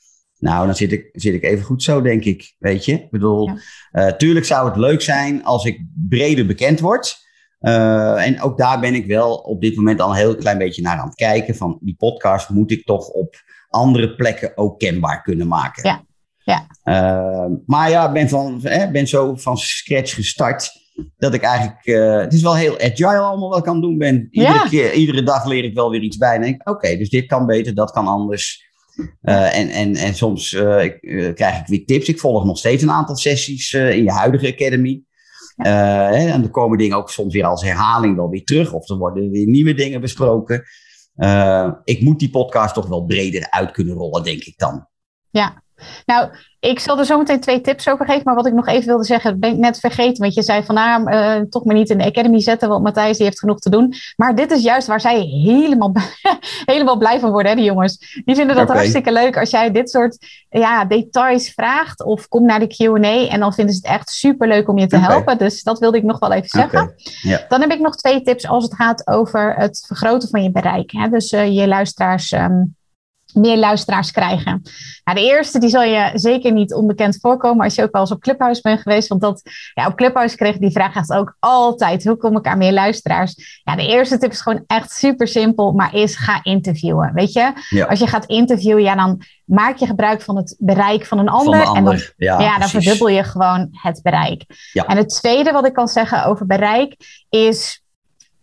Nou, 0.45 0.67
dan 0.67 0.75
zit 0.75 0.93
ik, 0.93 1.09
zit 1.13 1.35
ik 1.35 1.43
even 1.43 1.65
goed 1.65 1.83
zo, 1.83 2.01
denk 2.03 2.25
ik. 2.25 2.55
Weet 2.59 2.85
je? 2.85 2.93
Ik 2.93 3.11
bedoel, 3.11 3.49
ja. 3.49 3.57
uh, 3.93 4.13
tuurlijk 4.13 4.47
zou 4.47 4.69
het 4.69 4.77
leuk 4.77 5.03
zijn 5.03 5.45
als 5.45 5.65
ik 5.65 5.85
breder 6.09 6.47
bekend 6.47 6.81
word. 6.81 7.17
en 7.61 8.41
ook 8.41 8.59
daar 8.59 8.81
ben 8.81 8.95
ik 8.95 9.07
wel 9.07 9.35
op 9.35 9.61
dit 9.61 9.77
moment 9.77 10.01
al 10.01 10.11
een 10.11 10.17
heel 10.17 10.37
klein 10.37 10.59
beetje 10.59 10.83
naar 10.83 10.99
aan 10.99 11.07
het 11.07 11.15
kijken. 11.15 11.57
Van 11.57 11.79
die 11.81 11.95
podcast 11.99 12.49
moet 12.49 12.71
ik 12.71 12.85
toch 12.85 13.09
op 13.09 13.35
andere 13.69 14.15
plekken 14.15 14.57
ook 14.57 14.79
kenbaar 14.79 15.23
kunnen 15.23 15.49
maken. 15.49 15.89
Ja. 15.89 16.05
Ja. 16.45 16.67
maar 17.67 17.91
ja, 17.91 18.07
ik 18.07 18.13
ben, 18.13 18.29
van, 18.29 18.61
ben 18.93 19.07
zo 19.07 19.35
van 19.35 19.57
scratch 19.57 20.15
gestart 20.15 20.71
dat 21.17 21.35
ik 21.35 21.43
eigenlijk, 21.43 21.87
uh, 21.87 22.17
het 22.17 22.33
is 22.33 22.43
wel 22.43 22.57
heel 22.57 22.81
agile 22.81 23.19
allemaal 23.19 23.49
wat 23.49 23.59
ik 23.59 23.67
aan 23.67 23.75
het 23.75 23.83
doen 23.83 23.99
ben. 23.99 24.29
Iedere, 24.31 24.69
keer, 24.69 24.93
iedere 24.93 25.23
dag 25.23 25.45
leer 25.47 25.65
ik 25.65 25.75
wel 25.75 25.91
weer 25.91 26.01
iets 26.01 26.17
bij 26.17 26.35
en 26.35 26.41
denk 26.41 26.69
oké, 26.69 26.97
dus 26.97 27.11
dit 27.11 27.27
kan 27.27 27.47
beter, 27.47 27.75
dat 27.75 27.91
kan 27.91 28.07
anders. 28.07 28.73
Uh, 28.97 29.59
en, 29.59 29.69
en, 29.69 29.95
en 29.95 30.15
soms 30.15 30.53
uh, 30.53 30.85
ik, 30.85 31.01
krijg 31.35 31.61
ik 31.61 31.67
weer 31.67 31.85
tips. 31.85 32.09
Ik 32.09 32.21
volg 32.21 32.45
nog 32.45 32.59
steeds 32.59 32.83
een 32.83 32.91
aantal 32.91 33.17
sessies 33.17 33.73
in 33.73 34.03
je 34.03 34.11
huidige 34.11 34.53
academy. 34.53 35.03
Hè, 35.57 36.29
en 36.31 36.43
er 36.43 36.51
komen 36.51 36.79
dingen 36.79 36.97
ook 36.97 37.11
soms 37.11 37.35
weer 37.35 37.45
als 37.45 37.63
herhaling 37.63 38.17
wel 38.17 38.29
weer 38.31 38.45
terug. 38.45 38.73
Of 38.73 38.89
er 38.89 38.97
worden 38.97 39.31
weer 39.31 39.47
nieuwe 39.47 39.75
dingen 39.75 40.01
besproken. 40.01 40.65
ik 41.85 42.01
moet 42.01 42.19
die 42.19 42.31
podcast 42.31 42.75
toch 42.75 42.87
wel 42.89 43.05
breder 43.05 43.51
uit 43.51 43.71
kunnen 43.71 43.95
rollen, 43.95 44.23
denk 44.23 44.43
ik 44.43 44.59
dan. 44.59 44.87
Ja, 45.31 45.64
nou, 46.07 46.29
ik 46.61 46.79
zal 46.79 46.99
er 46.99 47.05
zo 47.05 47.19
meteen 47.19 47.41
twee 47.41 47.61
tips 47.61 47.89
over 47.89 48.07
geven. 48.07 48.23
Maar 48.25 48.35
wat 48.35 48.47
ik 48.47 48.53
nog 48.53 48.67
even 48.67 48.87
wilde 48.87 49.05
zeggen, 49.05 49.41
ben 49.41 49.51
ik 49.51 49.59
net 49.59 49.79
vergeten. 49.79 50.23
Want 50.23 50.35
je 50.35 50.43
zei 50.43 50.65
van, 50.65 50.75
nou, 50.75 51.13
uh, 51.13 51.41
toch 51.49 51.65
maar 51.65 51.75
niet 51.75 51.91
in 51.91 51.99
de 51.99 52.05
academy 52.05 52.41
zetten. 52.41 52.69
Want 52.69 52.83
Matthijs 52.83 53.17
die 53.17 53.27
heeft 53.27 53.39
genoeg 53.39 53.59
te 53.59 53.71
doen. 53.71 53.95
Maar 54.17 54.35
dit 54.35 54.51
is 54.51 54.63
juist 54.63 54.87
waar 54.87 55.01
zij 55.01 55.21
helemaal, 55.21 55.93
helemaal 56.73 56.97
blij 56.97 57.21
van 57.21 57.31
worden, 57.31 57.51
hè, 57.51 57.57
die 57.57 57.67
jongens. 57.67 58.23
Die 58.25 58.35
vinden 58.35 58.57
dat 58.57 58.69
hartstikke 58.69 59.13
leuk 59.13 59.39
als 59.39 59.51
jij 59.51 59.71
dit 59.71 59.91
soort 59.91 60.45
ja, 60.49 60.85
details 60.85 61.51
vraagt. 61.51 62.05
Of 62.05 62.29
kom 62.29 62.45
naar 62.45 62.61
de 62.61 62.67
Q&A. 62.67 63.27
En 63.29 63.41
dan 63.41 63.55
vinden 63.55 63.75
ze 63.75 63.81
het 63.83 63.91
echt 63.91 64.11
super 64.11 64.49
leuk 64.49 64.69
om 64.69 64.79
je 64.79 64.87
te 64.87 64.99
helpen. 64.99 65.39
Dus 65.39 65.63
dat 65.63 65.79
wilde 65.79 65.97
ik 65.97 66.05
nog 66.05 66.19
wel 66.19 66.33
even 66.33 66.49
zeggen. 66.49 66.95
Dan 67.49 67.61
heb 67.61 67.71
ik 67.71 67.81
nog 67.81 67.97
twee 67.97 68.23
tips 68.23 68.47
als 68.47 68.65
het 68.65 68.75
gaat 68.75 69.07
over 69.07 69.55
het 69.57 69.85
vergroten 69.87 70.29
van 70.29 70.43
je 70.43 70.51
bereik. 70.51 70.91
Hè. 70.91 71.09
Dus 71.09 71.33
uh, 71.33 71.57
je 71.57 71.67
luisteraars... 71.67 72.33
Um, 72.33 72.77
meer 73.35 73.57
luisteraars 73.57 74.11
krijgen. 74.11 74.63
Nou, 75.05 75.19
de 75.19 75.25
eerste 75.25 75.59
die 75.59 75.69
zal 75.69 75.83
je 75.83 76.11
zeker 76.15 76.53
niet 76.53 76.75
onbekend 76.75 77.19
voorkomen 77.21 77.65
als 77.65 77.75
je 77.75 77.83
ook 77.83 77.93
wel 77.93 78.01
eens 78.01 78.11
op 78.11 78.21
Clubhouse 78.21 78.61
bent 78.61 78.81
geweest. 78.81 79.09
Want 79.09 79.21
dat, 79.21 79.43
ja, 79.75 79.87
op 79.87 79.97
Clubhouse 79.97 80.37
kreeg 80.37 80.59
die 80.59 80.71
vraag 80.71 80.95
echt 80.95 81.13
ook 81.13 81.37
altijd. 81.41 82.05
Hoe 82.05 82.17
kom 82.17 82.37
ik 82.37 82.47
aan 82.47 82.59
meer 82.59 82.73
luisteraars? 82.73 83.61
Ja, 83.65 83.77
de 83.77 83.87
eerste 83.87 84.19
tip 84.19 84.31
is 84.31 84.41
gewoon 84.41 84.65
echt 84.67 84.91
super 84.91 85.29
simpel, 85.29 85.73
maar 85.73 85.95
is 85.95 86.17
ga 86.17 86.41
interviewen. 86.43 87.13
Weet 87.15 87.33
je, 87.33 87.53
als 87.89 87.99
je 87.99 88.07
gaat 88.07 88.27
interviewen, 88.27 88.83
ja, 88.83 88.95
dan 88.95 89.23
maak 89.45 89.77
je 89.77 89.87
gebruik 89.87 90.23
van 90.23 90.37
het 90.37 90.57
bereik 90.59 91.07
van 91.07 91.19
een 91.19 91.29
ander. 91.29 91.75
En 91.75 91.85
dan, 91.85 91.99
ja, 92.17 92.41
ja 92.41 92.59
dan 92.59 92.69
verdubbel 92.69 93.09
je 93.09 93.25
gewoon 93.25 93.69
het 93.71 94.03
bereik. 94.03 94.45
Ja. 94.73 94.87
En 94.87 94.97
het 94.97 95.09
tweede 95.09 95.53
wat 95.53 95.67
ik 95.67 95.73
kan 95.73 95.89
zeggen 95.89 96.25
over 96.25 96.47
bereik 96.47 96.97
is 97.29 97.83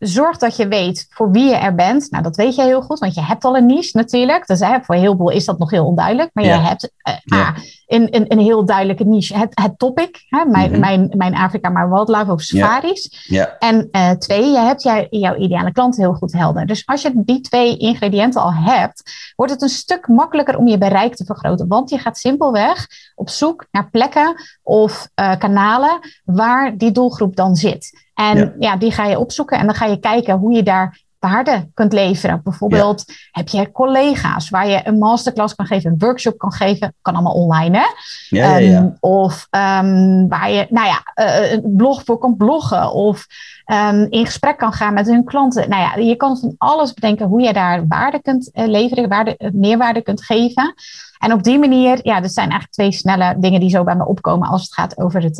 zorg 0.01 0.37
dat 0.37 0.55
je 0.55 0.67
weet 0.67 1.07
voor 1.09 1.31
wie 1.31 1.45
je 1.45 1.55
er 1.55 1.75
bent. 1.75 2.11
Nou, 2.11 2.23
dat 2.23 2.35
weet 2.35 2.55
je 2.55 2.61
heel 2.61 2.81
goed, 2.81 2.99
want 2.99 3.13
je 3.13 3.21
hebt 3.21 3.43
al 3.43 3.57
een 3.57 3.65
niche 3.65 3.97
natuurlijk. 3.97 4.47
Dus 4.47 4.59
hè, 4.59 4.77
voor 4.81 4.95
heel 4.95 5.15
veel 5.15 5.29
is 5.29 5.45
dat 5.45 5.59
nog 5.59 5.71
heel 5.71 5.85
onduidelijk. 5.85 6.29
Maar 6.33 6.43
je 6.43 6.49
hebt 6.49 6.91
uh, 7.25 7.49
een, 7.87 8.15
een, 8.15 8.25
een, 8.27 8.39
heel 8.39 8.65
duidelijke 8.65 9.03
niche. 9.03 9.37
Het, 9.37 9.59
het 9.61 9.79
topic, 9.79 10.25
hè, 10.27 10.45
mijn, 10.45 10.71
mm 10.71 10.79
mijn, 10.79 11.13
mijn 11.17 11.35
Afrika 11.35 11.69
maar 11.69 11.89
wildlife 11.89 12.31
of 12.31 12.41
safaris. 12.41 13.25
Ja. 13.27 13.57
En 13.59 13.87
uh, 13.91 14.09
twee, 14.09 14.51
je 14.51 14.57
hebt 14.57 14.83
jou, 14.83 15.07
jouw 15.09 15.35
ideale 15.35 15.71
klant 15.71 15.97
heel 15.97 16.13
goed 16.13 16.33
helder. 16.33 16.65
Dus 16.65 16.85
als 16.85 17.01
je 17.01 17.11
die 17.15 17.41
twee 17.41 17.77
ingrediënten 17.77 18.41
al 18.41 18.53
hebt, 18.53 19.03
wordt 19.35 19.51
het 19.51 19.61
een 19.61 19.69
stuk 19.69 20.07
makkelijker 20.07 20.57
om 20.57 20.67
je 20.67 20.77
bereik 20.77 21.15
te 21.15 21.25
vergroten. 21.25 21.67
Want 21.67 21.89
je 21.89 21.97
gaat 21.97 22.17
simpelweg 22.17 22.87
op 23.15 23.29
zoek 23.29 23.67
naar 23.71 23.89
plekken 23.89 24.35
of 24.63 25.07
uh, 25.15 25.37
kanalen 25.37 25.99
waar 26.23 26.77
die 26.77 26.91
doelgroep 26.91 27.35
dan 27.35 27.55
zit. 27.55 28.09
En 28.29 28.55
ja. 28.59 28.75
die 28.75 28.91
ga 28.91 29.05
je 29.05 29.19
opzoeken 29.19 29.57
en 29.57 29.65
dan 29.65 29.75
ga 29.75 29.85
je 29.85 29.99
kijken 29.99 30.37
hoe 30.37 30.53
je 30.53 30.63
daar 30.63 30.99
waarde 31.19 31.69
kunt 31.73 31.93
leveren. 31.93 32.41
Bijvoorbeeld 32.43 33.03
heb 33.31 33.47
je 33.47 33.71
collega's 33.71 34.49
waar 34.49 34.67
je 34.67 34.81
een 34.83 34.97
masterclass 34.97 35.55
kan 35.55 35.65
geven, 35.65 35.91
een 35.91 35.99
workshop 35.99 36.37
kan 36.37 36.51
geven. 36.51 36.93
Kan 37.01 37.13
allemaal 37.13 37.33
online, 37.33 37.77
hè? 37.77 37.85
Ja, 38.29 38.61
um, 38.61 38.97
of 38.99 39.47
um, 39.49 40.27
waar 40.27 40.51
je, 40.51 40.67
nou 40.69 40.87
ja, 40.87 41.03
uh, 41.15 41.51
een 41.51 41.73
blog 41.75 42.03
voor 42.03 42.17
kan 42.17 42.37
bloggen. 42.37 42.91
Of 42.91 43.25
um, 43.65 44.07
in 44.09 44.25
gesprek 44.25 44.57
kan 44.57 44.73
gaan 44.73 44.93
met 44.93 45.07
hun 45.07 45.23
klanten. 45.23 45.69
Nou 45.69 45.81
ja, 45.81 46.03
je 46.03 46.15
kan 46.15 46.37
van 46.37 46.55
alles 46.57 46.93
bedenken 46.93 47.27
hoe 47.27 47.41
je 47.41 47.53
daar 47.53 47.87
waarde 47.87 48.21
kunt 48.21 48.49
uh, 48.53 48.67
leveren, 48.67 49.09
waarde, 49.09 49.51
meerwaarde 49.53 50.01
kunt 50.01 50.23
geven. 50.23 50.73
En 51.19 51.33
op 51.33 51.43
die 51.43 51.59
manier, 51.59 51.99
ja, 52.03 52.21
dat 52.21 52.33
zijn 52.33 52.49
eigenlijk 52.49 52.73
twee 52.73 52.91
snelle 52.91 53.35
dingen 53.37 53.59
die 53.59 53.69
zo 53.69 53.83
bij 53.83 53.95
me 53.95 54.05
opkomen 54.05 54.49
als 54.49 54.61
het 54.61 54.73
gaat 54.73 54.97
over 54.97 55.23
het 55.23 55.37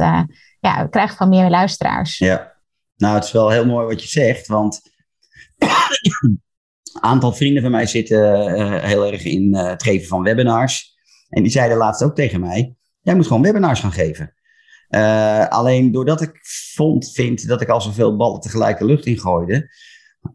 ja, 0.59 0.87
krijgen 0.89 1.17
van 1.17 1.29
meer 1.29 1.49
luisteraars. 1.49 2.17
Ja, 2.17 2.50
nou, 3.01 3.15
het 3.15 3.23
is 3.23 3.31
wel 3.31 3.49
heel 3.49 3.65
mooi 3.65 3.85
wat 3.85 4.01
je 4.01 4.07
zegt, 4.07 4.47
want 4.47 4.81
een 5.57 6.41
aantal 7.11 7.33
vrienden 7.33 7.61
van 7.61 7.71
mij 7.71 7.85
zitten 7.85 8.49
uh, 8.59 8.83
heel 8.83 9.11
erg 9.11 9.23
in 9.23 9.55
uh, 9.55 9.67
het 9.67 9.83
geven 9.83 10.07
van 10.07 10.23
webinars. 10.23 10.95
En 11.29 11.43
die 11.43 11.51
zeiden 11.51 11.77
laatst 11.77 12.03
ook 12.03 12.15
tegen 12.15 12.39
mij: 12.39 12.75
jij 13.01 13.15
moet 13.15 13.27
gewoon 13.27 13.41
webinars 13.41 13.79
gaan 13.79 13.91
geven. 13.91 14.35
Uh, 14.89 15.47
alleen 15.47 15.91
doordat 15.91 16.21
ik 16.21 16.39
vond, 16.73 17.11
vind 17.11 17.47
dat 17.47 17.61
ik 17.61 17.69
al 17.69 17.81
zoveel 17.81 18.15
ballen 18.15 18.39
tegelijk 18.39 18.77
de 18.77 18.85
lucht 18.85 19.05
ingooide, 19.05 19.69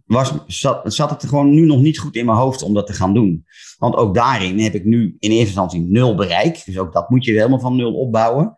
was, 0.05 0.33
zat, 0.47 0.95
zat 0.95 1.11
het 1.11 1.23
er 1.23 1.29
gewoon 1.29 1.51
nu 1.51 1.67
nog 1.67 1.81
niet 1.81 1.99
goed 1.99 2.17
in 2.17 2.25
mijn 2.25 2.39
hoofd 2.39 2.62
om 2.62 2.75
dat 2.75 2.87
te 2.87 2.93
gaan 2.93 3.14
doen. 3.14 3.45
Want 3.79 3.95
ook 3.95 4.14
daarin 4.14 4.59
heb 4.59 4.75
ik 4.75 4.85
nu 4.85 5.17
in 5.19 5.31
eerste 5.31 5.47
instantie 5.47 5.81
nul 5.81 6.14
bereik. 6.14 6.64
Dus 6.64 6.79
ook 6.79 6.93
dat 6.93 7.11
moet 7.11 7.25
je 7.25 7.33
helemaal 7.33 7.61
van 7.61 7.77
nul 7.77 7.95
opbouwen. 7.95 8.55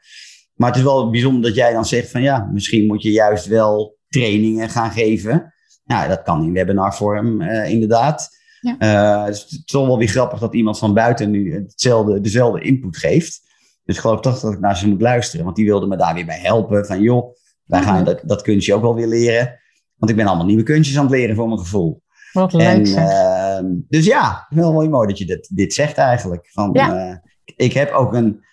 Maar 0.55 0.69
het 0.69 0.79
is 0.79 0.85
wel 0.85 1.11
bijzonder 1.11 1.43
dat 1.43 1.55
jij 1.55 1.73
dan 1.73 1.85
zegt 1.85 2.11
van 2.11 2.23
ja, 2.23 2.51
misschien 2.53 2.87
moet 2.87 3.03
je 3.03 3.11
juist 3.11 3.47
wel 3.47 3.98
trainingen 4.09 4.69
gaan 4.69 4.91
geven. 4.91 5.55
Nou, 5.85 6.09
dat 6.09 6.23
kan 6.23 6.45
in 6.45 6.53
webinarvorm 6.53 7.43
uh, 7.43 7.71
inderdaad. 7.71 8.29
Ja. 8.61 8.77
Uh, 8.79 9.27
dus 9.27 9.41
het 9.43 9.51
is 9.51 9.65
toch 9.65 9.87
wel 9.87 9.99
weer 9.99 10.09
grappig 10.09 10.39
dat 10.39 10.55
iemand 10.55 10.79
van 10.79 10.95
buiten 10.95 11.31
nu 11.31 11.55
hetzelfde, 11.55 12.21
dezelfde 12.21 12.61
input 12.61 12.97
geeft. 12.97 13.41
Dus 13.85 13.97
ik 13.97 14.01
geloof 14.01 14.21
toch 14.21 14.41
dat 14.41 14.53
ik 14.53 14.61
naar 14.61 14.77
ze 14.77 14.89
moet 14.89 15.01
luisteren. 15.01 15.45
Want 15.45 15.57
die 15.57 15.65
wilde 15.65 15.87
me 15.87 15.97
daar 15.97 16.15
weer 16.15 16.27
bij 16.27 16.41
helpen. 16.43 16.87
Van 16.87 17.01
joh, 17.01 17.35
wij 17.65 17.83
gaan 17.83 18.05
dat, 18.05 18.21
dat 18.25 18.43
kunstje 18.43 18.75
ook 18.75 18.83
wel 18.83 18.95
weer 18.95 19.07
leren. 19.07 19.59
Want 19.97 20.11
ik 20.11 20.17
ben 20.17 20.27
allemaal 20.27 20.47
nieuwe 20.47 20.63
kunstjes 20.63 20.99
aan 20.99 21.05
het 21.05 21.13
leren 21.13 21.37
voor 21.37 21.49
mijn 21.49 21.61
gevoel. 21.61 22.03
Wat 22.33 22.53
leuk 22.53 22.67
en, 22.67 22.87
uh, 22.87 23.81
Dus 23.89 24.07
ja, 24.07 24.47
wel 24.49 24.73
mooi 24.73 24.89
mooi 24.89 25.09
dat 25.09 25.19
je 25.19 25.25
dit, 25.25 25.57
dit 25.57 25.75
zegt 25.75 25.97
eigenlijk. 25.97 26.49
Van, 26.53 26.71
ja. 26.73 27.09
uh, 27.11 27.17
ik 27.57 27.73
heb 27.73 27.91
ook 27.93 28.15
een 28.15 28.45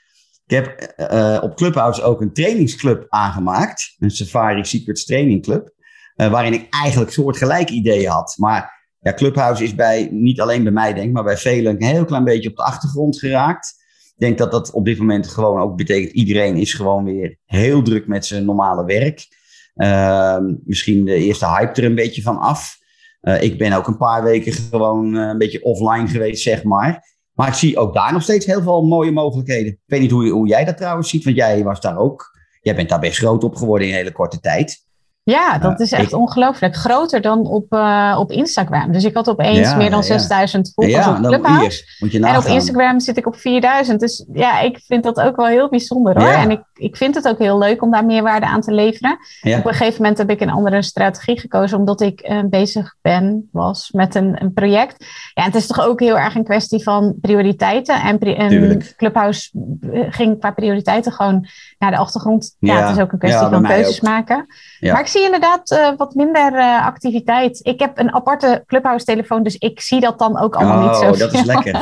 ik 0.47 0.55
heb 0.55 0.93
uh, 1.11 1.39
op 1.41 1.55
Clubhouse 1.55 2.03
ook 2.03 2.21
een 2.21 2.33
trainingsclub 2.33 3.05
aangemaakt. 3.09 3.95
Een 3.99 4.11
Safari 4.11 4.65
Secrets 4.65 5.05
Training 5.05 5.43
Club. 5.43 5.73
Uh, 6.15 6.31
waarin 6.31 6.53
ik 6.53 6.67
eigenlijk 6.69 7.11
soortgelijk 7.11 7.69
ideeën 7.69 8.09
had. 8.09 8.35
Maar 8.37 8.87
ja, 8.99 9.13
Clubhouse 9.13 9.63
is 9.63 9.75
bij, 9.75 10.07
niet 10.11 10.41
alleen 10.41 10.63
bij 10.63 10.71
mij 10.71 10.93
denk 10.93 11.13
maar 11.13 11.23
bij 11.23 11.37
velen 11.37 11.75
een 11.75 11.83
heel 11.83 12.05
klein 12.05 12.23
beetje 12.23 12.49
op 12.49 12.55
de 12.55 12.63
achtergrond 12.63 13.19
geraakt. 13.19 13.73
Ik 14.13 14.21
denk 14.21 14.37
dat 14.37 14.51
dat 14.51 14.71
op 14.71 14.85
dit 14.85 14.97
moment 14.97 15.27
gewoon 15.27 15.61
ook 15.61 15.77
betekent, 15.77 16.11
iedereen 16.11 16.55
is 16.55 16.73
gewoon 16.73 17.03
weer 17.03 17.37
heel 17.45 17.81
druk 17.81 18.07
met 18.07 18.25
zijn 18.25 18.45
normale 18.45 18.85
werk. 18.85 19.27
Uh, 19.75 20.37
misschien 20.63 21.05
de 21.05 21.15
eerste 21.15 21.47
hype 21.47 21.81
er 21.81 21.87
een 21.87 21.95
beetje 21.95 22.21
van 22.21 22.37
af. 22.37 22.77
Uh, 23.21 23.41
ik 23.41 23.57
ben 23.57 23.73
ook 23.73 23.87
een 23.87 23.97
paar 23.97 24.23
weken 24.23 24.51
gewoon 24.53 25.13
een 25.13 25.37
beetje 25.37 25.63
offline 25.63 26.07
geweest, 26.07 26.43
zeg 26.43 26.63
maar. 26.63 27.14
Maar 27.35 27.47
ik 27.47 27.53
zie 27.53 27.77
ook 27.77 27.93
daar 27.93 28.13
nog 28.13 28.21
steeds 28.21 28.45
heel 28.45 28.61
veel 28.61 28.81
mooie 28.81 29.11
mogelijkheden. 29.11 29.71
Ik 29.71 29.79
weet 29.85 30.01
niet 30.01 30.11
hoe, 30.11 30.29
hoe 30.29 30.47
jij 30.47 30.65
dat 30.65 30.77
trouwens 30.77 31.09
ziet, 31.09 31.23
want 31.23 31.35
jij 31.35 31.63
was 31.63 31.81
daar 31.81 31.97
ook. 31.97 32.37
Jij 32.61 32.75
bent 32.75 32.89
daar 32.89 32.99
best 32.99 33.17
groot 33.17 33.43
op 33.43 33.55
geworden 33.55 33.87
in 33.87 33.93
een 33.93 33.99
hele 33.99 34.11
korte 34.11 34.39
tijd. 34.39 34.85
Ja, 35.25 35.57
dat 35.57 35.79
is 35.79 35.91
echt 35.91 36.13
ongelooflijk. 36.13 36.75
Groter 36.75 37.21
dan 37.21 37.47
op, 37.47 37.73
uh, 37.73 38.15
op 38.19 38.31
Instagram. 38.31 38.91
Dus 38.91 39.03
ik 39.03 39.15
had 39.15 39.29
opeens 39.29 39.75
meer 39.75 39.89
dan 39.89 40.03
6000 40.03 40.71
volgers 40.75 41.07
op 41.07 41.15
Clubhouse. 41.15 41.83
en 41.99 42.37
op 42.37 42.43
Instagram 42.43 42.99
zit 42.99 43.17
ik 43.17 43.27
op 43.27 43.35
4000. 43.35 43.99
Dus 43.99 44.25
ja, 44.33 44.59
ik 44.59 44.79
vind 44.87 45.03
dat 45.03 45.19
ook 45.19 45.35
wel 45.35 45.45
heel 45.45 45.69
bijzonder 45.69 46.21
hoor. 46.21 46.31
En 46.31 46.51
ik, 46.51 46.61
ik 46.73 46.97
vind 46.97 47.15
het 47.15 47.27
ook 47.27 47.39
heel 47.39 47.57
leuk 47.57 47.81
om 47.81 47.91
daar 47.91 48.05
meerwaarde 48.05 48.45
aan 48.45 48.61
te 48.61 48.71
leveren. 48.71 49.11
Op 49.41 49.65
een 49.65 49.73
gegeven 49.73 50.01
moment 50.01 50.17
heb 50.17 50.29
ik 50.29 50.41
een 50.41 50.49
andere 50.49 50.81
strategie 50.81 51.39
gekozen. 51.39 51.77
Omdat 51.77 52.01
ik 52.01 52.29
uh, 52.29 52.39
bezig 52.49 52.95
ben, 53.01 53.49
was 53.51 53.89
met 53.91 54.15
een, 54.15 54.41
een 54.41 54.53
project. 54.53 55.05
Ja, 55.33 55.43
het 55.43 55.55
is 55.55 55.67
toch 55.67 55.87
ook 55.87 55.99
heel 55.99 56.17
erg 56.17 56.35
een 56.35 56.43
kwestie 56.43 56.83
van 56.83 57.15
prioriteiten. 57.21 58.01
En, 58.01 58.19
en 58.19 58.81
Clubhouse 58.97 59.49
eh, 59.91 60.01
ging 60.09 60.39
qua 60.39 60.51
prioriteiten 60.51 61.11
gewoon 61.11 61.47
naar 61.77 61.91
de 61.91 61.97
achtergrond. 61.97 62.55
Ja, 62.59 62.87
het 62.87 62.95
is 62.97 63.03
ook 63.03 63.11
een 63.11 63.19
kwestie 63.19 63.47
van 63.47 63.63
keuzes 63.63 64.01
maken. 64.01 64.45
Maar 64.79 64.99
ik 64.99 65.07
zie 65.15 65.25
inderdaad 65.25 65.71
uh, 65.71 65.97
wat 65.97 66.15
minder 66.15 66.53
uh, 66.53 66.85
activiteit. 66.85 67.59
Ik 67.63 67.79
heb 67.79 67.99
een 67.99 68.13
aparte 68.13 68.63
Clubhouse-telefoon, 68.65 69.43
dus 69.43 69.55
ik 69.57 69.81
zie 69.81 69.99
dat 69.99 70.19
dan 70.19 70.39
ook 70.39 70.55
allemaal 70.55 70.83
oh, 70.83 70.87
niet 70.87 70.95
zo. 70.95 71.11
Oh, 71.11 71.17
dat 71.17 71.33
is 71.33 71.43
lekker. 71.43 71.73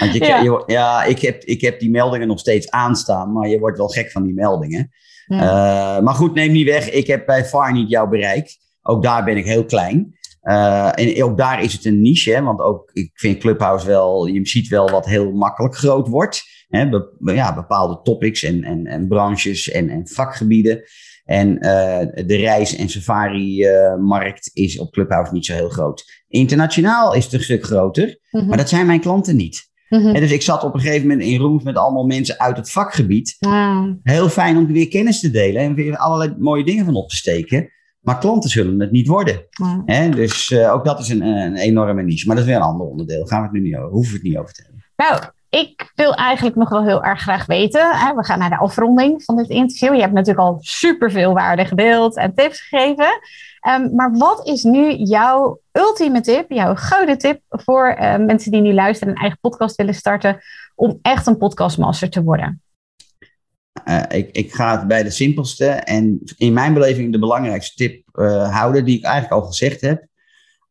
Want 0.00 0.12
je, 0.12 0.24
ja, 0.24 0.40
je, 0.40 0.62
ja 0.66 1.04
ik, 1.04 1.20
heb, 1.20 1.44
ik 1.44 1.60
heb 1.60 1.80
die 1.80 1.90
meldingen 1.90 2.28
nog 2.28 2.38
steeds 2.38 2.70
aanstaan, 2.70 3.32
maar 3.32 3.48
je 3.48 3.58
wordt 3.58 3.78
wel 3.78 3.88
gek 3.88 4.10
van 4.10 4.22
die 4.22 4.34
meldingen. 4.34 4.90
Ja. 5.26 5.96
Uh, 5.96 6.04
maar 6.04 6.14
goed, 6.14 6.34
neem 6.34 6.52
niet 6.52 6.66
weg. 6.66 6.90
Ik 6.90 7.06
heb 7.06 7.26
bij 7.26 7.44
far 7.44 7.72
niet 7.72 7.90
jouw 7.90 8.08
bereik. 8.08 8.56
Ook 8.82 9.02
daar 9.02 9.24
ben 9.24 9.36
ik 9.36 9.44
heel 9.44 9.64
klein. 9.64 10.16
en 10.40 11.24
ook 11.24 11.36
daar 11.36 11.62
is 11.62 11.72
het 11.72 11.84
een 11.84 12.02
niche, 12.02 12.32
hè, 12.32 12.42
want 12.42 12.60
ook 12.60 12.90
ik 12.92 13.10
vind 13.14 13.38
Clubhouse 13.38 13.86
wel, 13.86 14.26
je 14.26 14.46
ziet 14.46 14.68
wel 14.68 14.90
wat 14.90 15.06
heel 15.06 15.32
makkelijk 15.32 15.76
groot 15.76 16.08
wordt. 16.08 16.42
Hè, 16.68 16.88
ja, 17.24 17.54
bepaalde 17.54 18.00
topics 18.02 18.42
en, 18.42 18.64
en, 18.64 18.86
en 18.86 19.08
branches 19.08 19.70
en, 19.70 19.88
en 19.88 20.08
vakgebieden. 20.08 20.82
En 21.28 21.54
de 22.26 22.36
reis- 22.36 22.76
en 22.76 22.88
safari-markt 22.88 24.50
is 24.52 24.78
op 24.78 24.92
Clubhouse 24.92 25.32
niet 25.32 25.46
zo 25.46 25.54
heel 25.54 25.68
groot. 25.68 26.24
Internationaal 26.28 27.14
is 27.14 27.24
het 27.24 27.32
een 27.32 27.42
stuk 27.42 27.64
groter, 27.64 28.18
mhm. 28.30 28.46
maar 28.46 28.56
dat 28.56 28.68
zijn 28.68 28.86
mijn 28.86 29.00
klanten 29.00 29.36
niet. 29.36 29.70
Mhm. 29.88 30.06
En 30.06 30.20
dus 30.20 30.30
ik 30.30 30.42
zat 30.42 30.64
op 30.64 30.74
een 30.74 30.80
gegeven 30.80 31.08
moment 31.08 31.26
in 31.28 31.38
rooms 31.38 31.62
met 31.62 31.76
allemaal 31.76 32.06
mensen 32.06 32.38
uit 32.38 32.56
het 32.56 32.70
vakgebied. 32.70 33.36
Heel 34.02 34.28
fijn 34.28 34.56
om 34.56 34.66
weer 34.66 34.88
kennis 34.88 35.20
te 35.20 35.30
delen 35.30 35.62
en 35.62 35.74
weer 35.74 35.96
allerlei 35.96 36.34
mooie 36.38 36.64
dingen 36.64 36.84
van 36.84 36.94
op 36.94 37.08
te 37.08 37.16
steken. 37.16 37.68
Maar 38.00 38.18
klanten 38.18 38.50
zullen 38.50 38.80
het 38.80 38.90
niet 38.90 39.06
worden. 39.06 39.46
Dus 40.14 40.50
uh, 40.50 40.72
ook 40.72 40.84
dat 40.84 41.00
is 41.00 41.08
een, 41.08 41.22
een, 41.22 41.56
enorme 41.56 42.02
niche. 42.02 42.26
Maar 42.26 42.36
dat 42.36 42.44
is 42.44 42.50
weer 42.50 42.60
een 42.60 42.66
ander 42.66 42.86
onderdeel. 42.86 43.26
Gaan 43.26 43.38
we 43.38 43.44
het 43.44 43.54
nu 43.54 43.60
niet 43.60 43.76
over, 43.76 43.90
hoeven 43.90 44.12
we 44.12 44.18
het 44.18 44.28
niet 44.28 44.38
over 44.38 44.54
te 44.54 44.62
hebben. 44.62 44.84
Nou, 44.96 45.22
ik 45.50 45.92
wil 45.94 46.14
eigenlijk 46.14 46.56
nog 46.56 46.68
wel 46.68 46.84
heel 46.84 47.04
erg 47.04 47.20
graag 47.20 47.46
weten. 47.46 47.96
Hè, 47.96 48.14
we 48.14 48.24
gaan 48.24 48.38
naar 48.38 48.50
de 48.50 48.58
afronding 48.58 49.24
van 49.24 49.36
dit 49.36 49.48
interview. 49.48 49.94
Je 49.94 50.00
hebt 50.00 50.12
natuurlijk 50.12 50.46
al 50.46 50.58
superveel 50.60 51.32
waarde 51.32 51.64
gedeeld 51.64 52.16
en 52.16 52.34
tips 52.34 52.60
gegeven. 52.60 53.20
Ehm, 53.60 53.94
maar 53.94 54.12
wat 54.12 54.46
is 54.46 54.62
nu 54.62 54.94
jouw 54.94 55.60
ultieme 55.72 56.20
tip, 56.20 56.50
jouw 56.50 56.74
gouden 56.74 57.18
tip 57.18 57.40
voor 57.48 57.96
uh, 58.00 58.16
mensen 58.16 58.50
die 58.50 58.60
nu 58.60 58.72
luisteren 58.72 59.08
en 59.08 59.14
een 59.14 59.22
eigen 59.22 59.40
podcast 59.40 59.76
willen 59.76 59.94
starten, 59.94 60.40
om 60.74 60.98
echt 61.02 61.26
een 61.26 61.36
podcastmaster 61.36 62.10
te 62.10 62.22
worden? 62.22 62.62
Uh, 63.84 64.02
ik, 64.08 64.30
ik, 64.32 64.52
ga 64.54 64.78
het 64.78 64.88
bij 64.88 65.02
de 65.02 65.10
simpelste 65.10 65.66
en 65.66 66.20
in 66.36 66.52
mijn 66.52 66.74
beleving 66.74 67.12
de 67.12 67.18
belangrijkste 67.18 67.74
tip 67.74 68.02
uh, 68.12 68.54
houden, 68.54 68.84
die 68.84 68.98
ik 68.98 69.04
eigenlijk 69.04 69.42
al 69.42 69.48
gezegd 69.48 69.80
heb. 69.80 70.06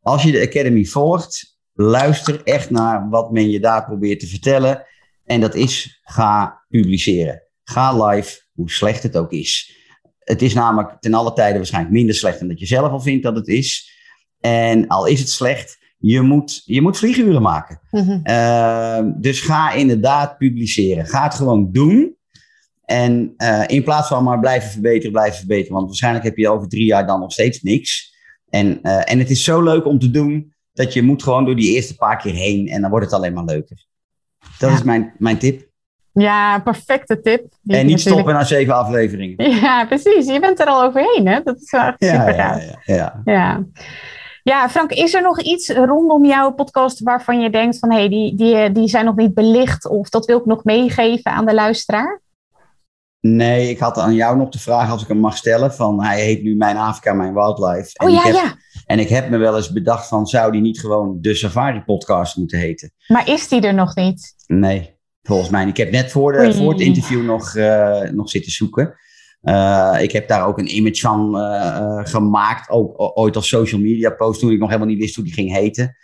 Als 0.02 0.24
je 0.24 0.32
de 0.32 0.42
Academy 0.42 0.86
volgt, 0.86 1.57
luister 1.78 2.44
echt 2.44 2.70
naar 2.70 3.10
wat 3.10 3.32
men 3.32 3.50
je 3.50 3.60
daar 3.60 3.86
probeert 3.86 4.20
te 4.20 4.28
vertellen. 4.28 4.86
En 5.26 5.42
dat 5.42 5.56
is, 5.56 6.00
ga 6.04 6.62
publiceren. 6.70 7.44
Ga 7.64 8.06
live, 8.06 8.42
hoe 8.54 8.72
slecht 8.72 9.04
het 9.04 9.18
ook 9.18 9.32
is. 9.32 9.76
Het 10.20 10.42
is 10.42 10.54
namelijk 10.54 10.98
ten 11.00 11.14
alle 11.14 11.34
tijden 11.34 11.58
waarschijnlijk 11.58 11.94
minder 11.94 12.16
slecht 12.16 12.40
dan 12.40 12.48
dat 12.48 12.60
je 12.60 12.66
zelf 12.66 12.92
al 12.92 13.00
vindt 13.00 13.24
dat 13.24 13.36
het 13.36 13.48
is. 13.48 13.96
En 14.40 14.88
al 14.88 15.06
is 15.06 15.20
het 15.20 15.30
slecht, 15.30 15.78
je 15.98 16.22
moet, 16.22 16.62
je 16.66 16.82
moet 16.82 16.98
vlieguren 16.98 17.42
maken. 17.42 17.80
Mhm. 17.92 18.20
Ehm, 18.24 19.12
dus 19.18 19.42
ga 19.42 19.72
inderdaad 19.72 20.38
publiceren. 20.38 21.06
Ga 21.06 21.24
het 21.24 21.34
gewoon 21.34 21.72
doen. 21.72 22.16
En 22.86 23.34
uh, 23.38 23.64
in 23.68 23.84
plaats 23.84 24.08
van 24.08 24.24
maar 24.24 24.40
blijven 24.40 24.70
verbeteren, 24.70 25.12
blijven 25.12 25.38
verbeteren. 25.38 25.74
Want 25.74 25.88
waarschijnlijk 25.88 26.26
heb 26.26 26.38
je 26.38 26.50
over 26.50 26.68
drie 26.68 26.86
jaar 26.86 27.08
dan 27.08 27.20
nog 27.20 27.32
steeds 27.32 27.62
niks. 27.62 28.16
En, 28.50 28.80
uh, 28.84 29.12
en 29.12 29.20
het 29.20 29.30
is 29.30 29.44
zo 29.44 29.62
leuk 29.62 29.86
om 29.86 30.00
te 30.00 30.12
doen 30.12 30.56
dat 30.78 30.94
je 30.94 31.04
moet 31.04 31.24
gewoon 31.24 31.46
door 31.46 31.56
die 31.56 31.76
eerste 31.76 31.96
paar 31.96 32.18
keer 32.18 32.34
heen. 32.34 32.68
En 32.68 32.82
dan 32.82 32.90
wordt 32.90 33.06
het 33.06 33.14
alleen 33.16 33.34
maar 33.34 33.44
leuker. 33.44 33.86
Dat 34.60 34.72
is 34.72 34.84
mijn, 34.84 35.14
mijn 35.18 35.38
tip. 35.38 35.66
Ja, 36.12 36.60
perfecte 36.60 37.22
tip. 37.22 37.40
en 37.40 37.50
niet 37.62 37.74
natuurlijk... 37.74 38.00
stoppen 38.00 38.34
na 38.34 38.44
zeven 38.44 38.76
afleveringen. 38.76 39.52
Ja, 39.62 39.86
precies. 39.86 40.28
Je 40.28 40.40
bent 40.40 40.60
er 40.60 40.66
al 40.66 40.84
overheen, 40.84 41.28
hè? 41.28 41.40
Dat 41.44 41.62
is 41.62 41.72
wel 41.72 41.82
echt 41.82 42.04
super 42.04 42.34
gaaf. 42.34 42.64
Ja, 42.64 42.80
ja, 42.96 43.22
ja. 43.26 43.66
ja. 44.44 44.70
Frank, 44.70 44.92
is 44.92 45.14
er 45.14 45.22
nog 45.22 45.42
iets 45.42 45.70
rondom 45.70 46.26
jouw 46.26 46.52
podcast 46.52 47.00
waarvan 47.00 47.40
je 47.40 47.50
denkt 47.50 47.80
van... 47.80 47.92
hé, 47.92 47.98
hey, 47.98 48.10
die, 48.10 48.36
die, 48.36 48.72
die 48.72 48.88
zijn 48.88 49.06
nog 49.06 49.16
niet 49.16 49.34
belicht 49.34 49.88
of 49.88 50.10
dat 50.10 50.26
wil 50.26 50.40
ik 50.40 50.46
nog 50.46 50.64
meegeven 50.64 51.32
aan 51.32 51.46
de 51.46 51.54
luisteraar? 51.54 52.22
Nee, 53.36 53.70
ik 53.70 53.80
had 53.80 53.98
aan 53.98 54.14
jou 54.14 54.38
nog 54.38 54.50
de 54.50 54.60
vraag, 54.60 54.92
als 54.92 55.02
ik 55.02 55.08
hem 55.08 55.20
mag 55.20 55.38
stellen, 55.38 55.74
van 55.74 56.04
hij 56.04 56.22
heet 56.22 56.44
nu 56.44 56.56
Mijn 56.56 56.78
Afrika, 56.78 57.14
Mijn 57.14 57.34
Wildlife. 57.34 57.92
En 57.94 58.08
oh 58.08 58.14
ja, 58.14 58.22
heb, 58.22 58.34
ja. 58.34 58.56
En 58.86 59.00
ik 59.00 59.10
heb 59.10 59.30
me 59.30 59.38
wel 59.38 59.56
eens 59.56 59.72
bedacht 59.72 60.08
van, 60.08 60.28
zou 60.28 60.52
die 60.52 60.62
niet 60.62 60.80
gewoon 60.80 61.18
de 61.22 61.36
Safari 61.36 61.82
Podcast 61.82 62.38
moeten 62.38 62.60
heten? 62.60 62.92
Maar 63.08 63.30
is 63.30 63.48
die 63.48 63.62
er 63.62 63.74
nog 63.74 63.96
niet? 63.96 64.34
Nee. 64.48 64.96
Volgens 65.28 65.50
mij. 65.50 65.68
Ik 65.68 65.78
heb 65.78 65.92
net 65.92 66.12
voor, 66.12 66.32
de, 66.32 66.54
voor 66.54 66.72
het 66.72 66.82
interview 66.82 67.26
nog, 67.26 67.56
uh, 67.56 68.02
nog 68.02 68.30
zitten 68.30 68.52
zoeken. 68.52 68.96
Uh, 69.44 69.98
ik 70.00 70.12
heb 70.12 70.28
daar 70.28 70.48
ook 70.48 70.60
een 70.60 70.76
image 70.76 71.00
van 71.00 71.36
uh, 71.36 72.00
gemaakt. 72.04 72.70
Ook 72.70 73.18
ooit 73.18 73.36
als 73.36 73.48
social 73.48 73.82
media 73.82 74.10
post. 74.10 74.40
Toen 74.40 74.52
ik 74.52 74.60
nog 74.60 74.68
helemaal 74.70 74.90
niet 74.90 75.00
wist 75.00 75.16
hoe 75.16 75.24
die 75.24 75.34
ging 75.34 75.54
heten. 75.54 75.96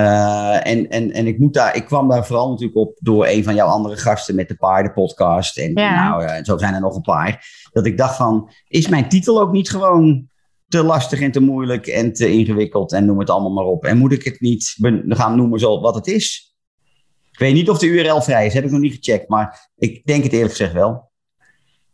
En, 0.00 0.88
en, 0.88 1.12
en 1.12 1.26
ik, 1.26 1.38
moet 1.38 1.54
daar, 1.54 1.76
ik 1.76 1.84
kwam 1.84 2.08
daar 2.08 2.26
vooral 2.26 2.50
natuurlijk 2.50 2.78
op 2.78 2.96
door 3.00 3.26
een 3.26 3.44
van 3.44 3.54
jouw 3.54 3.68
andere 3.68 3.96
gasten 3.96 4.34
met 4.34 4.48
de 4.48 4.56
paardenpodcast. 4.56 5.58
En 5.58 5.70
ja. 5.74 6.08
nou, 6.08 6.44
zo 6.44 6.58
zijn 6.58 6.74
er 6.74 6.80
nog 6.80 6.94
een 6.94 7.02
paar. 7.02 7.46
Dat 7.72 7.86
ik 7.86 7.96
dacht 7.96 8.16
van, 8.16 8.50
is 8.68 8.88
mijn 8.88 9.08
titel 9.08 9.40
ook 9.40 9.52
niet 9.52 9.70
gewoon 9.70 10.28
te 10.68 10.82
lastig 10.82 11.20
en 11.20 11.32
te 11.32 11.40
moeilijk 11.40 11.86
en 11.86 12.12
te 12.12 12.30
ingewikkeld 12.30 12.92
en 12.92 13.04
noem 13.04 13.18
het 13.18 13.30
allemaal 13.30 13.52
maar 13.52 13.64
op. 13.64 13.84
En 13.84 13.98
moet 13.98 14.12
ik 14.12 14.24
het 14.24 14.40
niet 14.40 14.76
gaan 15.08 15.36
noemen 15.36 15.58
zoals 15.58 15.80
wat 15.80 15.94
het 15.94 16.06
is? 16.06 16.54
Ik 17.30 17.38
weet 17.38 17.54
niet 17.54 17.70
of 17.70 17.78
de 17.78 17.86
URL 17.86 18.22
vrij 18.22 18.46
is, 18.46 18.54
heb 18.54 18.64
ik 18.64 18.70
nog 18.70 18.80
niet 18.80 18.94
gecheckt, 18.94 19.28
maar 19.28 19.70
ik 19.76 20.06
denk 20.06 20.22
het 20.22 20.32
eerlijk 20.32 20.50
gezegd 20.50 20.72
wel. 20.72 21.12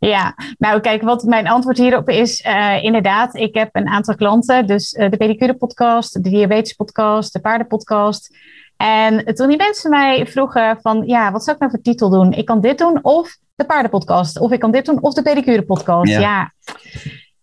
Ja, 0.07 0.35
nou 0.57 0.79
kijk, 0.79 1.01
wat 1.01 1.23
mijn 1.23 1.47
antwoord 1.47 1.77
hierop 1.77 2.09
is, 2.09 2.45
uh, 2.45 2.83
inderdaad, 2.83 3.35
ik 3.35 3.55
heb 3.55 3.69
een 3.71 3.87
aantal 3.87 4.15
klanten, 4.15 4.67
dus 4.67 4.93
uh, 4.93 5.09
de 5.09 5.17
pedicure 5.17 5.53
podcast, 5.53 6.13
de 6.13 6.29
diabetes 6.29 6.73
podcast, 6.73 7.33
de 7.33 7.39
paardenpodcast. 7.39 8.37
En 8.77 9.35
toen 9.35 9.47
die 9.47 9.57
mensen 9.57 9.89
mij 9.89 10.27
vroegen 10.27 10.77
van, 10.81 11.03
ja, 11.05 11.31
wat 11.31 11.43
zou 11.43 11.55
ik 11.55 11.61
nou 11.61 11.71
voor 11.71 11.81
titel 11.81 12.09
doen? 12.09 12.33
Ik 12.33 12.45
kan 12.45 12.61
dit 12.61 12.77
doen 12.77 12.99
of 13.01 13.37
de 13.55 13.65
paardenpodcast, 13.65 14.39
of 14.39 14.51
ik 14.51 14.59
kan 14.59 14.71
dit 14.71 14.85
doen 14.85 15.01
of 15.01 15.13
de 15.13 15.21
pedicure 15.21 15.63
podcast. 15.63 16.11
ja. 16.11 16.53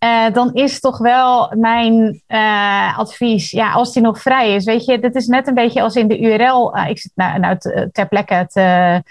Uh, 0.05 0.33
dan 0.33 0.55
is 0.55 0.81
toch 0.81 0.99
wel 0.99 1.53
mijn 1.57 2.23
uh, 2.29 2.99
advies, 2.99 3.51
ja, 3.51 3.73
als 3.73 3.93
die 3.93 4.03
nog 4.03 4.21
vrij 4.21 4.55
is, 4.55 4.65
weet 4.65 4.85
je, 4.85 4.99
dit 4.99 5.15
is 5.15 5.27
net 5.27 5.47
een 5.47 5.55
beetje 5.55 5.83
als 5.83 5.95
in 5.95 6.09
de 6.09 6.19
URL. 6.19 6.77
Uh, 6.77 6.89
ik 6.89 6.99
zit 6.99 7.13
nou, 7.15 7.39
nou 7.39 7.57
ter 7.93 8.09
plekke 8.09 8.47
te, 8.49 9.03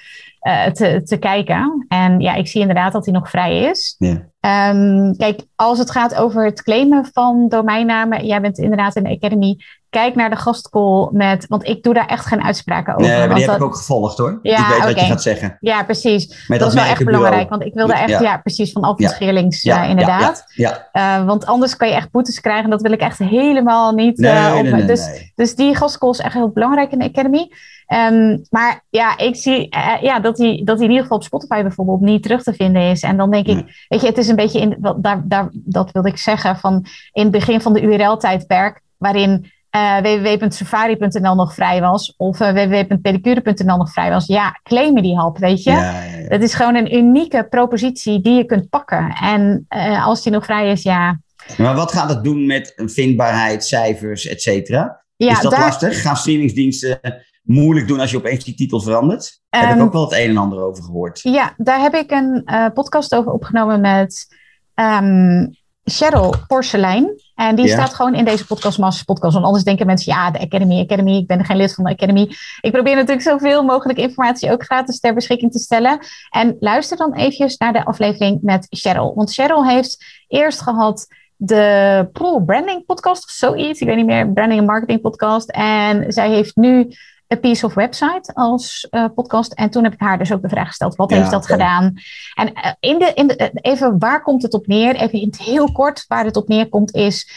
te, 0.73 1.01
te, 1.03 1.17
kijken. 1.17 1.85
En 1.87 2.19
ja, 2.19 2.33
ik 2.33 2.47
zie 2.47 2.61
inderdaad 2.61 2.93
dat 2.93 3.03
die 3.03 3.13
nog 3.13 3.29
vrij 3.29 3.61
is. 3.61 3.95
Yeah. 3.97 4.17
Um, 4.47 5.17
kijk, 5.17 5.41
als 5.55 5.79
het 5.79 5.91
gaat 5.91 6.15
over 6.15 6.45
het 6.45 6.63
claimen 6.63 7.09
van 7.13 7.47
domeinnamen, 7.49 8.25
jij 8.25 8.41
bent 8.41 8.57
inderdaad 8.57 8.95
in 8.95 9.03
de 9.03 9.09
Academy 9.09 9.57
kijk 9.89 10.15
naar 10.15 10.29
de 10.29 10.35
gastcall 10.35 11.09
met, 11.11 11.47
want 11.47 11.67
ik 11.67 11.83
doe 11.83 11.93
daar 11.93 12.05
echt 12.05 12.25
geen 12.25 12.43
uitspraken 12.43 12.93
over. 12.93 13.07
Nee, 13.07 13.27
maar 13.27 13.35
die 13.35 13.45
heb 13.45 13.55
ik 13.55 13.63
ook 13.63 13.75
gevolgd 13.75 14.17
hoor. 14.17 14.39
Ja, 14.41 14.59
ik 14.59 14.67
weet 14.67 14.93
wat 14.93 14.99
je 14.99 15.05
gaat 15.05 15.21
zeggen. 15.21 15.57
Ja, 15.59 15.83
precies. 15.83 16.45
dat, 16.47 16.67
is 16.67 16.73
wel 16.73 16.83
echt 16.83 17.05
belangrijk, 17.05 17.49
want 17.49 17.63
ik 17.63 17.73
wilde 17.73 17.93
echt, 17.93 18.19
ja, 18.19 18.37
precies 18.37 18.71
van 18.71 18.81
Alfred 18.81 19.09
ja. 19.09 19.15
Scheerlings 19.15 19.65
uh, 19.65 19.89
inderdaad. 19.89 20.45
Uh, 20.55 21.25
want 21.25 21.45
anders 21.45 21.75
kan 21.75 21.87
je 21.87 21.93
echt 21.93 22.11
boetes 22.11 22.41
krijgen. 22.41 22.69
Dat 22.69 22.81
wil 22.81 22.91
ik 22.91 23.01
echt 23.01 23.17
helemaal 23.17 23.93
niet. 23.93 24.17
Nee, 24.17 24.55
op, 24.55 24.63
nee, 24.63 24.71
nee, 24.71 24.85
dus, 24.85 25.31
dus 25.35 25.55
die 25.55 25.75
gastcall 25.75 26.09
is 26.09 26.19
echt 26.19 26.33
heel 26.33 26.49
belangrijk 26.49 26.91
in 26.91 26.99
de 26.99 27.05
Academy. 27.05 27.49
Um, 27.87 28.41
maar 28.49 28.83
ja, 28.89 29.17
ik 29.17 29.35
zie 29.35 29.67
ja, 30.01 30.19
dat 30.19 30.37
hij 30.37 30.61
dat 30.63 30.81
in 30.81 30.89
ieder 30.89 31.01
geval 31.01 31.17
op 31.17 31.23
Spotify 31.23 31.61
bijvoorbeeld 31.61 32.01
niet 32.01 32.23
terug 32.23 32.43
te 32.43 32.53
vinden 32.53 32.81
is. 32.81 33.01
En 33.01 33.17
dan 33.17 33.31
denk 33.31 33.47
ik, 33.47 33.85
weet 33.87 34.01
je, 34.01 34.07
het 34.07 34.17
is 34.17 34.27
een 34.27 34.35
beetje 34.35 34.59
in, 34.59 34.77
daar, 34.97 35.21
daar, 35.25 35.49
dat 35.53 35.91
wilde 35.91 36.09
ik 36.09 36.17
zeggen, 36.17 36.57
van 36.57 36.85
in 37.11 37.23
het 37.23 37.31
begin 37.31 37.61
van 37.61 37.73
de 37.73 37.81
URL-tijdperk, 37.81 38.81
waarin 38.97 39.51
uh, 39.75 39.97
www.safari.nl 39.97 41.35
nog 41.35 41.53
vrij 41.53 41.81
was 41.81 42.13
of 42.17 42.39
uh, 42.39 42.51
www.pedicure.nl 42.51 43.77
nog 43.77 43.91
vrij 43.91 44.09
was, 44.09 44.25
ja, 44.25 44.59
claimen 44.63 45.03
die 45.03 45.15
hap, 45.15 45.37
weet 45.37 45.63
je. 45.63 45.71
Ja, 45.71 46.01
ja, 46.03 46.17
ja. 46.17 46.27
Dat 46.27 46.41
is 46.41 46.53
gewoon 46.53 46.75
een 46.75 46.95
unieke 46.95 47.47
propositie 47.49 48.21
die 48.21 48.33
je 48.33 48.45
kunt 48.45 48.69
pakken. 48.69 49.15
En 49.21 49.65
uh, 49.69 50.05
als 50.05 50.23
die 50.23 50.31
nog 50.31 50.45
vrij 50.45 50.71
is, 50.71 50.83
ja. 50.83 51.19
Maar 51.57 51.75
wat 51.75 51.91
gaat 51.91 52.09
het 52.09 52.23
doen 52.23 52.45
met 52.45 52.73
vindbaarheid, 52.75 53.65
cijfers, 53.65 54.27
et 54.27 54.41
cetera? 54.41 55.01
is 55.17 55.41
dat 55.41 55.51
daar... 55.51 55.59
lastig? 55.59 56.01
Gaan 56.01 56.17
streamingsdiensten 56.17 56.99
moeilijk 57.47 57.87
doen 57.87 57.99
als 57.99 58.11
je 58.11 58.17
opeens 58.17 58.43
die 58.43 58.55
titel 58.55 58.81
verandert? 58.81 59.41
Um, 59.49 59.59
heb 59.59 59.69
ik 59.69 59.75
ehm, 59.75 59.85
ook 59.85 59.93
wel 59.93 60.03
het 60.03 60.13
een 60.13 60.29
en 60.29 60.37
ander 60.37 60.63
over 60.63 60.83
gehoord. 60.83 61.19
Ja, 61.23 61.53
daar 61.57 61.79
heb 61.79 61.93
ik 61.93 62.11
een 62.11 62.43
podcast 62.73 63.15
over 63.15 63.31
opgenomen 63.31 63.81
met 63.81 64.27
um, 64.75 65.51
Cheryl 65.91 66.33
Porselein. 66.47 67.21
En 67.35 67.55
die 67.55 67.67
staat 67.67 67.93
gewoon 67.93 68.15
in 68.15 68.25
deze 68.25 68.45
podcast, 68.45 68.77
Masters 68.77 69.03
Podcast. 69.03 69.33
Want 69.33 69.45
anders 69.45 69.63
denken 69.63 69.85
mensen, 69.85 70.13
ja, 70.13 70.31
de 70.31 70.39
Academy, 70.39 70.81
Academy, 70.81 71.17
ik 71.17 71.27
ben 71.27 71.45
geen 71.45 71.57
lid 71.57 71.73
van 71.73 71.83
de 71.83 71.89
Academy. 71.89 72.31
Ik 72.61 72.71
probeer 72.71 72.95
natuurlijk 72.95 73.21
zoveel 73.21 73.63
mogelijk 73.63 73.99
informatie 73.99 74.51
ook 74.51 74.63
gratis 74.63 74.99
ter 74.99 75.13
beschikking 75.13 75.51
te 75.51 75.59
stellen. 75.59 75.99
En 76.29 76.55
luister 76.59 76.97
dan 76.97 77.13
eventjes 77.13 77.57
naar 77.57 77.73
de 77.73 77.85
aflevering 77.85 78.41
met 78.41 78.67
Cheryl. 78.69 79.13
Want 79.15 79.33
Cheryl 79.33 79.65
heeft 79.67 80.05
eerst 80.27 80.61
gehad 80.61 81.07
de 81.35 82.09
Pro 82.13 82.39
Branding 82.39 82.85
Podcast 82.85 83.23
of 83.23 83.29
zoiets. 83.29 83.79
Ik 83.79 83.87
weet 83.87 83.95
niet 83.95 84.05
meer, 84.05 84.31
Branding 84.31 84.59
en 84.59 84.65
Marketing 84.65 85.01
Podcast. 85.01 85.49
En 85.49 86.11
zij 86.11 86.29
heeft 86.29 86.55
nu 86.55 86.91
A 87.33 87.35
Piece 87.35 87.65
of 87.65 87.73
Website 87.73 88.31
als 88.33 88.87
uh, 88.91 89.05
podcast. 89.15 89.53
En 89.53 89.69
toen 89.69 89.83
heb 89.83 89.93
ik 89.93 89.99
haar 89.99 90.17
dus 90.17 90.31
ook 90.31 90.41
de 90.41 90.49
vraag 90.49 90.67
gesteld: 90.67 90.95
wat 90.95 91.11
heeft 91.11 91.31
dat 91.31 91.45
gedaan? 91.45 91.93
En 92.33 92.51
uh, 92.53 92.71
in 92.79 92.99
de, 92.99 93.11
in 93.13 93.27
de, 93.27 93.51
uh, 93.53 93.71
even 93.73 93.99
waar 93.99 94.21
komt 94.23 94.41
het 94.41 94.53
op 94.53 94.67
neer? 94.67 94.95
Even 94.95 95.19
in 95.19 95.27
het 95.27 95.41
heel 95.41 95.71
kort, 95.71 96.05
waar 96.07 96.25
het 96.25 96.37
op 96.37 96.47
neerkomt, 96.47 96.93
is 96.95 97.31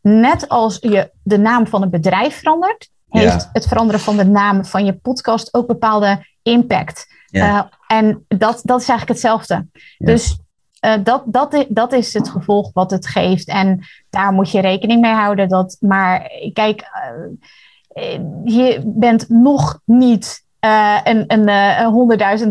net 0.00 0.48
als 0.48 0.78
je 0.80 1.10
de 1.22 1.38
naam 1.38 1.66
van 1.66 1.82
een 1.82 1.90
bedrijf 1.90 2.38
verandert, 2.38 2.90
heeft 3.08 3.48
het 3.52 3.66
veranderen 3.66 4.00
van 4.00 4.16
de 4.16 4.24
naam 4.24 4.64
van 4.64 4.84
je 4.84 4.92
podcast 4.92 5.54
ook 5.54 5.66
bepaalde 5.66 6.26
impact. 6.42 7.06
en 7.86 8.24
dat, 8.28 8.60
dat 8.62 8.80
is 8.80 8.88
eigenlijk 8.88 9.08
hetzelfde. 9.08 9.66
Dus 9.98 10.38
uh, 10.84 10.94
dat, 11.02 11.22
dat, 11.26 11.66
dat 11.68 11.92
is 11.92 12.14
het 12.14 12.28
gevolg 12.28 12.70
wat 12.72 12.90
het 12.90 13.06
geeft. 13.06 13.48
En 13.48 13.80
daar 14.10 14.32
moet 14.32 14.50
je 14.50 14.60
rekening 14.60 15.00
mee 15.00 15.12
houden. 15.12 15.48
Dat, 15.48 15.76
maar 15.80 16.30
kijk, 16.52 16.80
uh, 16.80 17.48
je 18.44 18.82
bent 18.84 19.28
nog 19.28 19.80
niet 19.84 20.44
uh, 20.60 20.98
een, 21.04 21.24
een 21.26 22.18
100.000 22.44 22.48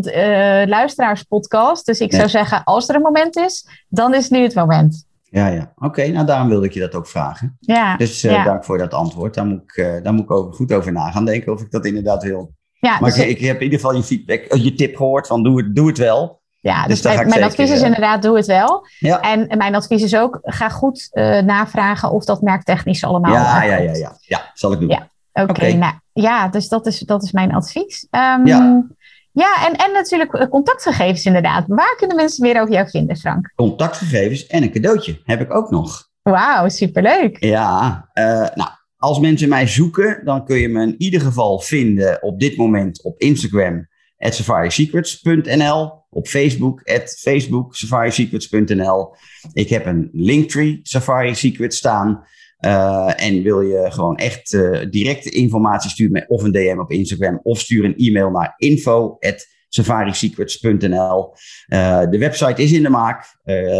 luisteraars 0.68 1.22
podcast. 1.22 1.86
Dus 1.86 2.00
ik 2.00 2.12
zou 2.12 2.28
zeggen, 2.28 2.64
als 2.64 2.88
er 2.88 2.94
een 2.94 3.02
moment 3.02 3.36
is, 3.36 3.84
dan 3.88 4.14
is 4.14 4.28
nu 4.28 4.42
het 4.42 4.54
moment. 4.54 5.06
Ja, 5.32 5.46
ja. 5.46 5.72
Oké, 5.76 6.06
nou 6.06 6.26
daarom 6.26 6.48
wilde 6.48 6.66
ik 6.66 6.72
je 6.72 6.80
dat 6.80 6.94
ook 6.94 7.06
vragen. 7.06 7.56
Ja, 7.60 7.96
dus 7.96 8.24
uh, 8.24 8.44
dank 8.44 8.64
voor 8.64 8.78
dat 8.78 8.94
antwoord. 8.94 9.34
Daar 9.34 9.46
moet 9.46 9.62
ik, 9.62 9.76
uh, 9.76 10.02
daar 10.02 10.12
moet 10.12 10.24
ik 10.24 10.30
ook 10.30 10.54
goed 10.54 10.72
over 10.72 10.92
na 10.92 11.10
gaan 11.10 11.24
denken 11.24 11.52
of 11.52 11.60
ik 11.60 11.70
dat 11.70 11.86
inderdaad 11.86 12.22
wil. 12.22 12.52
Ja, 12.72 13.00
maar 13.00 13.10
dus 13.10 13.18
ik, 13.18 13.28
ik, 13.28 13.40
heb 13.40 13.56
in 13.56 13.62
ieder 13.62 13.78
geval 13.78 13.96
je 13.96 14.02
feedback, 14.02 14.54
je 14.54 14.74
tip 14.74 14.96
gehoord 14.96 15.26
van 15.26 15.42
doe 15.42 15.62
het, 15.62 15.74
doe 15.74 15.86
het 15.86 15.98
wel. 15.98 16.40
Ja, 16.60 16.86
dus, 16.86 17.02
dus 17.02 17.14
mijn, 17.14 17.42
advies 17.42 17.70
is 17.70 17.82
inderdaad, 17.82 18.22
doe 18.22 18.36
het 18.36 18.46
wel. 18.46 18.86
Ja. 18.98 19.20
En 19.20 19.58
mijn 19.58 19.74
advies 19.74 20.02
is 20.02 20.16
ook, 20.16 20.38
ga 20.42 20.68
goed 20.68 21.08
uh, 21.12 21.38
navragen 21.38 22.10
of 22.10 22.24
dat 22.24 22.42
merktechnisch 22.42 23.04
allemaal 23.04 23.32
Ja, 23.32 23.62
ja, 23.62 23.76
ja, 23.76 23.94
ja. 23.94 24.16
Ja, 24.20 24.50
zal 24.54 24.72
ik 24.72 24.80
doen. 24.80 24.88
Ja, 24.88 25.08
oké. 25.32 25.50
Okay. 25.50 25.72
Nou, 25.72 25.94
ja, 26.12 26.48
dus 26.48 26.68
dat 26.68 26.86
is, 26.86 26.98
dat 26.98 27.22
is 27.22 27.32
mijn 27.32 27.52
advies. 27.54 28.06
Um, 28.10 28.46
ja. 28.46 28.84
Ja, 29.32 29.66
en, 29.66 29.76
en 29.76 29.92
natuurlijk 29.92 30.34
eh, 30.34 30.48
contactgegevens 30.48 31.24
inderdaad. 31.24 31.64
Waar 31.66 31.96
kunnen 31.96 32.16
mensen 32.16 32.46
meer 32.46 32.60
over 32.60 32.74
jou 32.74 32.88
vinden, 32.88 33.16
Frank? 33.16 33.52
Contactgegevens 33.54 34.46
en 34.46 34.62
een 34.62 34.72
cadeautje 34.72 35.20
heb 35.24 35.40
ik 35.40 35.54
ook 35.54 35.70
nog. 35.70 36.10
Wauw, 36.22 36.68
superleuk. 36.68 37.44
Ja, 37.44 38.08
uh, 38.14 38.24
nou, 38.54 38.70
als 38.96 39.18
mensen 39.18 39.48
mij 39.48 39.66
zoeken, 39.66 40.20
dan 40.24 40.44
kun 40.44 40.56
je 40.56 40.68
me 40.68 40.82
in 40.82 40.94
ieder 40.98 41.20
geval 41.20 41.60
vinden 41.60 42.22
op 42.22 42.40
dit 42.40 42.56
moment 42.56 43.02
op 43.02 43.20
Instagram, 43.20 43.88
at 44.18 44.34
safarisecrets.nl, 44.34 46.04
op 46.10 46.26
Facebook, 46.26 46.82
at 46.82 47.16
Facebook, 47.18 47.74
safarisecrets.nl. 47.76 49.14
Ik 49.52 49.68
heb 49.68 49.86
een 49.86 50.08
Linktree 50.12 50.80
Safari 50.82 51.34
Secrets 51.34 51.76
staan. 51.76 52.24
Uh, 52.66 53.12
en 53.16 53.42
wil 53.42 53.60
je 53.60 53.86
gewoon 53.90 54.16
echt 54.16 54.52
uh, 54.52 54.80
directe 54.90 55.30
informatie 55.30 55.90
sturen 55.90 56.24
of 56.28 56.42
een 56.42 56.52
DM 56.52 56.78
op 56.78 56.90
Instagram 56.90 57.40
of 57.42 57.60
stuur 57.60 57.84
een 57.84 57.96
e-mail 57.96 58.30
naar 58.30 58.54
info@safarisecrets.nl. 58.56 61.34
Uh, 61.68 62.00
de 62.10 62.18
website 62.18 62.62
is 62.62 62.72
in 62.72 62.82
de 62.82 62.88
maak. 62.88 63.36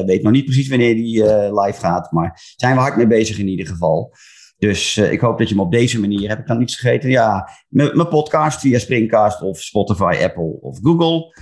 weet 0.06 0.22
nog 0.22 0.32
niet 0.32 0.44
precies 0.44 0.68
wanneer 0.68 0.94
die 0.94 1.22
live 1.60 1.80
gaat, 1.80 2.12
maar 2.12 2.54
zijn 2.56 2.74
we 2.74 2.80
hard 2.80 2.96
mee 2.96 3.06
bezig 3.06 3.38
in 3.38 3.48
ieder 3.48 3.66
geval. 3.66 4.14
Dus 4.58 4.96
ik 4.96 5.20
hoop 5.20 5.38
dat 5.38 5.48
je 5.48 5.54
me 5.54 5.62
op 5.62 5.72
deze 5.72 6.00
manier, 6.00 6.28
heb 6.28 6.38
ik 6.38 6.46
dan 6.46 6.62
iets 6.62 6.76
vergeten? 6.76 7.10
Ja, 7.10 7.48
mijn 7.68 8.08
podcast 8.08 8.60
via 8.60 8.78
Springcast 8.78 9.42
of 9.42 9.60
Spotify, 9.60 10.16
Apple 10.22 10.58
of 10.60 10.78
Google. 10.82 11.40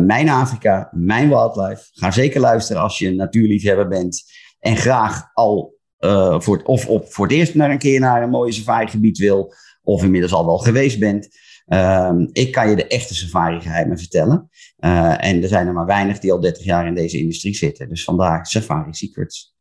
mijn 0.00 0.28
Afrika, 0.28 0.88
mijn 0.92 1.28
wildlife. 1.28 1.88
Ga 1.92 2.10
zeker 2.10 2.40
luisteren 2.40 2.82
als 2.82 2.98
je 2.98 3.06
een 3.06 3.16
natuurliefhebber 3.16 3.88
bent. 3.88 4.22
En 4.60 4.76
graag 4.76 5.30
al 5.34 5.77
uh, 6.00 6.40
voor, 6.40 6.62
of 6.62 6.86
op, 6.86 7.12
voor 7.12 7.26
het 7.26 7.34
eerst 7.34 7.54
naar 7.54 7.70
een 7.70 7.78
keer 7.78 8.00
naar 8.00 8.22
een 8.22 8.30
mooie 8.30 8.52
safari-gebied 8.52 9.18
wil, 9.18 9.54
of 9.82 10.02
inmiddels 10.02 10.32
al 10.32 10.46
wel 10.46 10.58
geweest 10.58 10.98
bent. 10.98 11.28
Uh, 11.66 12.12
ik 12.32 12.52
kan 12.52 12.70
je 12.70 12.76
de 12.76 12.86
echte 12.86 13.14
safari-geheimen 13.14 13.98
vertellen. 13.98 14.48
Uh, 14.78 15.24
en 15.24 15.42
er 15.42 15.48
zijn 15.48 15.66
er 15.66 15.72
maar 15.72 15.86
weinig 15.86 16.18
die 16.18 16.32
al 16.32 16.40
30 16.40 16.64
jaar 16.64 16.86
in 16.86 16.94
deze 16.94 17.18
industrie 17.18 17.54
zitten. 17.54 17.88
Dus 17.88 18.04
vandaar 18.04 18.46
Safari 18.46 18.94
Secrets. 18.94 19.56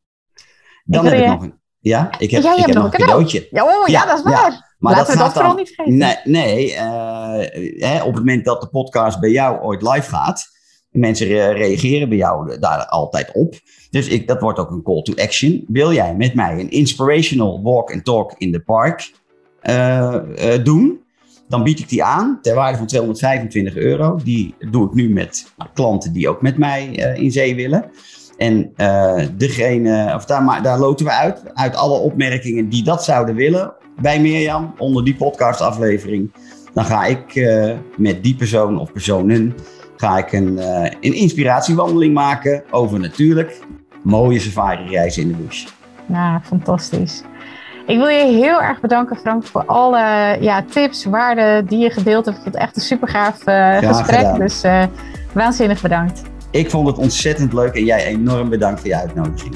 Dan 0.83 1.05
heb 1.05 1.19
ik 1.19 1.27
nog 1.27 1.41
een. 1.41 1.59
Ja, 1.79 2.19
ik 2.19 2.31
heb, 2.31 2.43
ik 2.43 2.65
heb 2.65 2.75
nog 2.75 2.83
een 2.83 2.99
cadeautje. 2.99 3.47
Ja, 3.51 3.63
oh, 3.63 3.87
ja, 3.87 4.05
dat 4.05 4.17
is 4.17 4.23
waar. 4.23 4.51
Ja, 4.51 4.65
maar 4.77 4.93
Laten 4.93 5.07
dat 5.07 5.15
we 5.15 5.23
dat 5.23 5.33
vooral 5.33 5.55
niet 5.55 5.67
vergeten. 5.67 5.97
Nee, 5.97 6.15
nee 6.23 6.73
hè, 7.83 8.03
op 8.03 8.13
het 8.13 8.15
moment 8.15 8.45
dat 8.45 8.61
de 8.61 8.67
podcast 8.67 9.19
bij 9.19 9.31
jou 9.31 9.61
ooit 9.61 9.81
live 9.81 10.09
gaat, 10.09 10.56
mensen 10.97 11.27
reageren 11.53 12.09
bij 12.09 12.17
jou 12.17 12.59
daar 12.59 12.85
altijd 12.85 13.31
op. 13.33 13.55
Dus 13.89 14.07
ik, 14.07 14.27
dat 14.27 14.41
wordt 14.41 14.59
ook 14.59 14.71
een 14.71 14.83
call 14.83 15.01
to 15.01 15.13
action. 15.15 15.65
Wil 15.67 15.93
jij 15.93 16.15
met 16.15 16.33
mij 16.33 16.59
een 16.59 16.69
inspirational 16.69 17.61
walk 17.63 17.93
and 17.93 18.05
talk 18.05 18.33
in 18.37 18.51
the 18.51 18.59
park 18.59 19.11
uh, 19.63 20.15
uh, 20.43 20.63
doen? 20.63 20.99
Dan 21.47 21.63
bied 21.63 21.79
ik 21.79 21.89
die 21.89 22.03
aan 22.03 22.39
ter 22.41 22.55
waarde 22.55 22.77
van 22.77 22.87
225 22.87 23.75
euro. 23.75 24.19
Die 24.23 24.55
doe 24.71 24.87
ik 24.87 24.93
nu 24.93 25.13
met 25.13 25.53
klanten 25.73 26.13
die 26.13 26.29
ook 26.29 26.41
met 26.41 26.57
mij 26.57 26.89
uh, 27.15 27.23
in 27.23 27.31
zee 27.31 27.55
willen. 27.55 27.85
En 28.37 28.73
degene, 29.37 30.13
of 30.15 30.25
daar, 30.25 30.61
daar 30.63 30.79
loten 30.79 31.05
we 31.05 31.11
uit, 31.11 31.41
uit 31.53 31.75
alle 31.75 31.97
opmerkingen 31.97 32.69
die 32.69 32.83
dat 32.83 33.03
zouden 33.03 33.35
willen 33.35 33.73
bij 34.01 34.21
Mirjam 34.21 34.73
onder 34.77 35.03
die 35.03 35.15
podcastaflevering. 35.15 36.31
Dan 36.73 36.85
ga 36.85 37.05
ik 37.05 37.49
met 37.97 38.23
die 38.23 38.35
persoon 38.35 38.79
of 38.79 38.91
personen 38.91 39.55
ga 39.97 40.17
ik 40.17 40.31
een, 40.31 40.57
een 41.01 41.13
inspiratiewandeling 41.13 42.13
maken 42.13 42.63
over 42.71 42.99
natuurlijk 42.99 43.59
mooie 44.03 44.39
safari-reizen 44.39 45.21
in 45.21 45.27
de 45.27 45.33
bush. 45.33 45.65
Nou, 46.05 46.39
fantastisch. 46.43 47.23
Ik 47.85 47.97
wil 47.97 48.07
je 48.07 48.25
heel 48.25 48.61
erg 48.61 48.79
bedanken, 48.79 49.17
Frank, 49.17 49.45
voor 49.45 49.65
alle 49.65 50.37
ja, 50.39 50.63
tips, 50.69 51.05
waarden 51.05 51.65
die 51.65 51.79
je 51.79 51.89
gedeeld 51.89 52.25
hebt. 52.25 52.37
Ik 52.37 52.43
vond 52.43 52.55
het 52.55 52.63
echt 52.63 52.75
een 52.75 52.81
super 52.81 53.07
gaaf 53.07 53.47
uh, 53.47 53.77
gesprek. 53.77 54.35
Dus 54.35 54.63
uh, 54.63 54.83
waanzinnig 55.33 55.81
bedankt. 55.81 56.21
Ik 56.51 56.69
vond 56.69 56.87
het 56.87 56.97
ontzettend 56.97 57.53
leuk 57.53 57.73
en 57.73 57.83
jij 57.83 58.05
enorm 58.05 58.49
bedankt 58.49 58.79
voor 58.79 58.89
je 58.89 58.95
uitnodiging. 58.95 59.55